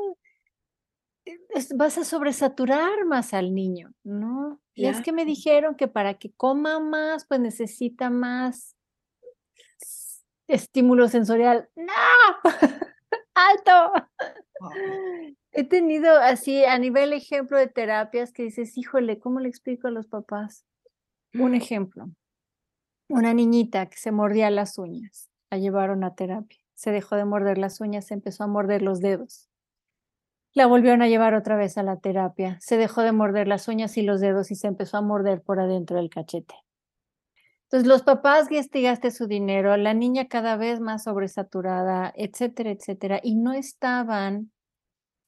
vas 1.75 1.99
a 1.99 2.05
sobresaturar 2.05 3.05
más 3.07 3.35
al 3.35 3.55
niño, 3.55 3.93
¿no? 4.03 4.61
Y 4.75 4.87
es 4.87 5.01
que 5.01 5.13
me 5.13 5.25
dijeron 5.25 5.77
que 5.77 5.89
para 5.89 6.15
que 6.15 6.33
coma 6.33 6.81
más, 6.81 7.27
pues 7.27 7.41
necesita 7.41 8.11
más 8.11 8.77
estímulo 10.49 11.09
sensorial. 11.09 11.69
¡No! 11.77 11.93
¡Alto! 13.35 13.93
He 15.53 15.65
tenido 15.65 16.17
así 16.19 16.65
a 16.65 16.79
nivel 16.79 17.13
ejemplo 17.13 17.59
de 17.59 17.69
terapias 17.69 18.33
que 18.33 18.43
dices, 18.43 18.77
híjole, 18.77 19.19
¿cómo 19.21 19.41
le 19.41 19.49
explico 19.49 19.87
a 19.87 19.93
los 19.93 20.07
papás? 20.07 20.67
Un 21.35 21.55
ejemplo. 21.55 22.11
una 23.09 23.35
niñita 23.35 23.87
que 23.87 23.97
se 23.97 24.13
mordía 24.13 24.51
las 24.51 24.79
uñas, 24.79 25.29
la 25.51 25.59
llevaron 25.59 26.05
a 26.05 26.15
terapia, 26.15 26.59
se 26.75 26.91
dejó 26.91 27.17
de 27.17 27.25
morder 27.25 27.59
las 27.59 27.81
uñas, 27.81 28.07
se 28.07 28.15
empezó 28.15 28.45
a 28.45 28.49
morder 28.49 28.83
los 28.83 29.01
dedos. 29.01 29.49
La 30.55 30.67
volvieron 30.67 31.03
a 31.03 31.09
llevar 31.09 31.35
otra 31.35 31.57
vez 31.57 31.77
a 31.79 31.83
la 31.83 31.99
terapia, 31.99 32.59
se 32.61 32.77
dejó 32.77 33.03
de 33.03 33.11
morder 33.11 33.49
las 33.49 33.67
uñas 33.67 33.97
y 33.97 34.03
los 34.03 34.21
dedos 34.21 34.53
y 34.53 34.55
se 34.55 34.69
empezó 34.69 34.97
a 34.97 35.03
morder 35.03 35.43
por 35.43 35.59
adentro 35.59 35.97
del 35.97 36.11
cachete. 36.11 36.55
Entonces, 37.65 37.89
los 37.89 38.03
papás 38.03 38.47
gastaste 38.49 39.11
su 39.11 39.27
dinero, 39.27 39.77
la 39.77 39.95
niña 39.95 40.29
cada 40.29 40.57
vez 40.57 40.79
más 40.79 41.05
sobresaturada, 41.05 42.13
etcétera, 42.15 42.71
etcétera, 42.71 43.19
y 43.21 43.35
no 43.35 43.53
estaban 43.53 44.53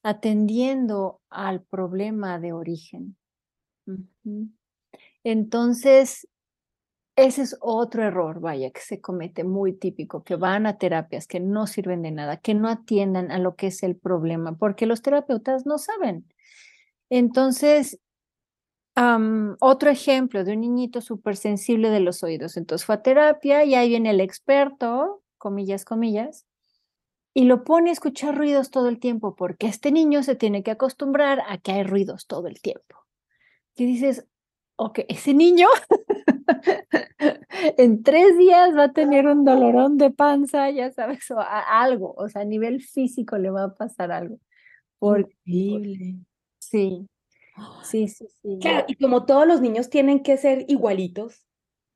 atendiendo 0.05 1.20
al 1.29 1.64
problema 1.64 2.39
de 2.39 2.53
origen. 2.53 3.16
Entonces, 5.24 6.29
ese 7.17 7.43
es 7.43 7.57
otro 7.61 8.05
error, 8.05 8.41
vaya, 8.41 8.71
que 8.71 8.81
se 8.81 9.01
comete 9.01 9.43
muy 9.43 9.73
típico, 9.73 10.23
que 10.23 10.37
van 10.37 10.67
a 10.67 10.77
terapias 10.77 11.27
que 11.27 11.41
no 11.41 11.67
sirven 11.67 12.03
de 12.03 12.11
nada, 12.11 12.37
que 12.37 12.55
no 12.55 12.69
atiendan 12.69 13.33
a 13.33 13.39
lo 13.39 13.57
que 13.57 13.69
es 13.69 13.83
el 13.83 13.97
problema, 13.97 14.57
porque 14.57 14.85
los 14.85 15.01
terapeutas 15.01 15.64
no 15.64 15.79
saben. 15.79 16.27
Entonces, 17.09 18.01
otro 19.61 19.91
ejemplo 19.91 20.45
de 20.45 20.53
un 20.53 20.61
niñito 20.61 21.01
súper 21.01 21.37
sensible 21.37 21.91
de 21.91 22.01
los 22.01 22.23
oídos. 22.23 22.57
Entonces 22.57 22.87
fue 22.87 22.95
a 22.95 23.03
terapia 23.03 23.64
y 23.64 23.75
ahí 23.75 23.91
viene 23.91 24.11
el 24.11 24.21
experto, 24.21 25.23
comillas, 25.37 25.85
comillas, 25.85 26.47
y 27.35 27.45
lo 27.45 27.64
pone 27.64 27.91
a 27.91 27.93
escuchar 27.93 28.37
ruidos 28.37 28.71
todo 28.71 28.89
el 28.89 28.99
tiempo, 28.99 29.37
porque 29.37 29.67
este 29.67 29.93
niño 29.93 30.23
se 30.23 30.35
tiene 30.35 30.62
que 30.62 30.71
acostumbrar 30.71 31.43
a 31.49 31.59
que 31.59 31.73
hay 31.73 31.83
ruidos 31.83 32.27
todo 32.27 32.49
el 32.49 32.61
tiempo. 32.62 32.97
Y 33.75 33.85
dices, 33.85 34.27
ok, 34.77 35.01
ese 35.09 35.35
niño 35.35 35.68
en 37.79 38.03
tres 38.03 38.39
días 38.39 38.77
va 38.77 38.85
a 38.85 38.93
tener 38.93 39.27
un 39.27 39.45
dolorón 39.45 39.97
de 39.97 40.11
panza, 40.11 40.70
ya 40.70 40.93
sabes, 40.93 41.31
o 41.31 41.41
algo, 41.41 42.14
o 42.16 42.29
sea, 42.29 42.43
a 42.43 42.45
nivel 42.45 42.81
físico 42.81 43.39
le 43.39 43.51
va 43.51 43.64
a 43.64 43.74
pasar 43.74 44.12
algo. 44.12 44.39
Horrible. 44.99 46.16
Sí, 46.59 47.07
sí, 47.83 48.09
sí, 48.09 48.27
sí. 48.43 48.59
Claro, 48.61 48.85
y 48.89 48.97
como 48.97 49.24
todos 49.24 49.47
los 49.47 49.61
niños 49.61 49.91
tienen 49.91 50.22
que 50.22 50.37
ser 50.37 50.64
igualitos, 50.68 51.45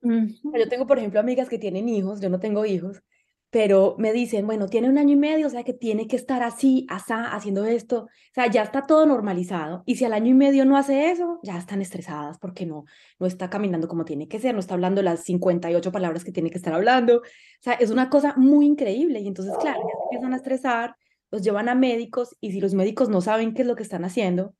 yo 0.02 0.68
tengo, 0.68 0.86
por 0.86 0.98
ejemplo, 0.98 1.20
amigas 1.20 1.48
que 1.48 1.58
tienen 1.58 1.88
hijos, 1.88 2.20
yo 2.20 2.30
no 2.30 2.40
tengo 2.40 2.64
hijos, 2.64 3.02
pero 3.50 3.96
me 3.98 4.12
dicen, 4.12 4.46
bueno, 4.46 4.68
tiene 4.68 4.88
un 4.88 4.96
año 4.96 5.14
y 5.14 5.16
medio, 5.16 5.48
o 5.48 5.50
sea 5.50 5.64
que 5.64 5.72
tiene 5.72 6.06
que 6.06 6.14
estar 6.14 6.42
así, 6.42 6.86
asá, 6.88 7.34
haciendo 7.34 7.64
esto, 7.64 8.04
o 8.04 8.08
sea, 8.32 8.46
ya 8.46 8.62
está 8.62 8.86
todo 8.86 9.04
normalizado, 9.06 9.82
y 9.86 9.96
si 9.96 10.04
al 10.04 10.12
año 10.12 10.30
y 10.30 10.34
medio 10.34 10.64
no 10.64 10.76
hace 10.76 11.10
eso, 11.10 11.40
ya 11.42 11.58
están 11.58 11.82
estresadas 11.82 12.38
porque 12.38 12.64
no, 12.64 12.84
no 13.18 13.26
está 13.26 13.50
caminando 13.50 13.88
como 13.88 14.04
tiene 14.04 14.28
que 14.28 14.38
ser, 14.38 14.54
no 14.54 14.60
está 14.60 14.74
hablando 14.74 15.02
las 15.02 15.24
58 15.24 15.90
palabras 15.90 16.22
que 16.22 16.30
tiene 16.30 16.50
que 16.50 16.58
estar 16.58 16.72
hablando, 16.72 17.18
o 17.18 17.22
sea, 17.60 17.74
es 17.74 17.90
una 17.90 18.08
cosa 18.08 18.34
muy 18.36 18.66
increíble, 18.66 19.18
y 19.18 19.26
entonces, 19.26 19.54
claro, 19.58 19.80
ya 19.80 20.04
empiezan 20.04 20.32
a 20.32 20.36
estresar, 20.36 20.94
los 21.32 21.42
llevan 21.42 21.68
a 21.68 21.74
médicos, 21.74 22.36
y 22.40 22.52
si 22.52 22.60
los 22.60 22.74
médicos 22.74 23.08
no 23.08 23.20
saben 23.20 23.52
qué 23.52 23.62
es 23.62 23.68
lo 23.68 23.74
que 23.74 23.82
están 23.82 24.04
haciendo, 24.04 24.54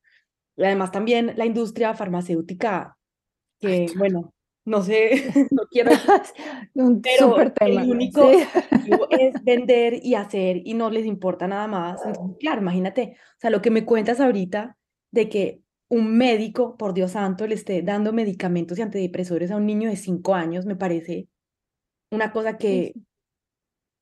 y 0.56 0.64
además 0.64 0.90
también 0.90 1.34
la 1.36 1.46
industria 1.46 1.94
farmacéutica, 1.94 2.96
que, 3.60 3.86
bueno, 3.96 4.32
no 4.64 4.82
sé, 4.82 5.10
no 5.52 5.62
quiero, 5.70 5.90
pero 7.02 7.52
el 7.60 7.90
único 7.90 8.30
es 8.30 9.32
vender 9.44 10.00
y 10.02 10.14
hacer 10.14 10.60
y 10.64 10.74
no 10.74 10.90
les 10.90 11.06
importa 11.06 11.48
nada 11.48 11.66
más. 11.66 12.00
claro, 12.38 12.60
imagínate, 12.60 13.16
o 13.16 13.40
sea, 13.40 13.50
lo 13.50 13.62
que 13.62 13.70
me 13.70 13.84
cuentas 13.84 14.20
ahorita 14.20 14.76
de 15.10 15.28
que 15.28 15.62
un 15.88 16.16
médico, 16.16 16.76
por 16.76 16.94
Dios 16.94 17.12
santo, 17.12 17.46
le 17.46 17.54
esté 17.56 17.82
dando 17.82 18.12
medicamentos 18.12 18.78
y 18.78 18.82
antidepresores 18.82 19.50
a 19.50 19.56
un 19.56 19.66
niño 19.66 19.90
de 19.90 19.96
cinco 19.96 20.34
años, 20.34 20.64
me 20.64 20.76
parece 20.76 21.28
una 22.12 22.30
cosa 22.30 22.56
que, 22.56 22.94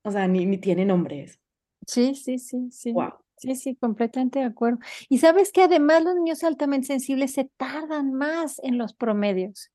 o 0.05 0.11
sea, 0.11 0.29
ni, 0.29 0.45
ni 0.45 0.59
tiene 0.59 0.85
nombre 0.85 1.23
eso. 1.23 1.39
Sí, 1.87 2.15
sí, 2.15 2.39
sí, 2.39 2.69
sí. 2.71 2.93
Wow. 2.93 3.15
Sí, 3.39 3.55
sí, 3.55 3.77
completamente 3.77 4.41
de 4.41 4.47
acuerdo. 4.47 4.81
Y 5.09 5.19
sabes 5.19 5.53
que 5.53 5.63
además 5.63 6.03
los 6.03 6.17
niños 6.17 6.43
altamente 6.43 6.89
sensibles 6.89 7.33
se 7.33 7.45
tardan 7.57 8.13
más 8.13 8.61
en 8.65 8.79
los 8.79 8.95
promedios. 8.95 9.71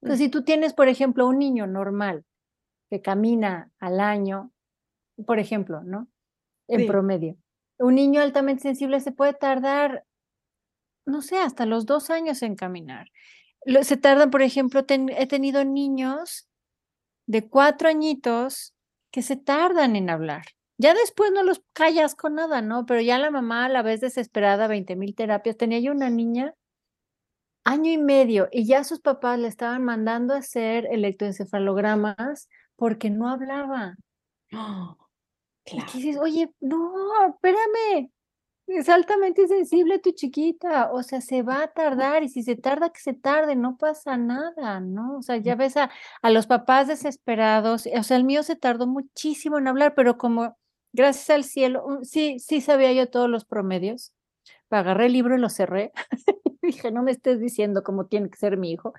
Entonces, 0.00 0.26
si 0.26 0.30
tú 0.30 0.44
tienes, 0.44 0.74
por 0.74 0.88
ejemplo, 0.88 1.26
un 1.26 1.38
niño 1.38 1.66
normal 1.66 2.24
que 2.90 3.02
camina 3.02 3.70
al 3.80 4.00
año, 4.00 4.52
por 5.26 5.38
ejemplo, 5.38 5.82
¿no? 5.82 6.08
En 6.68 6.86
promedio. 6.86 7.36
Un 7.78 7.94
niño 7.94 8.20
altamente 8.20 8.62
sensible 8.62 9.00
se 9.00 9.12
puede 9.12 9.34
tardar, 9.34 10.04
no 11.06 11.22
sé, 11.22 11.38
hasta 11.38 11.66
los 11.66 11.86
dos 11.86 12.10
años 12.10 12.42
en 12.42 12.56
caminar. 12.56 13.10
Se 13.82 13.96
tardan, 13.96 14.30
por 14.30 14.42
ejemplo, 14.42 14.84
he 14.88 15.26
tenido 15.26 15.64
niños 15.64 16.48
de 17.26 17.48
cuatro 17.48 17.88
añitos 17.88 18.74
que 19.12 19.22
se 19.22 19.36
tardan 19.36 19.96
en 19.96 20.10
hablar. 20.10 20.44
Ya 20.78 20.94
después 20.94 21.32
no 21.32 21.42
los 21.42 21.62
callas 21.72 22.14
con 22.14 22.36
nada, 22.36 22.62
¿no? 22.62 22.86
Pero 22.86 23.00
ya 23.00 23.18
la 23.18 23.30
mamá 23.30 23.64
a 23.64 23.68
la 23.68 23.82
vez 23.82 24.00
desesperada, 24.00 24.68
20 24.68 24.94
mil 24.96 25.14
terapias. 25.14 25.56
Tenía 25.56 25.80
yo 25.80 25.90
una 25.92 26.08
niña 26.08 26.54
año 27.68 27.92
y 27.92 27.98
medio 27.98 28.48
y 28.50 28.66
ya 28.66 28.82
sus 28.82 29.00
papás 29.00 29.38
le 29.38 29.46
estaban 29.46 29.84
mandando 29.84 30.32
a 30.32 30.38
hacer 30.38 30.86
electroencefalogramas 30.90 32.48
porque 32.76 33.10
no 33.10 33.28
hablaba. 33.28 33.96
Y 35.66 35.98
dices, 35.98 36.16
oye, 36.18 36.50
no, 36.60 36.94
espérame, 37.28 38.10
es 38.68 38.88
altamente 38.88 39.46
sensible 39.48 39.98
tu 39.98 40.12
chiquita, 40.12 40.90
o 40.92 41.02
sea, 41.02 41.20
se 41.20 41.42
va 41.42 41.62
a 41.62 41.72
tardar 41.72 42.22
y 42.22 42.30
si 42.30 42.42
se 42.42 42.56
tarda, 42.56 42.88
que 42.88 43.00
se 43.00 43.12
tarde, 43.12 43.54
no 43.54 43.76
pasa 43.76 44.16
nada, 44.16 44.80
¿no? 44.80 45.18
O 45.18 45.22
sea, 45.22 45.36
ya 45.36 45.54
ves 45.54 45.76
a, 45.76 45.90
a 46.22 46.30
los 46.30 46.46
papás 46.46 46.88
desesperados, 46.88 47.86
o 47.86 48.02
sea, 48.02 48.16
el 48.16 48.24
mío 48.24 48.42
se 48.44 48.56
tardó 48.56 48.86
muchísimo 48.86 49.58
en 49.58 49.68
hablar, 49.68 49.94
pero 49.94 50.16
como, 50.16 50.56
gracias 50.94 51.28
al 51.28 51.44
cielo, 51.44 51.98
sí, 52.02 52.38
sí 52.38 52.62
sabía 52.62 52.92
yo 52.94 53.10
todos 53.10 53.28
los 53.28 53.44
promedios, 53.44 54.14
agarré 54.70 55.06
el 55.06 55.12
libro 55.12 55.36
y 55.36 55.40
lo 55.40 55.50
cerré 55.50 55.92
dije, 56.72 56.90
no 56.90 57.02
me 57.02 57.10
estés 57.10 57.40
diciendo 57.40 57.82
cómo 57.82 58.06
tiene 58.06 58.30
que 58.30 58.38
ser 58.38 58.56
mi 58.56 58.72
hijo. 58.72 58.92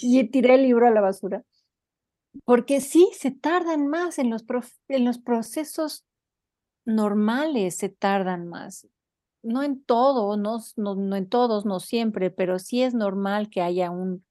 y 0.00 0.24
tiré 0.30 0.54
el 0.54 0.62
libro 0.62 0.86
a 0.86 0.90
la 0.90 1.00
basura. 1.00 1.42
Porque 2.44 2.80
sí, 2.80 3.10
se 3.14 3.30
tardan 3.30 3.88
más 3.88 4.18
en 4.18 4.30
los, 4.30 4.44
en 4.88 5.04
los 5.04 5.18
procesos 5.18 6.04
normales, 6.84 7.76
se 7.76 7.88
tardan 7.88 8.48
más. 8.48 8.86
No 9.42 9.62
en 9.62 9.82
todo, 9.82 10.36
no, 10.36 10.58
no, 10.76 11.16
en 11.16 11.28
todos, 11.28 11.66
no 11.66 11.80
siempre, 11.80 12.30
pero 12.30 12.58
sí 12.58 12.82
es 12.82 12.94
normal 12.94 13.48
que 13.50 13.62
haya 13.62 13.90
un 13.90 14.24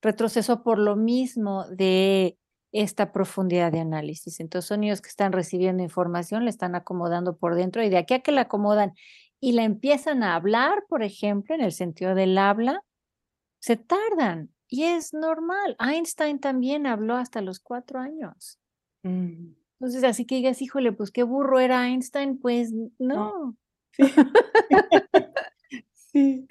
retroceso 0.00 0.62
por 0.62 0.78
lo 0.78 0.96
mismo 0.96 1.64
de 1.68 2.38
esta 2.72 3.12
profundidad 3.12 3.72
de 3.72 3.80
análisis. 3.80 4.40
Entonces 4.40 4.68
son 4.68 4.80
niños 4.80 5.00
que 5.00 5.08
están 5.08 5.32
recibiendo 5.32 5.82
información, 5.82 6.44
le 6.44 6.50
están 6.50 6.74
acomodando 6.74 7.36
por 7.36 7.54
dentro 7.54 7.82
y 7.82 7.88
de 7.88 7.98
aquí 7.98 8.14
a 8.14 8.20
que 8.20 8.32
la 8.32 8.42
acomodan 8.42 8.94
y 9.44 9.52
la 9.52 9.64
empiezan 9.64 10.22
a 10.22 10.36
hablar, 10.36 10.84
por 10.88 11.02
ejemplo, 11.02 11.54
en 11.54 11.60
el 11.60 11.72
sentido 11.72 12.14
del 12.14 12.38
habla, 12.38 12.82
se 13.58 13.76
tardan 13.76 14.48
y 14.68 14.84
es 14.84 15.12
normal. 15.12 15.76
Einstein 15.78 16.40
también 16.40 16.86
habló 16.86 17.14
hasta 17.16 17.42
los 17.42 17.60
cuatro 17.60 18.00
años. 18.00 18.58
Mm. 19.02 19.52
Entonces, 19.78 20.02
así 20.04 20.24
que 20.24 20.36
digas, 20.36 20.62
híjole, 20.62 20.92
pues 20.92 21.10
qué 21.10 21.24
burro 21.24 21.60
era 21.60 21.86
Einstein, 21.86 22.38
pues 22.38 22.72
no. 22.98 23.54
Sí. 25.92 26.46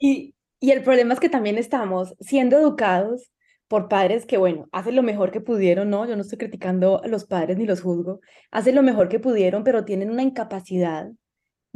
Y, 0.00 0.34
y 0.58 0.70
el 0.72 0.82
problema 0.82 1.14
es 1.14 1.20
que 1.20 1.28
también 1.28 1.58
estamos 1.58 2.16
siendo 2.18 2.58
educados 2.58 3.30
por 3.68 3.88
padres 3.88 4.26
que, 4.26 4.36
bueno, 4.36 4.68
hacen 4.72 4.96
lo 4.96 5.02
mejor 5.04 5.30
que 5.30 5.40
pudieron, 5.40 5.88
¿no? 5.88 6.06
Yo 6.06 6.16
no 6.16 6.22
estoy 6.22 6.38
criticando 6.38 7.02
a 7.02 7.06
los 7.06 7.24
padres 7.24 7.56
ni 7.56 7.66
los 7.66 7.80
juzgo, 7.80 8.20
hacen 8.50 8.74
lo 8.74 8.82
mejor 8.82 9.08
que 9.08 9.20
pudieron, 9.20 9.62
pero 9.62 9.84
tienen 9.86 10.10
una 10.10 10.22
incapacidad 10.22 11.08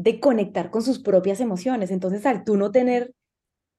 de 0.00 0.18
conectar 0.18 0.70
con 0.70 0.82
sus 0.82 0.98
propias 0.98 1.40
emociones. 1.40 1.90
Entonces, 1.90 2.24
al 2.24 2.44
tú 2.44 2.56
no 2.56 2.70
tener 2.70 3.12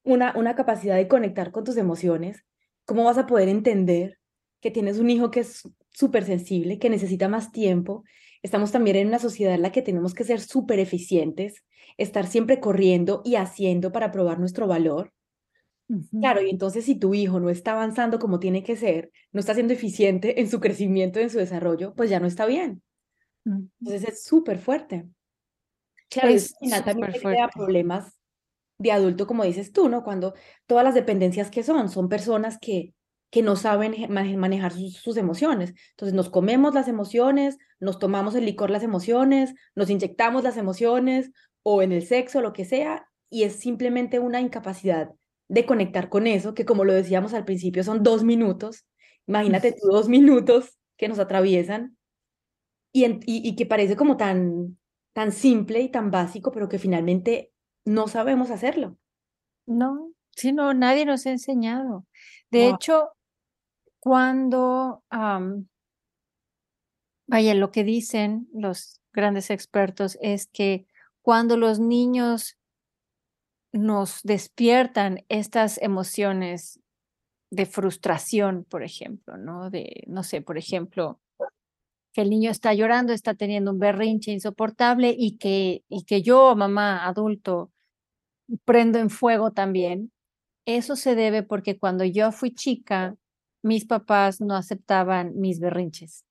una, 0.04 0.34
una 0.38 0.56
capacidad 0.56 0.96
de 0.96 1.08
conectar 1.08 1.52
con 1.52 1.64
tus 1.64 1.78
emociones, 1.78 2.44
¿cómo 2.86 3.04
vas 3.04 3.18
a 3.18 3.26
poder 3.26 3.50
entender 3.50 4.20
que 4.60 4.70
tienes 4.70 5.00
un 5.00 5.10
hijo 5.10 5.32
que 5.32 5.40
es 5.40 5.64
súper 5.90 6.24
sensible, 6.24 6.78
que 6.78 6.92
necesita 6.92 7.28
más 7.28 7.52
tiempo? 7.52 8.04
Estamos 8.44 8.72
también 8.72 8.98
en 8.98 9.08
una 9.08 9.18
sociedad 9.18 9.56
en 9.56 9.64
la 9.64 9.72
que 9.72 9.82
tenemos 9.82 10.14
que 10.14 10.24
ser 10.24 10.42
súper 10.42 10.78
eficientes, 10.78 11.64
estar 11.98 12.28
siempre 12.28 12.60
corriendo 12.60 13.24
y 13.26 13.36
haciendo 13.36 13.92
para 13.92 14.12
probar 14.12 14.40
nuestro 14.40 14.68
valor. 14.68 15.12
Claro, 16.20 16.42
y 16.44 16.52
entonces 16.52 16.86
si 16.86 16.96
tu 16.96 17.16
hijo 17.16 17.40
no 17.40 17.50
está 17.50 17.72
avanzando 17.72 18.20
como 18.20 18.40
tiene 18.40 18.64
que 18.64 18.76
ser, 18.76 19.12
no 19.32 19.40
está 19.40 19.56
siendo 19.56 19.74
eficiente 19.74 20.40
en 20.40 20.50
su 20.50 20.60
crecimiento, 20.60 21.20
en 21.20 21.32
su 21.32 21.40
desarrollo, 21.40 21.96
pues 21.96 22.12
ya 22.12 22.20
no 22.20 22.28
está 22.28 22.46
bien. 22.46 22.84
Entonces 23.80 24.08
es 24.08 24.24
súper 24.24 24.60
fuerte. 24.60 25.08
Claro, 26.12 26.30
es 26.30 26.54
también 26.86 27.12
crea 27.14 27.48
problemas 27.48 28.20
de 28.78 28.92
adulto, 28.92 29.26
como 29.26 29.44
dices 29.44 29.72
tú, 29.72 29.90
¿no? 29.90 30.04
Cuando 30.04 30.34
todas 30.68 30.84
las 30.84 30.94
dependencias 30.94 31.50
que 31.50 31.64
son, 31.64 31.90
son 31.90 32.10
personas 32.10 32.58
que, 32.60 32.94
que 33.32 33.42
no 33.42 33.56
saben 33.56 33.96
manejar 34.12 34.74
sus, 34.74 35.18
emociones. 35.18 35.74
Entonces 35.92 36.14
nos 36.14 36.30
comemos 36.30 36.74
las 36.74 36.88
emociones, 36.88 37.58
nos 37.80 37.98
tomamos 37.98 38.36
el 38.36 38.46
licor 38.46 38.70
las 38.70 38.84
emociones, 38.84 39.54
nos 39.74 39.90
inyectamos 39.90 40.44
las 40.44 40.58
emociones 40.58 41.32
o 41.64 41.82
en 41.82 41.92
el 41.92 42.06
sexo, 42.06 42.42
lo 42.42 42.54
que 42.54 42.66
sea, 42.66 43.08
y 43.30 43.44
es 43.44 43.56
simplemente 43.56 44.20
una 44.20 44.42
incapacidad 44.42 45.12
de 45.48 45.66
conectar 45.66 46.10
con 46.10 46.28
eso, 46.28 46.54
que 46.54 46.66
como 46.66 46.84
lo 46.84 46.94
decíamos 46.94 47.34
al 47.34 47.46
principio, 47.46 47.84
son 47.84 48.04
dos 48.04 48.24
minutos, 48.24 48.86
Imagínate 49.28 49.72
tú 49.72 49.88
dos 49.88 50.10
minutos 50.10 50.78
que 50.98 51.08
nos 51.08 51.20
atraviesan 51.20 51.98
y, 52.92 53.20
y, 53.26 53.56
que 53.56 53.66
parece 53.66 53.96
como 53.96 54.18
tan, 54.18 54.78
tan 55.14 55.32
simple 55.32 55.82
y 55.82 55.90
tan 55.90 56.12
básico, 56.12 56.52
pero 56.52 56.70
que 56.70 56.80
finalmente 56.80 57.52
no 57.86 58.08
sabemos 58.08 58.52
hacerlo. 58.52 58.98
No, 59.66 60.12
sí, 60.36 60.54
no, 60.54 60.74
nadie 60.74 61.06
nos 61.06 61.26
ha 61.26 61.32
enseñado. 61.32 62.06
De 62.50 62.68
hecho, 62.68 63.10
cuando, 64.00 65.04
vaya, 67.28 67.54
lo 67.56 67.72
que 67.72 67.84
dicen 67.84 68.48
los 68.54 69.00
grandes 69.14 69.50
expertos 69.50 70.18
es 70.22 70.48
que 70.48 70.88
cuando 71.22 71.58
los 71.58 71.80
niños 71.80 72.58
nos 73.72 74.22
despiertan 74.24 75.24
estas 75.30 75.82
emociones 75.82 76.80
de 77.52 77.66
frustración, 77.66 78.66
por 78.66 78.84
ejemplo, 78.84 79.38
¿no? 79.38 79.70
De, 79.70 80.04
no 80.08 80.24
sé, 80.24 80.42
por 80.42 80.58
ejemplo, 80.58 81.20
que 82.14 82.22
el 82.22 82.30
niño 82.30 82.52
está 82.52 82.74
llorando, 82.74 83.14
está 83.14 83.34
teniendo 83.34 83.72
un 83.72 83.80
berrinche 83.80 84.32
insoportable 84.32 85.16
y 85.18 85.38
que, 85.38 85.84
y 85.90 86.04
que 86.04 86.22
yo, 86.22 86.56
mamá, 86.56 87.06
adulto, 87.06 87.72
prendo 88.66 89.00
en 89.00 89.10
fuego 89.10 89.52
también. 89.52 90.12
Eso 90.66 90.96
se 90.96 91.16
debe 91.16 91.44
porque 91.44 91.78
cuando 91.78 92.06
yo 92.06 92.32
fui 92.32 92.54
chica, 92.54 93.16
mis 93.64 93.86
papás 93.86 94.42
no 94.42 94.56
aceptaban 94.56 95.40
mis 95.40 95.60
berrinches. 95.60 96.26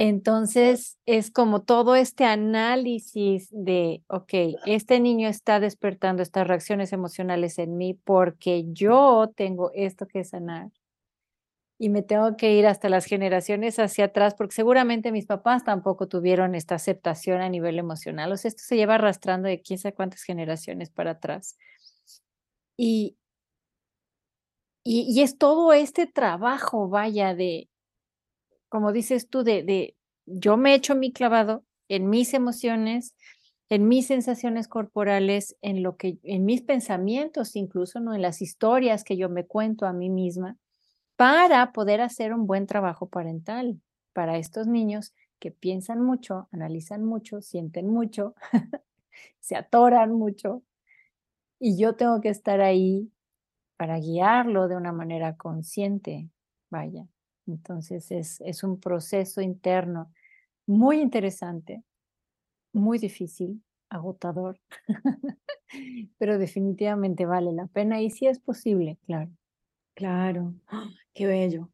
Entonces, 0.00 0.96
es 1.06 1.32
como 1.32 1.62
todo 1.62 1.96
este 1.96 2.24
análisis 2.24 3.48
de, 3.50 4.04
ok, 4.06 4.32
este 4.66 5.00
niño 5.00 5.28
está 5.28 5.58
despertando 5.58 6.22
estas 6.22 6.46
reacciones 6.46 6.92
emocionales 6.92 7.58
en 7.58 7.76
mí 7.76 7.94
porque 7.94 8.64
yo 8.68 9.32
tengo 9.34 9.72
esto 9.74 10.06
que 10.06 10.22
sanar. 10.22 10.70
Y 11.78 11.90
me 11.90 12.02
tengo 12.02 12.36
que 12.36 12.54
ir 12.54 12.66
hasta 12.66 12.88
las 12.88 13.04
generaciones 13.04 13.78
hacia 13.78 14.06
atrás, 14.06 14.34
porque 14.34 14.54
seguramente 14.54 15.12
mis 15.12 15.26
papás 15.26 15.64
tampoco 15.64 16.08
tuvieron 16.08 16.56
esta 16.56 16.74
aceptación 16.74 17.40
a 17.40 17.48
nivel 17.48 17.78
emocional. 17.78 18.32
O 18.32 18.36
sea, 18.36 18.48
esto 18.48 18.64
se 18.64 18.76
lleva 18.76 18.96
arrastrando 18.96 19.48
de 19.48 19.62
quién 19.62 19.78
sabe 19.78 19.94
cuántas 19.94 20.22
generaciones 20.24 20.90
para 20.90 21.12
atrás. 21.12 21.56
Y, 22.76 23.16
y, 24.84 25.20
es 25.22 25.38
todo 25.38 25.72
este 25.72 26.06
trabajo, 26.06 26.88
vaya, 26.88 27.34
de, 27.34 27.68
como 28.68 28.92
dices 28.92 29.28
tú, 29.28 29.42
de, 29.44 29.62
de 29.62 29.96
yo 30.26 30.56
me 30.56 30.74
echo 30.74 30.94
mi 30.94 31.12
clavado 31.12 31.64
en 31.88 32.08
mis 32.08 32.34
emociones, 32.34 33.14
en 33.70 33.88
mis 33.88 34.06
sensaciones 34.06 34.68
corporales, 34.68 35.56
en 35.62 35.82
lo 35.82 35.96
que, 35.96 36.18
en 36.22 36.44
mis 36.44 36.62
pensamientos, 36.62 37.56
incluso, 37.56 38.00
¿no? 38.00 38.14
En 38.14 38.22
las 38.22 38.40
historias 38.40 39.04
que 39.04 39.16
yo 39.16 39.28
me 39.28 39.46
cuento 39.46 39.86
a 39.86 39.92
mí 39.92 40.08
misma, 40.10 40.56
para 41.18 41.72
poder 41.74 42.00
hacer 42.00 42.32
un 42.32 42.46
buen 42.46 42.68
trabajo 42.68 43.08
parental 43.08 43.82
para 44.14 44.38
estos 44.38 44.68
niños 44.68 45.14
que 45.40 45.50
piensan 45.50 46.00
mucho, 46.00 46.48
analizan 46.52 47.04
mucho, 47.04 47.42
sienten 47.42 47.88
mucho, 47.88 48.36
se 49.40 49.56
atoran 49.56 50.12
mucho, 50.12 50.62
y 51.60 51.78
yo 51.78 51.96
tengo 51.96 52.20
que 52.20 52.28
estar 52.30 52.60
ahí 52.60 53.10
para 53.76 53.98
guiarlo 53.98 54.68
de 54.68 54.76
una 54.76 54.92
manera 54.92 55.36
consciente, 55.36 56.30
vaya. 56.70 57.06
Entonces 57.46 58.10
es, 58.12 58.40
es 58.42 58.64
un 58.64 58.80
proceso 58.80 59.40
interno 59.42 60.12
muy 60.66 61.00
interesante, 61.00 61.84
muy 62.72 62.98
difícil, 62.98 63.62
agotador, 63.90 64.60
pero 66.18 66.38
definitivamente 66.38 67.26
vale 67.26 67.52
la 67.52 67.66
pena 67.68 68.00
y 68.02 68.10
si 68.10 68.26
es 68.26 68.40
posible, 68.40 68.98
claro. 69.06 69.30
Claro, 69.98 70.54
¡ah! 70.68 70.88
qué 71.12 71.26
bello, 71.26 71.72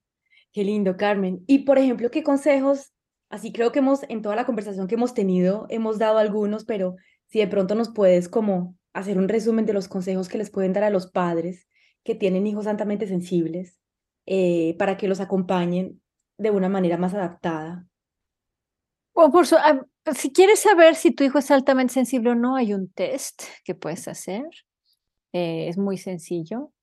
qué 0.50 0.64
lindo, 0.64 0.96
Carmen. 0.96 1.44
Y 1.46 1.58
por 1.66 1.76
ejemplo, 1.76 2.10
¿qué 2.10 2.22
consejos? 2.22 2.90
Así 3.28 3.52
creo 3.52 3.70
que 3.70 3.80
hemos, 3.80 4.00
en 4.08 4.22
toda 4.22 4.34
la 4.34 4.46
conversación 4.46 4.88
que 4.88 4.94
hemos 4.94 5.12
tenido, 5.12 5.66
hemos 5.68 5.98
dado 5.98 6.16
algunos, 6.16 6.64
pero 6.64 6.96
si 7.26 7.40
de 7.40 7.48
pronto 7.48 7.74
nos 7.74 7.90
puedes 7.90 8.30
como 8.30 8.78
hacer 8.94 9.18
un 9.18 9.28
resumen 9.28 9.66
de 9.66 9.74
los 9.74 9.88
consejos 9.88 10.30
que 10.30 10.38
les 10.38 10.50
pueden 10.50 10.72
dar 10.72 10.84
a 10.84 10.90
los 10.90 11.06
padres 11.06 11.68
que 12.02 12.14
tienen 12.14 12.46
hijos 12.46 12.66
altamente 12.66 13.06
sensibles 13.06 13.78
eh, 14.24 14.74
para 14.78 14.96
que 14.96 15.06
los 15.06 15.20
acompañen 15.20 16.00
de 16.38 16.50
una 16.50 16.70
manera 16.70 16.96
más 16.96 17.12
adaptada. 17.12 17.86
O 19.12 19.30
por 19.30 19.44
ah, 19.58 19.82
si 20.16 20.32
quieres 20.32 20.60
saber 20.60 20.94
si 20.94 21.10
tu 21.10 21.24
hijo 21.24 21.36
es 21.38 21.50
altamente 21.50 21.92
sensible 21.92 22.30
o 22.30 22.34
no, 22.34 22.56
hay 22.56 22.72
un 22.72 22.90
test 22.90 23.42
que 23.64 23.74
puedes 23.74 24.08
hacer. 24.08 24.46
Eh, 25.34 25.68
es 25.68 25.76
muy 25.76 25.98
sencillo. 25.98 26.73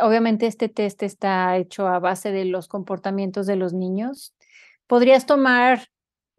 Obviamente 0.00 0.46
este 0.46 0.68
test 0.68 1.02
está 1.02 1.56
hecho 1.56 1.86
a 1.86 2.00
base 2.00 2.32
de 2.32 2.44
los 2.44 2.66
comportamientos 2.66 3.46
de 3.46 3.56
los 3.56 3.72
niños. 3.72 4.34
Podrías 4.88 5.26
tomar 5.26 5.90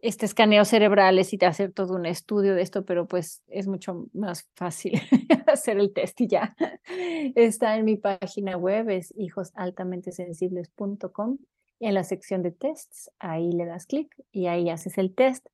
este 0.02 0.26
escaneo 0.26 0.66
cerebrales 0.66 1.32
y 1.32 1.38
hacer 1.44 1.72
todo 1.72 1.94
un 1.94 2.06
estudio 2.06 2.54
de 2.54 2.62
esto, 2.62 2.84
pero 2.84 3.06
pues 3.06 3.42
es 3.46 3.68
mucho 3.68 4.08
más 4.12 4.50
fácil 4.54 5.00
hacer 5.46 5.78
el 5.78 5.94
test 5.94 6.20
y 6.20 6.26
ya. 6.26 6.54
Está 7.36 7.76
en 7.76 7.86
mi 7.86 7.96
página 7.96 8.58
web, 8.58 8.90
es 8.90 9.14
hijosaltamentesensibles.com. 9.16 11.38
En 11.80 11.94
la 11.94 12.04
sección 12.04 12.42
de 12.42 12.50
tests, 12.50 13.10
ahí 13.18 13.50
le 13.52 13.64
das 13.64 13.86
clic 13.86 14.14
y 14.30 14.44
ahí 14.46 14.68
haces 14.68 14.98
el 14.98 15.14
test. 15.14 15.46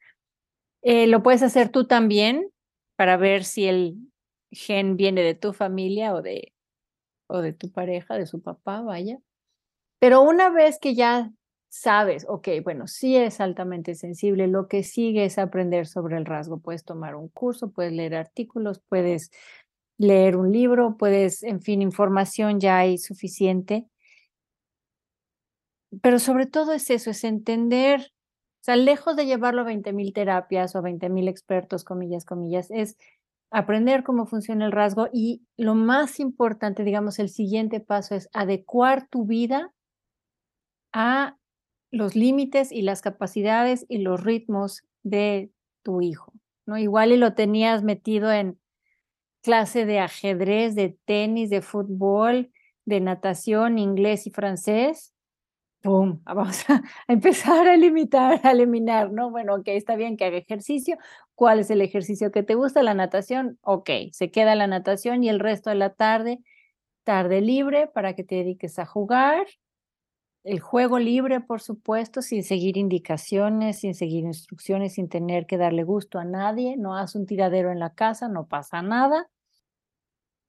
Eh, 0.82 1.06
lo 1.06 1.22
puedes 1.22 1.42
hacer 1.42 1.68
tú 1.68 1.86
también 1.86 2.50
para 2.96 3.16
ver 3.16 3.44
si 3.44 3.66
el 3.66 3.98
gen 4.50 4.96
viene 4.96 5.22
de 5.22 5.34
tu 5.34 5.52
familia 5.52 6.12
o 6.14 6.22
de, 6.22 6.54
o 7.28 7.40
de 7.40 7.52
tu 7.52 7.70
pareja, 7.70 8.16
de 8.16 8.26
su 8.26 8.42
papá, 8.42 8.82
vaya. 8.82 9.18
Pero 10.00 10.22
una 10.22 10.50
vez 10.50 10.78
que 10.80 10.94
ya 10.94 11.32
sabes, 11.68 12.26
ok, 12.28 12.48
bueno, 12.64 12.86
sí 12.86 13.16
es 13.16 13.40
altamente 13.40 13.94
sensible, 13.94 14.46
lo 14.46 14.68
que 14.68 14.82
sigue 14.82 15.24
es 15.24 15.38
aprender 15.38 15.86
sobre 15.86 16.16
el 16.16 16.24
rasgo. 16.24 16.60
Puedes 16.60 16.84
tomar 16.84 17.14
un 17.14 17.28
curso, 17.28 17.70
puedes 17.70 17.92
leer 17.92 18.14
artículos, 18.14 18.80
puedes 18.88 19.30
leer 19.98 20.36
un 20.36 20.52
libro, 20.52 20.96
puedes, 20.96 21.42
en 21.42 21.60
fin, 21.60 21.82
información 21.82 22.60
ya 22.60 22.78
hay 22.78 22.98
suficiente. 22.98 23.86
Pero 26.02 26.18
sobre 26.18 26.46
todo 26.46 26.72
es 26.72 26.90
eso, 26.90 27.10
es 27.10 27.24
entender, 27.24 28.00
o 28.00 28.64
sea, 28.64 28.76
lejos 28.76 29.16
de 29.16 29.26
llevarlo 29.26 29.62
a 29.62 29.64
20.000 29.64 30.12
terapias 30.12 30.74
o 30.74 30.78
a 30.78 30.82
20.000 30.82 31.28
expertos, 31.28 31.84
comillas, 31.84 32.24
comillas, 32.24 32.70
es 32.70 32.96
aprender 33.50 34.04
cómo 34.04 34.26
funciona 34.26 34.66
el 34.66 34.72
rasgo 34.72 35.08
y 35.12 35.42
lo 35.56 35.74
más 35.74 36.20
importante, 36.20 36.84
digamos, 36.84 37.18
el 37.18 37.28
siguiente 37.28 37.80
paso 37.80 38.14
es 38.14 38.28
adecuar 38.32 39.08
tu 39.08 39.24
vida 39.24 39.72
a 40.92 41.36
los 41.90 42.14
límites 42.14 42.72
y 42.72 42.82
las 42.82 43.00
capacidades 43.00 43.86
y 43.88 43.98
los 43.98 44.22
ritmos 44.22 44.82
de 45.02 45.50
tu 45.82 46.02
hijo, 46.02 46.32
¿no? 46.66 46.76
Igual 46.76 47.12
y 47.12 47.16
lo 47.16 47.34
tenías 47.34 47.82
metido 47.82 48.30
en 48.30 48.58
clase 49.42 49.86
de 49.86 50.00
ajedrez, 50.00 50.74
de 50.74 50.98
tenis, 51.06 51.48
de 51.50 51.62
fútbol, 51.62 52.50
de 52.84 53.00
natación, 53.00 53.78
inglés 53.78 54.26
y 54.26 54.30
francés. 54.30 55.14
¡Pum! 55.82 56.20
Vamos 56.26 56.68
a 56.68 56.82
empezar 57.06 57.68
a 57.68 57.76
limitar, 57.76 58.40
a 58.42 58.50
eliminar, 58.50 59.12
¿no? 59.12 59.30
Bueno, 59.30 59.54
ok, 59.54 59.68
está 59.68 59.96
bien 59.96 60.16
que 60.16 60.24
haga 60.24 60.38
ejercicio. 60.38 60.98
¿Cuál 61.38 61.60
es 61.60 61.70
el 61.70 61.82
ejercicio 61.82 62.32
que 62.32 62.42
te 62.42 62.56
gusta? 62.56 62.82
La 62.82 62.94
natación. 62.94 63.60
Ok, 63.62 63.90
se 64.10 64.32
queda 64.32 64.56
la 64.56 64.66
natación 64.66 65.22
y 65.22 65.28
el 65.28 65.38
resto 65.38 65.70
de 65.70 65.76
la 65.76 65.94
tarde, 65.94 66.40
tarde 67.04 67.40
libre 67.40 67.86
para 67.86 68.16
que 68.16 68.24
te 68.24 68.34
dediques 68.34 68.80
a 68.80 68.86
jugar, 68.86 69.46
el 70.42 70.58
juego 70.58 70.98
libre, 70.98 71.40
por 71.40 71.60
supuesto, 71.60 72.22
sin 72.22 72.42
seguir 72.42 72.76
indicaciones, 72.76 73.78
sin 73.78 73.94
seguir 73.94 74.24
instrucciones, 74.24 74.94
sin 74.94 75.08
tener 75.08 75.46
que 75.46 75.58
darle 75.58 75.84
gusto 75.84 76.18
a 76.18 76.24
nadie. 76.24 76.76
No 76.76 76.96
hace 76.96 77.18
un 77.18 77.26
tiradero 77.26 77.70
en 77.70 77.78
la 77.78 77.94
casa, 77.94 78.26
no 78.26 78.48
pasa 78.48 78.82
nada. 78.82 79.30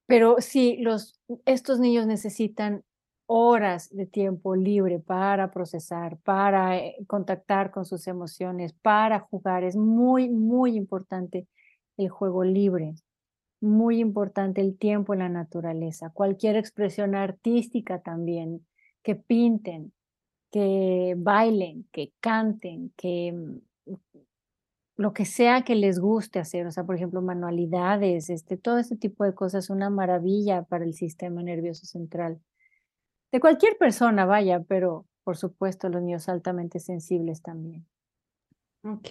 Pero 0.06 0.40
sí, 0.40 0.76
los, 0.80 1.20
estos 1.44 1.78
niños 1.78 2.08
necesitan 2.08 2.82
horas 3.32 3.94
de 3.94 4.06
tiempo 4.06 4.56
libre 4.56 4.98
para 4.98 5.52
procesar, 5.52 6.18
para 6.24 6.78
eh, 6.78 6.96
contactar 7.06 7.70
con 7.70 7.84
sus 7.84 8.08
emociones, 8.08 8.72
para 8.72 9.20
jugar. 9.20 9.62
Es 9.62 9.76
muy, 9.76 10.28
muy 10.28 10.74
importante 10.74 11.46
el 11.96 12.08
juego 12.08 12.42
libre. 12.42 12.96
Muy 13.60 14.00
importante 14.00 14.60
el 14.60 14.76
tiempo 14.76 15.12
en 15.12 15.20
la 15.20 15.28
naturaleza. 15.28 16.10
Cualquier 16.12 16.56
expresión 16.56 17.14
artística 17.14 18.00
también 18.00 18.66
que 19.04 19.14
pinten, 19.14 19.92
que 20.50 21.14
bailen, 21.16 21.86
que 21.92 22.12
canten, 22.18 22.92
que 22.96 23.32
mm, 23.32 23.94
lo 24.96 25.12
que 25.12 25.24
sea 25.24 25.62
que 25.62 25.76
les 25.76 26.00
guste 26.00 26.40
hacer, 26.40 26.66
o 26.66 26.72
sea, 26.72 26.82
por 26.82 26.96
ejemplo, 26.96 27.22
manualidades, 27.22 28.28
este, 28.28 28.56
todo 28.56 28.78
este 28.78 28.96
tipo 28.96 29.22
de 29.22 29.34
cosas, 29.34 29.70
una 29.70 29.88
maravilla 29.88 30.64
para 30.64 30.84
el 30.84 30.94
sistema 30.94 31.44
nervioso 31.44 31.86
central. 31.86 32.40
De 33.32 33.40
cualquier 33.40 33.76
persona, 33.78 34.24
vaya, 34.24 34.60
pero 34.66 35.06
por 35.24 35.36
supuesto 35.36 35.88
los 35.88 36.02
niños 36.02 36.28
altamente 36.28 36.80
sensibles 36.80 37.42
también. 37.42 37.86
Ok. 38.82 39.10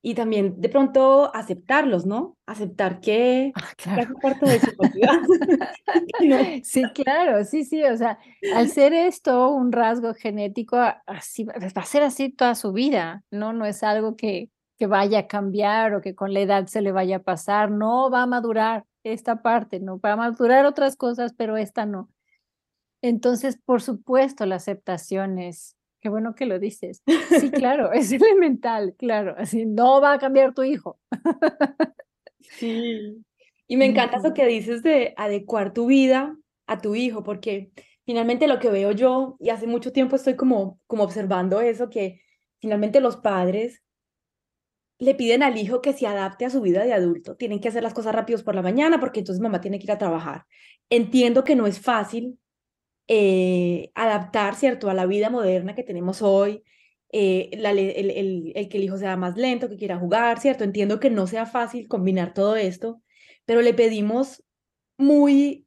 y 0.00 0.14
también 0.14 0.60
de 0.60 0.68
pronto 0.68 1.34
aceptarlos, 1.34 2.06
¿no? 2.06 2.36
Aceptar 2.46 3.00
que 3.00 3.50
ah, 3.54 3.72
claro. 3.76 4.14
parte 4.22 4.46
de 4.46 4.60
su 4.60 4.70
Sí, 6.62 6.82
claro, 6.94 7.44
sí, 7.44 7.64
sí, 7.64 7.82
o 7.82 7.96
sea, 7.96 8.18
al 8.54 8.68
ser 8.68 8.92
esto 8.92 9.50
un 9.50 9.72
rasgo 9.72 10.14
genético, 10.14 10.76
así 11.06 11.44
va 11.44 11.54
a 11.74 11.84
ser 11.84 12.02
así 12.02 12.30
toda 12.30 12.54
su 12.54 12.72
vida, 12.72 13.24
¿no? 13.30 13.52
No 13.52 13.64
es 13.64 13.82
algo 13.82 14.16
que, 14.16 14.50
que 14.78 14.86
vaya 14.86 15.20
a 15.20 15.26
cambiar 15.26 15.94
o 15.94 16.00
que 16.00 16.14
con 16.14 16.32
la 16.32 16.40
edad 16.40 16.66
se 16.66 16.82
le 16.82 16.92
vaya 16.92 17.16
a 17.16 17.22
pasar, 17.22 17.70
no 17.70 18.10
va 18.10 18.22
a 18.22 18.26
madurar 18.26 18.84
esta 19.02 19.42
parte, 19.42 19.80
no 19.80 19.98
va 19.98 20.12
a 20.12 20.16
madurar 20.16 20.66
otras 20.66 20.94
cosas, 20.94 21.32
pero 21.36 21.56
esta 21.56 21.86
no. 21.86 22.08
Entonces, 23.02 23.58
por 23.64 23.82
supuesto, 23.82 24.46
la 24.46 24.56
aceptación 24.56 25.38
es, 25.38 25.76
qué 26.00 26.08
bueno 26.08 26.34
que 26.34 26.46
lo 26.46 26.58
dices. 26.58 27.02
Sí, 27.40 27.50
claro, 27.50 27.92
es 27.92 28.12
elemental, 28.12 28.94
claro, 28.98 29.34
así 29.38 29.66
no 29.66 30.00
va 30.00 30.14
a 30.14 30.18
cambiar 30.18 30.54
tu 30.54 30.62
hijo. 30.62 30.98
Sí. 32.40 33.24
Y 33.66 33.76
me 33.76 33.84
encanta 33.84 34.16
eso 34.16 34.32
que 34.32 34.46
dices 34.46 34.82
de 34.82 35.14
adecuar 35.16 35.72
tu 35.72 35.86
vida 35.86 36.36
a 36.66 36.78
tu 36.80 36.94
hijo, 36.94 37.22
porque 37.22 37.70
finalmente 38.06 38.48
lo 38.48 38.58
que 38.58 38.70
veo 38.70 38.92
yo, 38.92 39.36
y 39.38 39.50
hace 39.50 39.66
mucho 39.66 39.92
tiempo 39.92 40.16
estoy 40.16 40.36
como, 40.36 40.80
como 40.86 41.04
observando 41.04 41.60
eso, 41.60 41.90
que 41.90 42.22
finalmente 42.60 43.00
los 43.00 43.16
padres 43.16 43.82
le 44.98 45.14
piden 45.14 45.42
al 45.42 45.56
hijo 45.56 45.80
que 45.80 45.92
se 45.92 46.06
adapte 46.06 46.44
a 46.44 46.50
su 46.50 46.60
vida 46.60 46.84
de 46.84 46.92
adulto. 46.92 47.36
Tienen 47.36 47.60
que 47.60 47.68
hacer 47.68 47.82
las 47.82 47.94
cosas 47.94 48.14
rápidos 48.14 48.42
por 48.42 48.54
la 48.54 48.62
mañana 48.62 48.98
porque 48.98 49.20
entonces 49.20 49.40
mamá 49.40 49.60
tiene 49.60 49.78
que 49.78 49.84
ir 49.84 49.92
a 49.92 49.98
trabajar. 49.98 50.46
Entiendo 50.90 51.44
que 51.44 51.54
no 51.54 51.66
es 51.66 51.78
fácil 51.78 52.38
eh, 53.08 53.90
adaptar, 53.94 54.54
¿cierto?, 54.54 54.90
a 54.90 54.94
la 54.94 55.06
vida 55.06 55.30
moderna 55.30 55.74
que 55.74 55.82
tenemos 55.82 56.22
hoy, 56.22 56.62
eh, 57.10 57.48
el, 57.52 58.68
que 58.68 58.76
el 58.76 58.84
hijo 58.84 58.98
sea 58.98 59.16
más 59.16 59.36
lento, 59.36 59.68
que 59.68 59.78
quiera 59.78 59.98
jugar, 59.98 60.40
¿cierto? 60.40 60.64
Entiendo 60.64 61.00
que 61.00 61.10
no 61.10 61.26
sea 61.26 61.46
fácil 61.46 61.88
combinar 61.88 62.34
todo 62.34 62.54
esto, 62.56 63.00
pero 63.46 63.62
le 63.62 63.72
pedimos 63.72 64.44
muy 64.98 65.66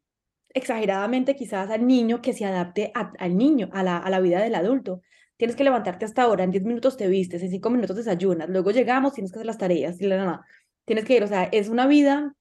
exageradamente 0.54 1.36
quizás 1.36 1.72
al 1.72 1.88
niño 1.88 2.22
que 2.22 2.34
se 2.34 2.46
adapte 2.46 2.92
al 2.94 3.38
niño, 3.38 3.70
a 3.74 3.84
la, 3.84 3.98
a 3.98 4.10
la 4.10 4.20
vida 4.20 4.42
del 4.42 4.56
adulto. 4.56 5.02
Tienes 5.38 5.56
que 5.56 5.64
levantarte 5.64 6.06
hasta 6.06 6.24
ahora, 6.24 6.44
en 6.44 6.52
10 6.52 6.64
minutos 6.66 6.98
te 6.98 7.08
vistes, 7.08 7.42
en 7.42 7.50
5 7.50 7.70
minutos 7.72 7.96
desayunas, 7.96 8.50
luego 8.50 8.72
llegamos, 8.72 9.14
tienes 9.14 9.32
que 9.32 9.40
hacer 9.40 9.48
las 9.48 9.58
tareas, 9.58 10.00
y 10.00 10.06
la, 10.06 10.18
la, 10.24 10.46
tienes 10.86 11.06
que 11.06 11.16
ir, 11.16 11.24
o 11.24 11.28
sea, 11.28 11.46
es 11.46 11.70
una 11.70 11.88
vida 11.88 12.36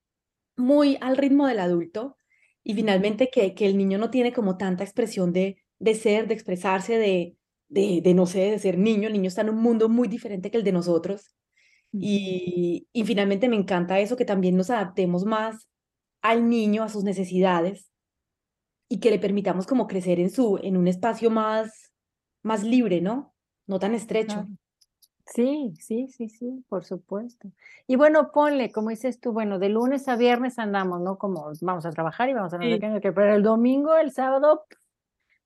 muy 0.56 0.98
al 1.00 1.16
ritmo 1.16 1.46
del 1.46 1.60
adulto 1.60 2.18
y 2.62 2.74
finalmente 2.74 3.30
que, 3.30 3.54
que 3.54 3.66
el 3.66 3.76
niño 3.76 3.98
no 3.98 4.10
tiene 4.10 4.32
como 4.32 4.56
tanta 4.56 4.84
expresión 4.84 5.32
de, 5.32 5.62
de 5.78 5.94
ser, 5.94 6.28
de 6.28 6.34
expresarse, 6.34 6.98
de, 6.98 7.36
de, 7.68 8.00
de, 8.02 8.14
no 8.14 8.26
sé, 8.26 8.50
de 8.50 8.58
ser 8.58 8.78
niño. 8.78 9.08
El 9.08 9.14
niño 9.14 9.28
está 9.28 9.40
en 9.42 9.50
un 9.50 9.62
mundo 9.62 9.88
muy 9.88 10.08
diferente 10.08 10.50
que 10.50 10.58
el 10.58 10.64
de 10.64 10.72
nosotros. 10.72 11.34
Y, 11.92 12.86
y 12.92 13.04
finalmente 13.04 13.48
me 13.48 13.56
encanta 13.56 13.98
eso, 13.98 14.16
que 14.16 14.24
también 14.24 14.56
nos 14.56 14.70
adaptemos 14.70 15.24
más 15.24 15.68
al 16.22 16.48
niño, 16.48 16.84
a 16.84 16.88
sus 16.88 17.02
necesidades 17.02 17.90
y 18.88 19.00
que 19.00 19.10
le 19.10 19.18
permitamos 19.18 19.66
como 19.66 19.86
crecer 19.86 20.20
en, 20.20 20.30
su, 20.30 20.58
en 20.62 20.76
un 20.76 20.86
espacio 20.86 21.30
más, 21.30 21.92
más 22.42 22.62
libre, 22.62 23.00
¿no? 23.00 23.34
No 23.66 23.78
tan 23.78 23.94
estrecho. 23.94 24.46
Sí, 25.32 25.74
sí, 25.78 26.08
sí, 26.08 26.28
sí, 26.28 26.64
por 26.68 26.84
supuesto. 26.84 27.48
Y 27.86 27.94
bueno, 27.94 28.32
ponle, 28.32 28.72
como 28.72 28.90
dices 28.90 29.20
tú, 29.20 29.32
bueno, 29.32 29.60
de 29.60 29.68
lunes 29.68 30.08
a 30.08 30.16
viernes 30.16 30.58
andamos, 30.58 31.00
¿no? 31.00 31.18
Como 31.18 31.52
vamos 31.60 31.86
a 31.86 31.90
trabajar 31.90 32.28
y 32.28 32.34
vamos 32.34 32.52
a 32.52 32.58
no 32.58 33.00
qué, 33.00 33.12
pero 33.12 33.34
el 33.34 33.44
domingo, 33.44 33.96
el 33.96 34.10
sábado, 34.10 34.64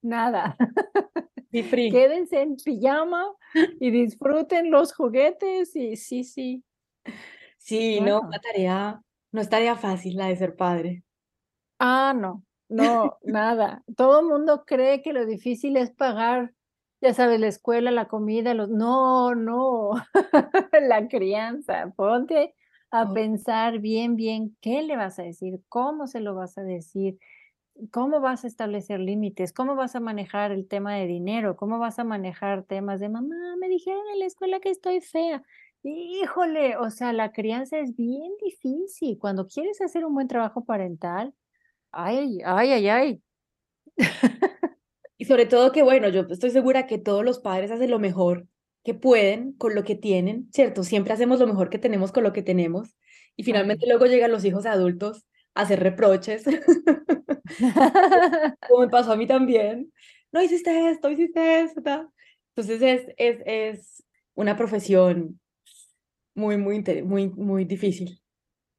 nada. 0.00 0.56
free. 1.70 1.90
Quédense 1.90 2.40
en 2.40 2.56
pijama 2.56 3.26
y 3.80 3.90
disfruten 3.90 4.70
los 4.70 4.94
juguetes 4.94 5.76
y 5.76 5.96
sí, 5.96 6.24
sí. 6.24 6.64
Sí, 7.58 8.00
no, 8.00 8.22
una 8.22 8.38
tarea, 8.40 9.02
no 9.32 9.40
es 9.40 9.48
tarea 9.50 9.76
fácil 9.76 10.16
la 10.16 10.26
de 10.26 10.36
ser 10.36 10.56
padre. 10.56 11.04
Ah, 11.78 12.14
no, 12.16 12.42
no, 12.70 13.18
nada. 13.22 13.84
Todo 13.96 14.20
el 14.20 14.26
mundo 14.26 14.64
cree 14.66 15.02
que 15.02 15.12
lo 15.12 15.26
difícil 15.26 15.76
es 15.76 15.90
pagar 15.90 16.54
ya 17.04 17.12
sabes, 17.12 17.38
la 17.38 17.48
escuela, 17.48 17.90
la 17.90 18.08
comida, 18.08 18.54
los... 18.54 18.70
No, 18.70 19.34
no, 19.34 19.90
la 20.88 21.06
crianza. 21.06 21.92
Ponte 21.94 22.54
a 22.90 23.12
pensar 23.12 23.78
bien, 23.80 24.16
bien 24.16 24.56
qué 24.62 24.82
le 24.82 24.96
vas 24.96 25.18
a 25.18 25.22
decir, 25.22 25.60
cómo 25.68 26.06
se 26.06 26.20
lo 26.20 26.34
vas 26.34 26.56
a 26.56 26.62
decir, 26.62 27.18
cómo 27.92 28.20
vas 28.20 28.44
a 28.44 28.46
establecer 28.46 29.00
límites, 29.00 29.52
cómo 29.52 29.76
vas 29.76 29.96
a 29.96 30.00
manejar 30.00 30.50
el 30.52 30.66
tema 30.66 30.94
de 30.94 31.06
dinero, 31.06 31.56
cómo 31.56 31.78
vas 31.78 31.98
a 31.98 32.04
manejar 32.04 32.64
temas 32.64 33.00
de 33.00 33.10
mamá, 33.10 33.56
me 33.60 33.68
dijeron 33.68 34.02
en 34.14 34.20
la 34.20 34.26
escuela 34.26 34.60
que 34.60 34.70
estoy 34.70 35.00
fea. 35.02 35.42
Híjole, 35.82 36.78
o 36.78 36.90
sea, 36.90 37.12
la 37.12 37.32
crianza 37.32 37.78
es 37.78 37.94
bien 37.96 38.32
difícil. 38.42 39.18
Cuando 39.18 39.46
quieres 39.46 39.80
hacer 39.82 40.06
un 40.06 40.14
buen 40.14 40.28
trabajo 40.28 40.64
parental, 40.64 41.34
ay, 41.92 42.40
ay, 42.46 42.72
ay, 42.72 42.88
ay. 42.88 43.22
Y 45.16 45.26
sobre 45.26 45.46
todo 45.46 45.72
que, 45.72 45.82
bueno, 45.82 46.08
yo 46.08 46.22
estoy 46.30 46.50
segura 46.50 46.86
que 46.86 46.98
todos 46.98 47.24
los 47.24 47.38
padres 47.38 47.70
hacen 47.70 47.90
lo 47.90 47.98
mejor 47.98 48.46
que 48.84 48.94
pueden 48.94 49.52
con 49.54 49.74
lo 49.74 49.84
que 49.84 49.94
tienen, 49.94 50.48
¿cierto? 50.52 50.84
Siempre 50.84 51.12
hacemos 51.12 51.40
lo 51.40 51.46
mejor 51.46 51.70
que 51.70 51.78
tenemos 51.78 52.12
con 52.12 52.24
lo 52.24 52.32
que 52.32 52.42
tenemos. 52.42 52.96
Y 53.36 53.44
finalmente 53.44 53.86
luego 53.86 54.06
llegan 54.06 54.30
los 54.30 54.44
hijos 54.44 54.66
adultos 54.66 55.24
a 55.54 55.62
hacer 55.62 55.80
reproches, 55.80 56.44
como 58.68 58.82
me 58.82 58.88
pasó 58.88 59.12
a 59.12 59.16
mí 59.16 59.26
también. 59.26 59.92
No 60.32 60.42
hiciste 60.42 60.90
esto, 60.90 61.10
hiciste 61.10 61.62
esto. 61.62 62.12
Entonces 62.54 62.82
es, 62.82 63.14
es, 63.16 63.42
es 63.46 64.04
una 64.34 64.56
profesión 64.56 65.40
muy, 66.34 66.56
muy, 66.56 66.82
muy, 67.04 67.28
muy 67.30 67.64
difícil. 67.64 68.20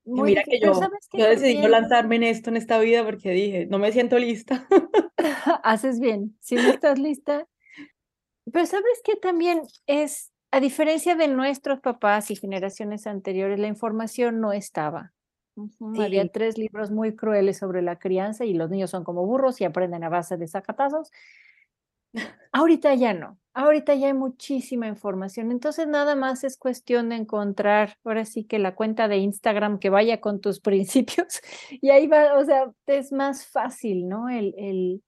Mira 0.06 0.43
que 0.43 0.60
yo, 0.60 0.74
yo 1.14 1.26
decidí 1.28 1.58
no 1.58 1.68
lanzarme 1.68 2.16
en 2.18 2.24
esto, 2.24 2.49
en 2.49 2.58
esta 2.58 2.80
vida, 2.80 3.03
porque 3.03 3.32
dije, 3.32 3.66
no 3.66 3.80
me 3.80 3.91
siento 3.91 4.18
lista. 4.18 4.68
haces 5.64 5.99
bien. 5.99 6.36
Si 6.39 6.56
no 6.56 6.70
estás 6.70 6.99
lista. 6.99 7.47
Pero 8.51 8.66
sabes 8.66 9.01
que 9.03 9.16
también 9.16 9.62
es, 9.88 10.32
a 10.51 10.60
diferencia 10.60 11.16
de 11.16 11.28
nuestros 11.28 11.80
papás 11.80 12.30
y 12.32 12.36
generaciones 12.36 13.08
anteriores, 13.08 13.60
la 13.60 13.68
información 13.68 14.39
no 14.39 14.53
estaba. 14.53 15.14
Había 15.97 16.28
tres 16.28 16.58
libros 16.58 16.91
muy 16.91 17.16
crueles 17.16 17.58
sobre 17.58 17.82
la 17.82 17.97
crianza 17.97 18.43
y 18.43 18.53
los 18.53 18.70
niños 18.70 18.91
son 18.91 19.06
como 19.06 19.26
burros 19.26 19.62
y 19.62 19.64
aprenden 19.64 20.03
a 20.03 20.10
base 20.10 20.38
de 20.38 20.47
sacatazos. 20.47 21.12
Ahorita 22.51 22.93
ya 22.95 23.13
no, 23.13 23.38
ahorita 23.53 23.95
ya 23.95 24.07
hay 24.07 24.13
muchísima 24.13 24.88
información, 24.88 25.51
entonces 25.51 25.88
nada 25.88 26.16
más 26.16 26.43
es 26.43 26.57
cuestión 26.57 27.09
de 27.09 27.16
encontrar, 27.16 27.97
ahora 28.03 28.26
sí 28.26 28.45
que 28.45 28.59
la 28.59 28.76
cuenta 28.76 29.07
de 29.07 29.18
Instagram 29.18 29.80
que 29.80 29.89
vaya 29.89 30.22
con 30.22 30.41
tus 30.41 30.59
principios 30.61 31.41
y 31.70 31.89
ahí 31.89 32.07
va, 32.07 32.38
o 32.38 32.45
sea, 32.45 32.72
es 32.88 33.11
más 33.11 33.45
fácil, 33.45 34.07
¿no? 34.07 34.30
El, 34.30 34.53
el, 34.57 35.01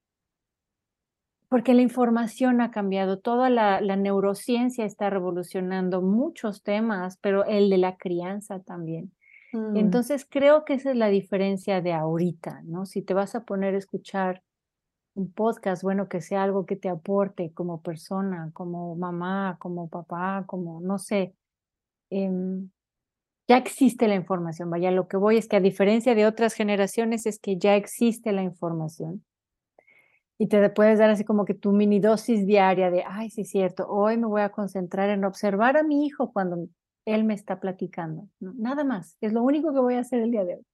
porque 1.50 1.74
la 1.74 1.82
información 1.82 2.62
ha 2.62 2.72
cambiado, 2.72 3.20
toda 3.20 3.50
la, 3.50 3.80
neurociencia 3.96 4.86
está 4.86 5.10
revolucionando 5.10 6.02
muchos 6.02 6.62
temas, 6.64 7.18
pero 7.22 7.46
el 7.46 7.70
de 7.70 7.78
la 7.78 7.96
crianza 7.96 8.60
también. 8.60 9.14
Mm. 9.54 9.78
Entonces 9.78 10.28
creo 10.30 10.66
que 10.66 10.74
esa 10.74 10.92
es 10.92 10.98
la 10.98 11.08
diferencia 11.08 11.82
de 11.82 11.94
ahorita, 11.94 12.64
¿no? 12.66 12.86
Si 12.86 13.02
te 13.02 13.14
vas 13.14 13.36
a 13.36 13.46
poner 13.46 13.76
a 13.76 13.78
escuchar 13.78 14.44
un 15.18 15.32
podcast, 15.34 15.84
bueno, 15.84 16.08
que 16.10 16.22
sea 16.22 16.44
algo 16.44 16.66
que 16.66 16.76
te 16.76 16.90
aporte 16.90 17.52
como 17.54 17.82
persona, 17.82 18.52
como 18.54 18.96
mamá, 18.96 19.58
como 19.60 19.90
papá, 19.90 20.46
como, 20.48 20.80
no 20.82 21.00
sé, 21.00 21.34
em, 22.12 22.70
ya 23.48 23.58
existe 23.58 24.08
la 24.08 24.16
información. 24.16 24.70
Vaya, 24.70 24.92
lo 24.92 25.08
que 25.08 25.18
voy 25.18 25.38
es 25.38 25.48
que 25.48 25.58
a 25.58 25.62
diferencia 25.62 26.16
de 26.16 26.26
otras 26.28 26.54
generaciones 26.54 27.26
es 27.26 27.40
que 27.40 27.58
ya 27.58 27.76
existe 27.76 28.32
la 28.32 28.44
información 28.44 29.24
y 30.40 30.48
te 30.48 30.70
puedes 30.70 31.00
dar 31.00 31.10
así 31.10 31.24
como 31.24 31.46
que 31.46 31.54
tu 31.56 31.72
mini 31.72 32.00
dosis 32.00 32.46
diaria 32.46 32.92
de, 32.92 33.04
ay, 33.08 33.30
sí 33.30 33.42
es 33.42 33.50
cierto, 33.50 33.88
hoy 33.90 34.18
me 34.18 34.28
voy 34.28 34.42
a 34.42 34.50
concentrar 34.50 35.10
en 35.10 35.26
observar 35.26 35.78
a 35.78 35.84
mi 35.84 36.06
hijo 36.06 36.32
cuando 36.32 36.68
él 37.06 37.24
me 37.24 37.34
está 37.34 37.60
platicando. 37.60 38.28
Nada 38.40 38.84
más, 38.84 39.18
es 39.22 39.34
lo 39.34 39.42
único 39.44 39.74
que 39.74 39.80
voy 39.80 39.96
a 39.96 40.02
hacer 40.02 40.22
el 40.22 40.32
día 40.32 40.44
de 40.46 40.56
hoy. 40.56 40.66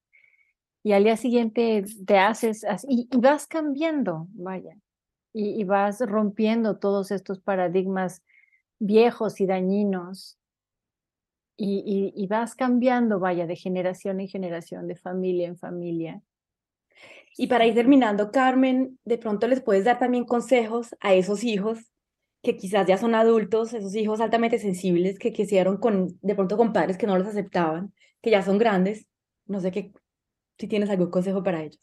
Y 0.83 0.91
al 0.91 1.05
día 1.05 1.17
siguiente 1.17 1.85
te 2.05 2.17
haces 2.17 2.63
así, 2.65 3.07
y, 3.09 3.17
vas 3.17 3.47
cambiando, 3.47 4.27
vaya, 4.31 4.77
y, 5.33 5.63
vas 5.63 6.01
rompiendo 6.01 6.77
todos 6.77 7.11
estos 7.11 7.39
paradigmas 7.39 8.21
viejos 8.79 9.39
y 9.41 9.45
dañinos. 9.45 10.37
Y, 11.55 12.11
y 12.15 12.27
vas 12.27 12.55
cambiando, 12.55 13.19
vaya, 13.19 13.45
de 13.45 13.55
generación 13.55 14.19
en 14.19 14.27
generación, 14.27 14.87
de 14.87 14.95
familia 14.95 15.47
en 15.47 15.57
familia. 15.57 16.21
Y 17.37 17.47
para 17.47 17.65
ir 17.65 17.73
terminando, 17.75 18.31
Carmen, 18.31 18.99
de 19.05 19.17
pronto 19.17 19.47
les 19.47 19.61
puedes 19.61 19.85
dar 19.85 19.99
también 19.99 20.25
consejos 20.25 20.95
a 20.99 21.13
esos 21.13 21.43
hijos 21.43 21.79
que 22.43 22.57
quizás 22.57 22.85
ya 22.85 22.97
son 22.97 23.15
adultos, 23.15 23.73
esos 23.73 23.95
hijos 23.95 24.19
altamente 24.19 24.59
sensibles 24.59 25.17
que 25.17 25.31
quisieron 25.31 25.77
con, 25.77 26.19
de 26.21 26.35
pronto 26.35 26.57
con 26.57 26.73
padres 26.73 26.97
que 26.97 27.07
no 27.07 27.17
los 27.17 27.27
aceptaban, 27.27 27.93
que 28.21 28.31
ya 28.31 28.43
son 28.43 28.57
grandes. 28.57 29.07
No 29.45 29.61
sé 29.61 29.71
qué, 29.71 29.93
si 30.57 30.67
tienes 30.67 30.89
algún 30.89 31.11
consejo 31.11 31.43
para 31.43 31.63
ellos. 31.63 31.79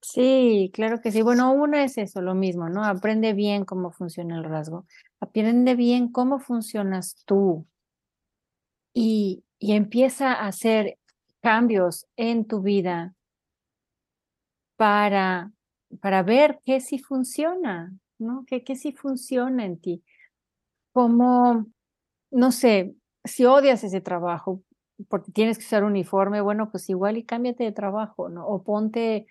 Sí, 0.00 0.70
claro 0.74 1.00
que 1.00 1.10
sí. 1.12 1.22
Bueno, 1.22 1.52
uno 1.52 1.76
es 1.76 1.98
eso, 1.98 2.20
lo 2.22 2.34
mismo, 2.34 2.68
¿no? 2.68 2.84
Aprende 2.84 3.32
bien 3.32 3.64
cómo 3.64 3.90
funciona 3.90 4.36
el 4.38 4.44
rasgo. 4.44 4.86
Aprende 5.20 5.74
bien 5.74 6.10
cómo 6.12 6.38
funcionas 6.40 7.22
tú. 7.26 7.66
y, 8.94 9.44
y 9.58 9.72
empieza 9.72 10.32
a 10.32 10.48
hacer 10.48 10.98
cambios 11.40 12.06
en 12.16 12.46
tu 12.46 12.60
vida 12.62 13.14
para, 14.76 15.52
para 16.00 16.22
ver 16.22 16.60
qué 16.64 16.80
sí 16.80 16.98
funciona, 16.98 17.92
¿no? 18.18 18.44
¿Qué, 18.46 18.64
qué 18.64 18.76
sí 18.76 18.92
funciona 18.92 19.64
en 19.64 19.80
ti? 19.80 20.02
Como, 20.92 21.66
no 22.30 22.52
sé, 22.52 22.96
si 23.24 23.46
odias 23.46 23.84
ese 23.84 24.00
trabajo 24.00 24.62
porque 25.08 25.32
tienes 25.32 25.58
que 25.58 25.64
usar 25.64 25.84
uniforme, 25.84 26.40
bueno, 26.40 26.70
pues 26.70 26.88
igual 26.90 27.16
y 27.16 27.24
cámbiate 27.24 27.64
de 27.64 27.72
trabajo, 27.72 28.28
¿no? 28.28 28.46
O 28.46 28.62
ponte 28.62 29.26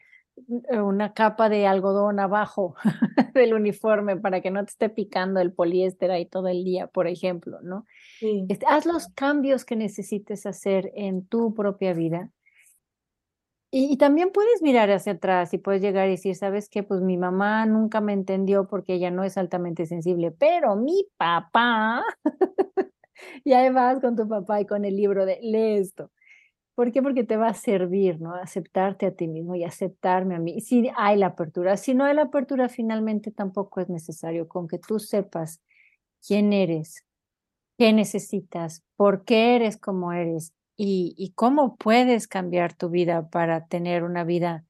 eh, 0.69 0.79
una 0.79 1.13
capa 1.13 1.49
de 1.49 1.65
algodón 1.65 2.19
abajo 2.19 2.75
del 3.33 3.53
uniforme 3.53 4.17
para 4.17 4.41
que 4.41 4.51
no 4.51 4.63
te 4.63 4.71
esté 4.71 4.89
picando 4.89 5.39
el 5.39 5.51
poliéster 5.51 6.11
ahí 6.11 6.25
todo 6.25 6.47
el 6.47 6.63
día, 6.63 6.87
por 6.87 7.07
ejemplo, 7.07 7.59
¿no? 7.61 7.85
Este, 8.21 8.65
haz 8.67 8.85
los 8.85 9.07
cambios 9.09 9.65
que 9.65 9.75
necesites 9.75 10.45
hacer 10.45 10.91
en 10.95 11.25
tu 11.25 11.53
propia 11.53 11.93
vida. 11.93 12.31
Y, 13.69 13.97
también 13.97 14.31
puedes 14.31 14.61
mirar 14.61 14.89
hacia 14.91 15.13
atrás 15.13 15.53
y 15.53 15.57
puedes 15.57 15.81
llegar 15.81 16.07
y 16.07 16.11
decir, 16.11 16.35
¿sabes 16.35 16.69
qué? 16.69 16.83
Pues 16.83 17.01
mi 17.01 17.17
mamá 17.17 17.65
nunca 17.65 17.99
me 17.99 18.13
entendió 18.13 18.65
porque 18.67 18.93
ella 18.93 19.11
no 19.11 19.25
es 19.25 19.37
altamente 19.37 19.85
sensible, 19.85 20.31
pero 20.31 20.77
mi 20.77 21.05
papá, 21.17 22.01
y 23.43 23.53
ahí 23.53 23.69
vas 23.71 23.99
con 23.99 24.15
tu 24.15 24.27
papá 24.27 24.61
y 24.61 24.65
con 24.65 24.85
el 24.85 24.95
libro 24.95 25.25
de, 25.25 25.39
lee 25.41 25.77
esto. 25.79 26.11
¿Por 26.75 26.91
qué? 26.91 27.01
Porque 27.01 27.23
te 27.23 27.37
va 27.37 27.47
a 27.49 27.53
servir, 27.55 28.21
¿no? 28.21 28.35
Aceptarte 28.35 29.07
a 29.07 29.15
ti 29.15 29.27
mismo 29.27 29.55
y 29.55 29.63
aceptarme 29.63 30.35
a 30.35 30.39
mí. 30.39 30.61
Si 30.61 30.91
hay 30.95 31.17
la 31.17 31.27
apertura, 31.27 31.75
si 31.75 31.95
no 31.95 32.05
hay 32.05 32.13
la 32.15 32.23
apertura, 32.23 32.69
finalmente 32.69 33.31
tampoco 33.31 33.81
es 33.81 33.89
necesario. 33.89 34.47
Con 34.47 34.67
que 34.67 34.77
tú 34.77 34.99
sepas 34.99 35.59
quién 36.25 36.53
eres, 36.53 37.03
qué 37.79 37.93
necesitas, 37.93 38.83
por 38.95 39.25
qué 39.25 39.55
eres 39.55 39.77
como 39.77 40.13
eres 40.13 40.53
y, 40.75 41.15
y 41.17 41.31
cómo 41.31 41.77
puedes 41.77 42.27
cambiar 42.27 42.75
tu 42.75 42.89
vida 42.89 43.27
para 43.29 43.65
tener 43.67 44.03
una 44.03 44.23
vida 44.23 44.63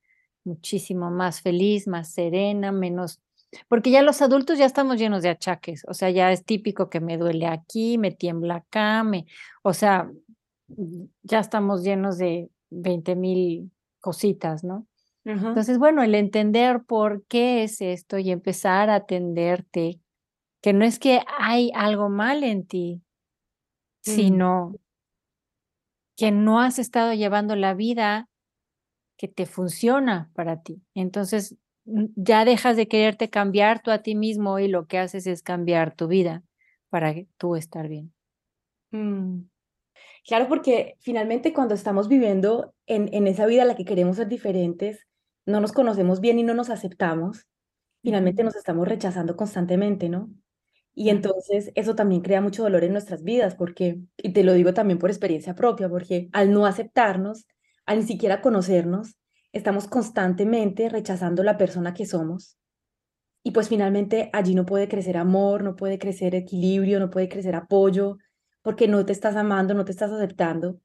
muchísimo 0.46 1.12
más 1.12 1.42
feliz, 1.42 1.88
más 1.88 2.14
serena, 2.14 2.72
menos 2.72 3.22
porque 3.68 3.92
ya 3.92 4.02
los 4.02 4.22
adultos 4.22 4.58
ya 4.58 4.66
estamos 4.66 4.98
llenos 4.98 5.24
de 5.24 5.30
achaques, 5.30 5.84
o 5.88 5.94
sea, 5.94 6.10
ya 6.10 6.32
es 6.32 6.46
típico 6.46 6.90
que 6.90 7.00
me 7.00 7.18
duele 7.18 7.48
aquí, 7.48 7.98
me 7.98 8.12
tiembla 8.12 8.58
acá, 8.58 9.04
me, 9.04 9.26
o 9.64 9.74
sea, 9.74 10.10
ya 11.24 11.40
estamos 11.40 11.84
llenos 11.84 12.18
de 12.18 12.50
20 12.70 13.16
mil 13.16 13.72
cositas, 14.00 14.64
¿no? 14.64 14.88
Entonces, 15.24 15.78
bueno, 15.78 16.04
el 16.04 16.16
entender 16.16 16.86
por 16.86 17.26
qué 17.26 17.64
es 17.64 17.82
esto 17.82 18.18
y 18.18 18.32
empezar 18.32 18.90
a 18.90 18.96
atenderte, 18.96 20.00
que 20.62 20.72
no 20.72 20.86
es 20.86 21.00
que 21.00 21.20
hay 21.38 21.70
algo 21.76 22.08
mal 22.08 22.46
en 22.46 22.66
ti, 22.66 23.02
mm. 24.06 24.10
sino 24.10 24.76
que 26.16 26.32
no 26.32 26.62
has 26.62 26.80
estado 26.80 27.14
llevando 27.14 27.58
la 27.58 27.74
vida 27.74 28.30
que 29.18 29.28
te 29.28 29.46
funciona 29.46 30.32
para 30.34 30.62
ti. 30.62 30.82
Entonces, 30.94 31.58
ya 32.16 32.46
dejas 32.46 32.76
de 32.76 32.88
quererte 32.88 33.30
cambiar 33.30 33.82
tú 33.82 33.92
a 33.92 34.00
ti 34.00 34.16
mismo 34.16 34.60
y 34.60 34.68
lo 34.68 34.88
que 34.88 35.00
haces 35.00 35.26
es 35.28 35.42
cambiar 35.42 35.96
tu 35.96 36.08
vida 36.08 36.44
para 36.90 37.14
tú 37.38 37.56
estar 37.56 37.88
bien. 37.88 38.14
Mm. 38.92 39.44
Claro, 40.26 40.48
porque 40.50 40.96
finalmente 41.00 41.54
cuando 41.54 41.74
estamos 41.74 42.08
viviendo 42.08 42.74
en, 42.86 43.14
en 43.14 43.28
esa 43.28 43.46
vida 43.46 43.64
a 43.64 43.66
la 43.66 43.76
que 43.76 43.86
queremos 43.86 44.18
ser 44.18 44.28
diferentes, 44.28 45.08
no 45.46 45.62
nos 45.62 45.72
conocemos 45.72 46.20
bien 46.20 46.40
y 46.40 46.44
no 46.44 46.54
nos 46.54 46.70
aceptamos, 46.70 47.48
finalmente 48.02 48.44
nos 48.44 48.56
estamos 48.56 48.88
rechazando 48.88 49.36
constantemente, 49.36 50.10
¿no? 50.10 50.30
Y 50.94 51.10
entonces 51.10 51.72
eso 51.76 51.96
también 51.96 52.22
crea 52.22 52.42
mucho 52.42 52.64
dolor 52.64 52.84
en 52.84 52.92
nuestras 52.92 53.24
vidas, 53.24 53.56
porque, 53.56 54.00
y 54.18 54.34
te 54.34 54.44
lo 54.44 54.54
digo 54.54 54.74
también 54.74 54.98
por 54.98 55.12
experiencia 55.12 55.56
propia, 55.56 55.88
porque 55.88 56.28
al 56.34 56.52
no 56.52 56.66
aceptarnos, 56.66 57.46
al 57.86 58.00
ni 58.00 58.04
siquiera 58.04 58.42
conocernos, 58.42 59.16
estamos 59.54 59.88
constantemente 59.88 60.90
rechazando 60.90 61.44
la 61.44 61.58
persona 61.58 61.94
que 61.94 62.06
somos. 62.06 62.58
Y 63.44 63.52
pues 63.52 63.70
finalmente 63.70 64.30
allí 64.34 64.56
no 64.56 64.66
puede 64.66 64.88
crecer 64.88 65.18
amor, 65.18 65.64
no 65.64 65.76
puede 65.76 66.00
crecer 66.00 66.36
equilibrio, 66.36 67.00
no 67.00 67.10
puede 67.10 67.30
crecer 67.30 67.56
apoyo, 67.56 68.18
porque 68.62 68.88
no 68.88 69.06
te 69.06 69.14
estás 69.14 69.36
amando, 69.36 69.74
no 69.74 69.86
te 69.86 69.92
estás 69.92 70.12
aceptando. 70.12 70.80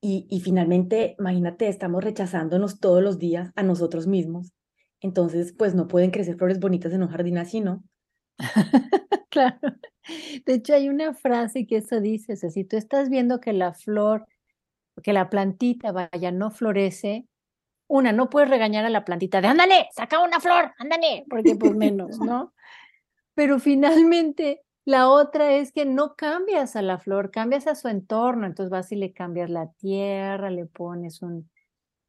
Y, 0.00 0.26
y 0.30 0.40
finalmente, 0.40 1.16
imagínate, 1.18 1.68
estamos 1.68 2.04
rechazándonos 2.04 2.80
todos 2.80 3.02
los 3.02 3.18
días 3.18 3.52
a 3.56 3.62
nosotros 3.62 4.06
mismos. 4.06 4.52
Entonces, 5.00 5.54
pues 5.56 5.74
no 5.74 5.88
pueden 5.88 6.10
crecer 6.10 6.36
flores 6.36 6.60
bonitas 6.60 6.92
en 6.92 7.02
un 7.02 7.08
jardín 7.08 7.38
así, 7.38 7.60
¿no? 7.60 7.82
claro. 9.30 9.58
De 10.46 10.54
hecho, 10.54 10.74
hay 10.74 10.88
una 10.88 11.14
frase 11.14 11.66
que 11.66 11.78
eso 11.78 12.00
dice, 12.00 12.34
o 12.34 12.50
si 12.50 12.64
tú 12.64 12.76
estás 12.76 13.08
viendo 13.08 13.40
que 13.40 13.52
la 13.52 13.74
flor, 13.74 14.26
que 15.02 15.12
la 15.12 15.30
plantita, 15.30 15.92
vaya, 15.92 16.32
no 16.32 16.50
florece, 16.50 17.26
una, 17.88 18.12
no 18.12 18.30
puedes 18.30 18.50
regañar 18.50 18.84
a 18.84 18.90
la 18.90 19.04
plantita 19.04 19.40
de, 19.40 19.48
ándale, 19.48 19.88
saca 19.92 20.20
una 20.20 20.40
flor, 20.40 20.72
ándale, 20.78 21.24
porque 21.28 21.56
pues 21.56 21.74
menos, 21.74 22.18
¿no? 22.18 22.52
Pero 23.34 23.58
finalmente 23.58 24.62
la 24.88 25.10
otra 25.10 25.52
es 25.52 25.70
que 25.70 25.84
no 25.84 26.16
cambias 26.16 26.74
a 26.74 26.80
la 26.80 26.98
flor, 26.98 27.30
cambias 27.30 27.66
a 27.66 27.74
su 27.74 27.88
entorno. 27.88 28.46
Entonces 28.46 28.70
vas 28.70 28.90
y 28.90 28.96
le 28.96 29.12
cambias 29.12 29.50
la 29.50 29.70
tierra, 29.72 30.48
le 30.48 30.64
pones 30.64 31.20
un, 31.20 31.50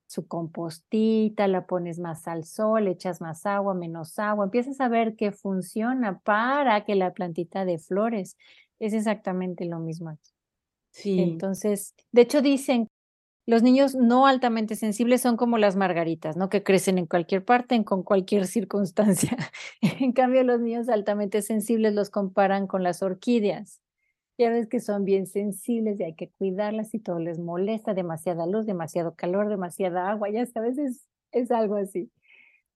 su 0.07 0.27
compostita, 0.29 1.47
la 1.49 1.67
pones 1.67 1.99
más 1.99 2.25
al 2.27 2.45
sol, 2.45 2.85
le 2.85 2.91
echas 2.91 3.19
más 3.19 3.45
agua, 3.45 3.73
menos 3.73 4.17
agua. 4.17 4.45
Empiezas 4.45 4.79
a 4.79 4.87
ver 4.87 5.17
qué 5.17 5.33
funciona 5.33 6.19
para 6.19 6.85
que 6.85 6.95
la 6.95 7.13
plantita 7.13 7.65
de 7.65 7.79
flores. 7.79 8.37
Es 8.79 8.93
exactamente 8.93 9.65
lo 9.65 9.79
mismo 9.79 10.11
aquí. 10.11 10.31
Sí. 10.91 11.19
Entonces, 11.19 11.93
de 12.13 12.21
hecho 12.21 12.41
dicen 12.41 12.87
los 13.49 13.63
niños 13.63 13.95
no 13.95 14.27
altamente 14.27 14.75
sensibles 14.75 15.21
son 15.21 15.35
como 15.35 15.57
las 15.57 15.75
margaritas, 15.75 16.37
¿no? 16.37 16.49
Que 16.49 16.61
crecen 16.61 16.99
en 16.99 17.07
cualquier 17.07 17.43
parte, 17.43 17.73
en 17.73 17.83
con 17.83 18.03
cualquier 18.03 18.45
circunstancia. 18.45 19.35
en 19.81 20.11
cambio, 20.11 20.43
los 20.43 20.59
niños 20.59 20.87
altamente 20.87 21.41
sensibles 21.41 21.95
los 21.95 22.11
comparan 22.11 22.67
con 22.67 22.83
las 22.83 23.01
orquídeas. 23.01 23.81
Ya 24.37 24.51
ves 24.51 24.67
que 24.67 24.79
son 24.79 25.03
bien 25.03 25.25
sensibles 25.25 25.99
y 25.99 26.03
hay 26.03 26.13
que 26.13 26.29
cuidarlas 26.29 26.93
y 26.93 26.99
todo 26.99 27.17
les 27.17 27.39
molesta, 27.39 27.95
demasiada 27.95 28.45
luz, 28.45 28.67
demasiado 28.67 29.15
calor, 29.15 29.49
demasiada 29.49 30.11
agua, 30.11 30.29
ya 30.29 30.45
sabes, 30.45 30.77
es, 30.77 31.07
es 31.31 31.49
algo 31.49 31.77
así. 31.77 32.11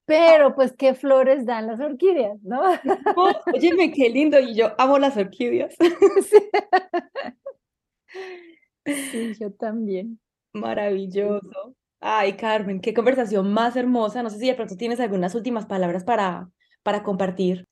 Pero 0.05 0.55
pues 0.55 0.73
qué 0.73 0.95
flores 0.95 1.45
dan 1.45 1.67
las 1.67 1.81
orquídeas, 1.81 2.41
¿no? 2.41 2.63
óyeme, 3.53 3.91
qué 3.91 4.09
lindo, 4.09 4.39
y 4.39 4.55
yo 4.55 4.73
amo 4.79 4.97
las 4.97 5.17
orquídeas. 5.17 5.75
sí 9.11 9.35
yo 9.39 9.53
también. 9.53 10.19
Maravilloso. 10.53 11.75
Ay, 11.99 12.33
Carmen, 12.33 12.81
qué 12.81 12.93
conversación 12.93 13.51
más 13.53 13.75
hermosa. 13.75 14.23
No 14.23 14.29
sé 14.29 14.37
si 14.39 14.47
de 14.47 14.55
pronto 14.55 14.75
tienes 14.75 14.99
algunas 14.99 15.35
últimas 15.35 15.65
palabras 15.65 16.03
para, 16.03 16.49
para 16.83 17.03
compartir. 17.03 17.65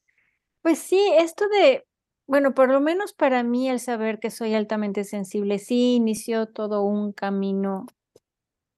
Pues 0.62 0.80
sí, 0.80 1.00
esto 1.18 1.48
de, 1.50 1.86
bueno, 2.28 2.54
por 2.54 2.70
lo 2.70 2.80
menos 2.82 3.14
para 3.14 3.44
mí 3.44 3.70
el 3.70 3.80
saber 3.80 4.20
que 4.20 4.32
soy 4.32 4.54
altamente 4.54 5.04
sensible, 5.04 5.60
sí 5.60 5.96
inició 5.96 6.48
todo 6.48 6.84
un 6.84 7.14
camino 7.14 7.86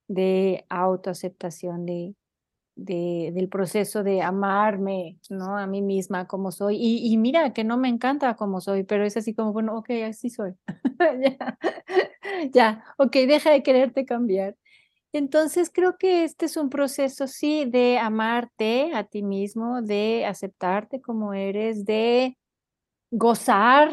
de 0.08 0.66
autoaceptación, 0.70 1.86
de 1.86 2.16
del 2.76 3.49
proceso 3.49 4.03
de 4.03 4.21
amarme, 4.21 5.17
¿no? 5.30 5.57
A 5.57 5.67
mí 5.67 5.82
misma 5.82 6.28
como 6.28 6.51
soy. 6.51 6.78
Y, 6.80 7.17
mira 7.17 7.53
que 7.53 7.63
no 7.63 7.78
me 7.78 7.89
encanta 7.89 8.36
como 8.36 8.61
soy, 8.61 8.84
pero 8.84 9.05
es 9.05 9.17
así 9.17 9.34
como, 9.34 9.53
bueno, 9.53 9.78
ok, 9.78 9.89
así 10.07 10.30
soy. 10.30 10.53
ya, 11.21 11.57
ya, 12.53 12.84
ok, 12.97 13.11
deja 13.11 13.51
de 13.51 13.63
quererte 13.63 14.05
cambiar. 14.05 14.55
Entonces 15.13 15.69
creo 15.71 15.97
que 15.97 16.24
este 16.24 16.47
es 16.47 16.57
un 16.57 16.69
proceso, 16.69 17.28
sí, 17.28 17.65
de 17.65 17.99
amarte 17.99 18.91
a 18.95 19.03
ti 19.03 19.24
mismo, 19.24 19.82
de 19.84 20.26
aceptarte 20.26 21.01
como 21.01 21.34
eres, 21.34 21.86
de 21.86 22.38
gozar 23.11 23.91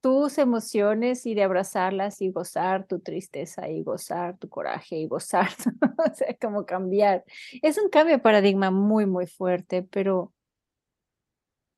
tus 0.00 0.38
emociones 0.38 1.26
y 1.26 1.34
de 1.34 1.42
abrazarlas 1.42 2.22
y 2.22 2.30
gozar 2.30 2.86
tu 2.86 3.00
tristeza 3.00 3.68
y 3.68 3.82
gozar 3.82 4.38
tu 4.38 4.48
coraje 4.48 4.96
y 4.96 5.06
gozar, 5.06 5.48
o 5.98 6.14
sea, 6.14 6.36
como 6.40 6.66
cambiar. 6.66 7.24
Es 7.62 7.78
un 7.78 7.88
cambio 7.88 8.16
de 8.16 8.22
paradigma 8.22 8.70
muy, 8.70 9.06
muy 9.06 9.26
fuerte, 9.26 9.82
pero, 9.82 10.32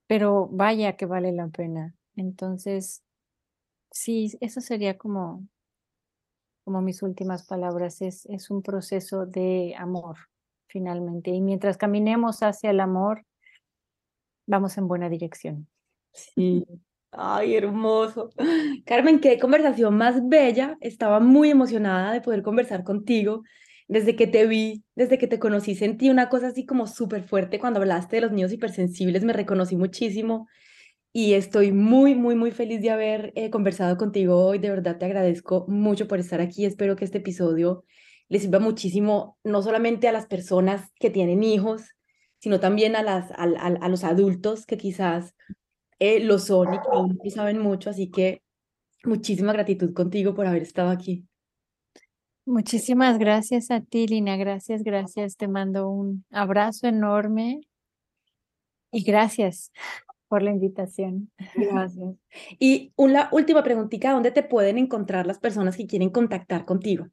pero 0.06 0.48
vaya 0.48 0.96
que 0.96 1.06
vale 1.06 1.32
la 1.32 1.48
pena. 1.48 1.94
Entonces, 2.16 3.02
sí, 3.90 4.36
eso 4.40 4.60
sería 4.60 4.98
como, 4.98 5.46
como 6.64 6.82
mis 6.82 7.02
últimas 7.02 7.46
palabras. 7.46 8.02
Es, 8.02 8.26
es 8.26 8.50
un 8.50 8.62
proceso 8.62 9.24
de 9.24 9.74
amor, 9.78 10.16
finalmente. 10.66 11.30
Y 11.30 11.40
mientras 11.40 11.78
caminemos 11.78 12.42
hacia 12.42 12.70
el 12.70 12.80
amor, 12.80 13.24
vamos 14.46 14.76
en 14.76 14.88
buena 14.88 15.08
dirección. 15.08 15.68
Sí, 16.12 16.66
Ay, 17.12 17.56
hermoso. 17.56 18.30
Carmen, 18.86 19.20
qué 19.20 19.38
conversación 19.38 19.96
más 19.96 20.26
bella. 20.28 20.76
Estaba 20.80 21.20
muy 21.20 21.50
emocionada 21.50 22.12
de 22.12 22.20
poder 22.20 22.42
conversar 22.42 22.84
contigo. 22.84 23.42
Desde 23.88 24.14
que 24.14 24.28
te 24.28 24.46
vi, 24.46 24.84
desde 24.94 25.18
que 25.18 25.26
te 25.26 25.40
conocí, 25.40 25.74
sentí 25.74 26.10
una 26.10 26.28
cosa 26.28 26.48
así 26.48 26.64
como 26.64 26.86
súper 26.86 27.24
fuerte 27.24 27.58
cuando 27.58 27.80
hablaste 27.80 28.16
de 28.16 28.22
los 28.22 28.32
niños 28.32 28.52
hipersensibles, 28.52 29.24
me 29.24 29.32
reconocí 29.32 29.76
muchísimo. 29.76 30.48
y 31.12 31.34
estoy 31.34 31.72
muy, 31.72 32.14
muy, 32.14 32.36
muy 32.36 32.52
feliz 32.52 32.82
de 32.82 32.90
haber 32.90 33.32
eh, 33.36 33.50
conversado 33.50 33.96
contigo 33.98 34.44
hoy. 34.46 34.58
De 34.60 34.70
verdad 34.70 34.98
te 34.98 35.06
agradezco 35.06 35.66
mucho 35.68 36.08
por 36.08 36.20
estar 36.20 36.40
aquí. 36.40 36.64
Espero 36.66 36.96
que 36.96 37.04
este 37.06 37.18
episodio 37.18 37.84
les 38.28 38.42
sirva 38.42 38.60
muchísimo, 38.60 39.38
no 39.44 39.62
solamente 39.62 40.08
a 40.08 40.12
las 40.12 40.26
personas 40.26 40.90
que 41.00 41.10
tienen 41.10 41.42
hijos, 41.44 41.82
sino 42.38 42.60
también 42.60 42.96
a, 42.96 43.02
las, 43.02 43.30
a, 43.32 43.88
los 43.88 44.04
adultos 44.04 44.66
que 44.66 44.78
quizás 44.78 45.34
eh, 46.00 46.18
lo 46.18 46.38
son 46.38 46.74
y 46.74 46.78
que 46.78 46.88
aún 46.92 47.18
no 47.22 47.30
saben 47.30 47.60
mucho. 47.60 47.90
Así 47.90 48.10
que 48.10 48.42
muchísima 49.04 49.52
gratitud 49.52 49.94
contigo 49.94 50.34
por 50.34 50.46
haber 50.46 50.62
estado 50.62 50.90
aquí. 50.90 51.24
Muchísimas 52.44 53.18
gracias 53.18 53.70
a 53.70 53.80
ti, 53.80 54.08
Lina. 54.08 54.36
Gracias, 54.36 54.82
gracias. 54.82 55.36
Te 55.36 55.46
mando 55.46 55.88
un 55.88 56.24
abrazo 56.30 56.88
enorme 56.88 57.60
y 58.90 59.04
gracias 59.04 59.70
por 60.26 60.42
la 60.42 60.50
invitación. 60.50 61.30
Gracias. 61.54 62.16
Y 62.58 62.92
una 62.96 63.28
última 63.32 63.62
preguntita, 63.62 64.12
¿dónde 64.12 64.30
te 64.30 64.42
pueden 64.42 64.78
encontrar 64.78 65.26
las 65.26 65.38
personas 65.38 65.76
que 65.76 65.86
quieren 65.86 66.10
contactar 66.10 66.64
contigo? 66.64 67.08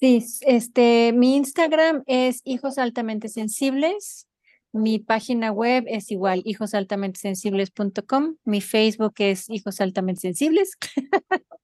Sí, 0.00 0.24
este, 0.40 1.12
mi 1.12 1.36
Instagram 1.36 2.02
es 2.06 2.40
hijos 2.44 2.76
altamente 2.78 3.28
sensibles. 3.28 4.26
Mi 4.74 4.98
página 4.98 5.52
web 5.52 5.84
es 5.86 6.10
igual, 6.10 6.40
hijosaltamentesensibles.com. 6.46 8.36
Mi 8.44 8.62
Facebook 8.62 9.12
es 9.18 9.50
hijos 9.50 9.82
altamente 9.82 10.22
sensibles. 10.22 10.72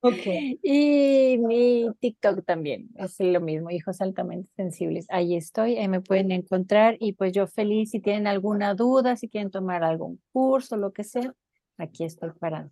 Okay. 0.01 0.61
Y 0.63 1.39
mi 1.39 1.87
TikTok 2.01 2.45
también 2.45 2.91
es 2.97 3.17
lo 3.19 3.41
mismo, 3.41 3.71
hijos 3.71 4.03
altamente 4.03 4.51
sensibles. 4.55 5.07
Ahí 5.09 5.37
estoy, 5.37 5.79
ahí 5.79 5.89
me 5.89 6.03
pueden 6.03 6.33
encontrar 6.33 6.97
y 7.01 7.15
pues 7.15 7.33
yo 7.33 7.47
feliz 7.47 7.91
si 7.91 8.01
tienen 8.01 8.27
alguna 8.27 8.75
duda, 8.75 9.17
si 9.17 9.29
quieren 9.29 9.51
tomar 9.51 9.85
algún 9.85 10.21
curso, 10.33 10.77
lo 10.77 10.93
que 10.93 11.03
sea, 11.03 11.35
aquí 11.79 12.05
estoy 12.05 12.33
para, 12.39 12.71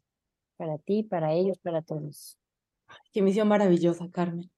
para 0.59 0.77
ti, 0.77 1.03
para 1.03 1.33
ellos, 1.33 1.59
para 1.59 1.81
todos. 1.81 2.39
Qué 3.11 3.23
misión 3.23 3.49
maravillosa, 3.49 4.11
Carmen. 4.11 4.51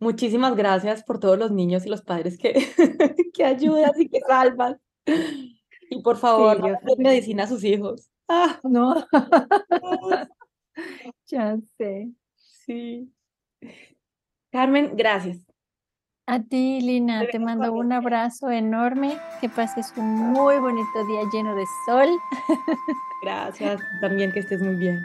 Muchísimas 0.00 0.56
gracias 0.56 1.04
por 1.04 1.20
todos 1.20 1.38
los 1.38 1.52
niños 1.52 1.86
y 1.86 1.88
los 1.88 2.02
padres 2.02 2.36
que, 2.36 2.54
que 3.32 3.44
ayudas 3.44 3.92
y 4.00 4.08
que 4.08 4.18
salvan. 4.26 4.80
Y 5.90 6.00
por 6.02 6.16
favor, 6.16 6.56
sí, 6.86 6.94
medicina 6.98 7.44
a 7.44 7.48
sus 7.48 7.62
hijos. 7.64 8.10
Ah, 8.28 8.58
no. 8.62 8.94
ya 11.26 11.56
sé. 11.76 12.08
Sí. 12.36 13.12
Carmen, 14.50 14.92
gracias. 14.96 15.38
A 16.26 16.40
ti, 16.40 16.80
Lina, 16.80 17.26
te 17.26 17.38
mando 17.38 17.72
un 17.72 17.92
abrazo 17.92 18.50
enorme. 18.50 19.18
Que 19.40 19.48
pases 19.48 19.92
un 19.96 20.32
muy 20.32 20.58
bonito 20.58 21.06
día 21.06 21.22
lleno 21.32 21.54
de 21.54 21.64
sol. 21.84 22.08
Gracias. 23.22 23.80
También 24.00 24.32
que 24.32 24.40
estés 24.40 24.62
muy 24.62 24.76
bien. 24.76 25.04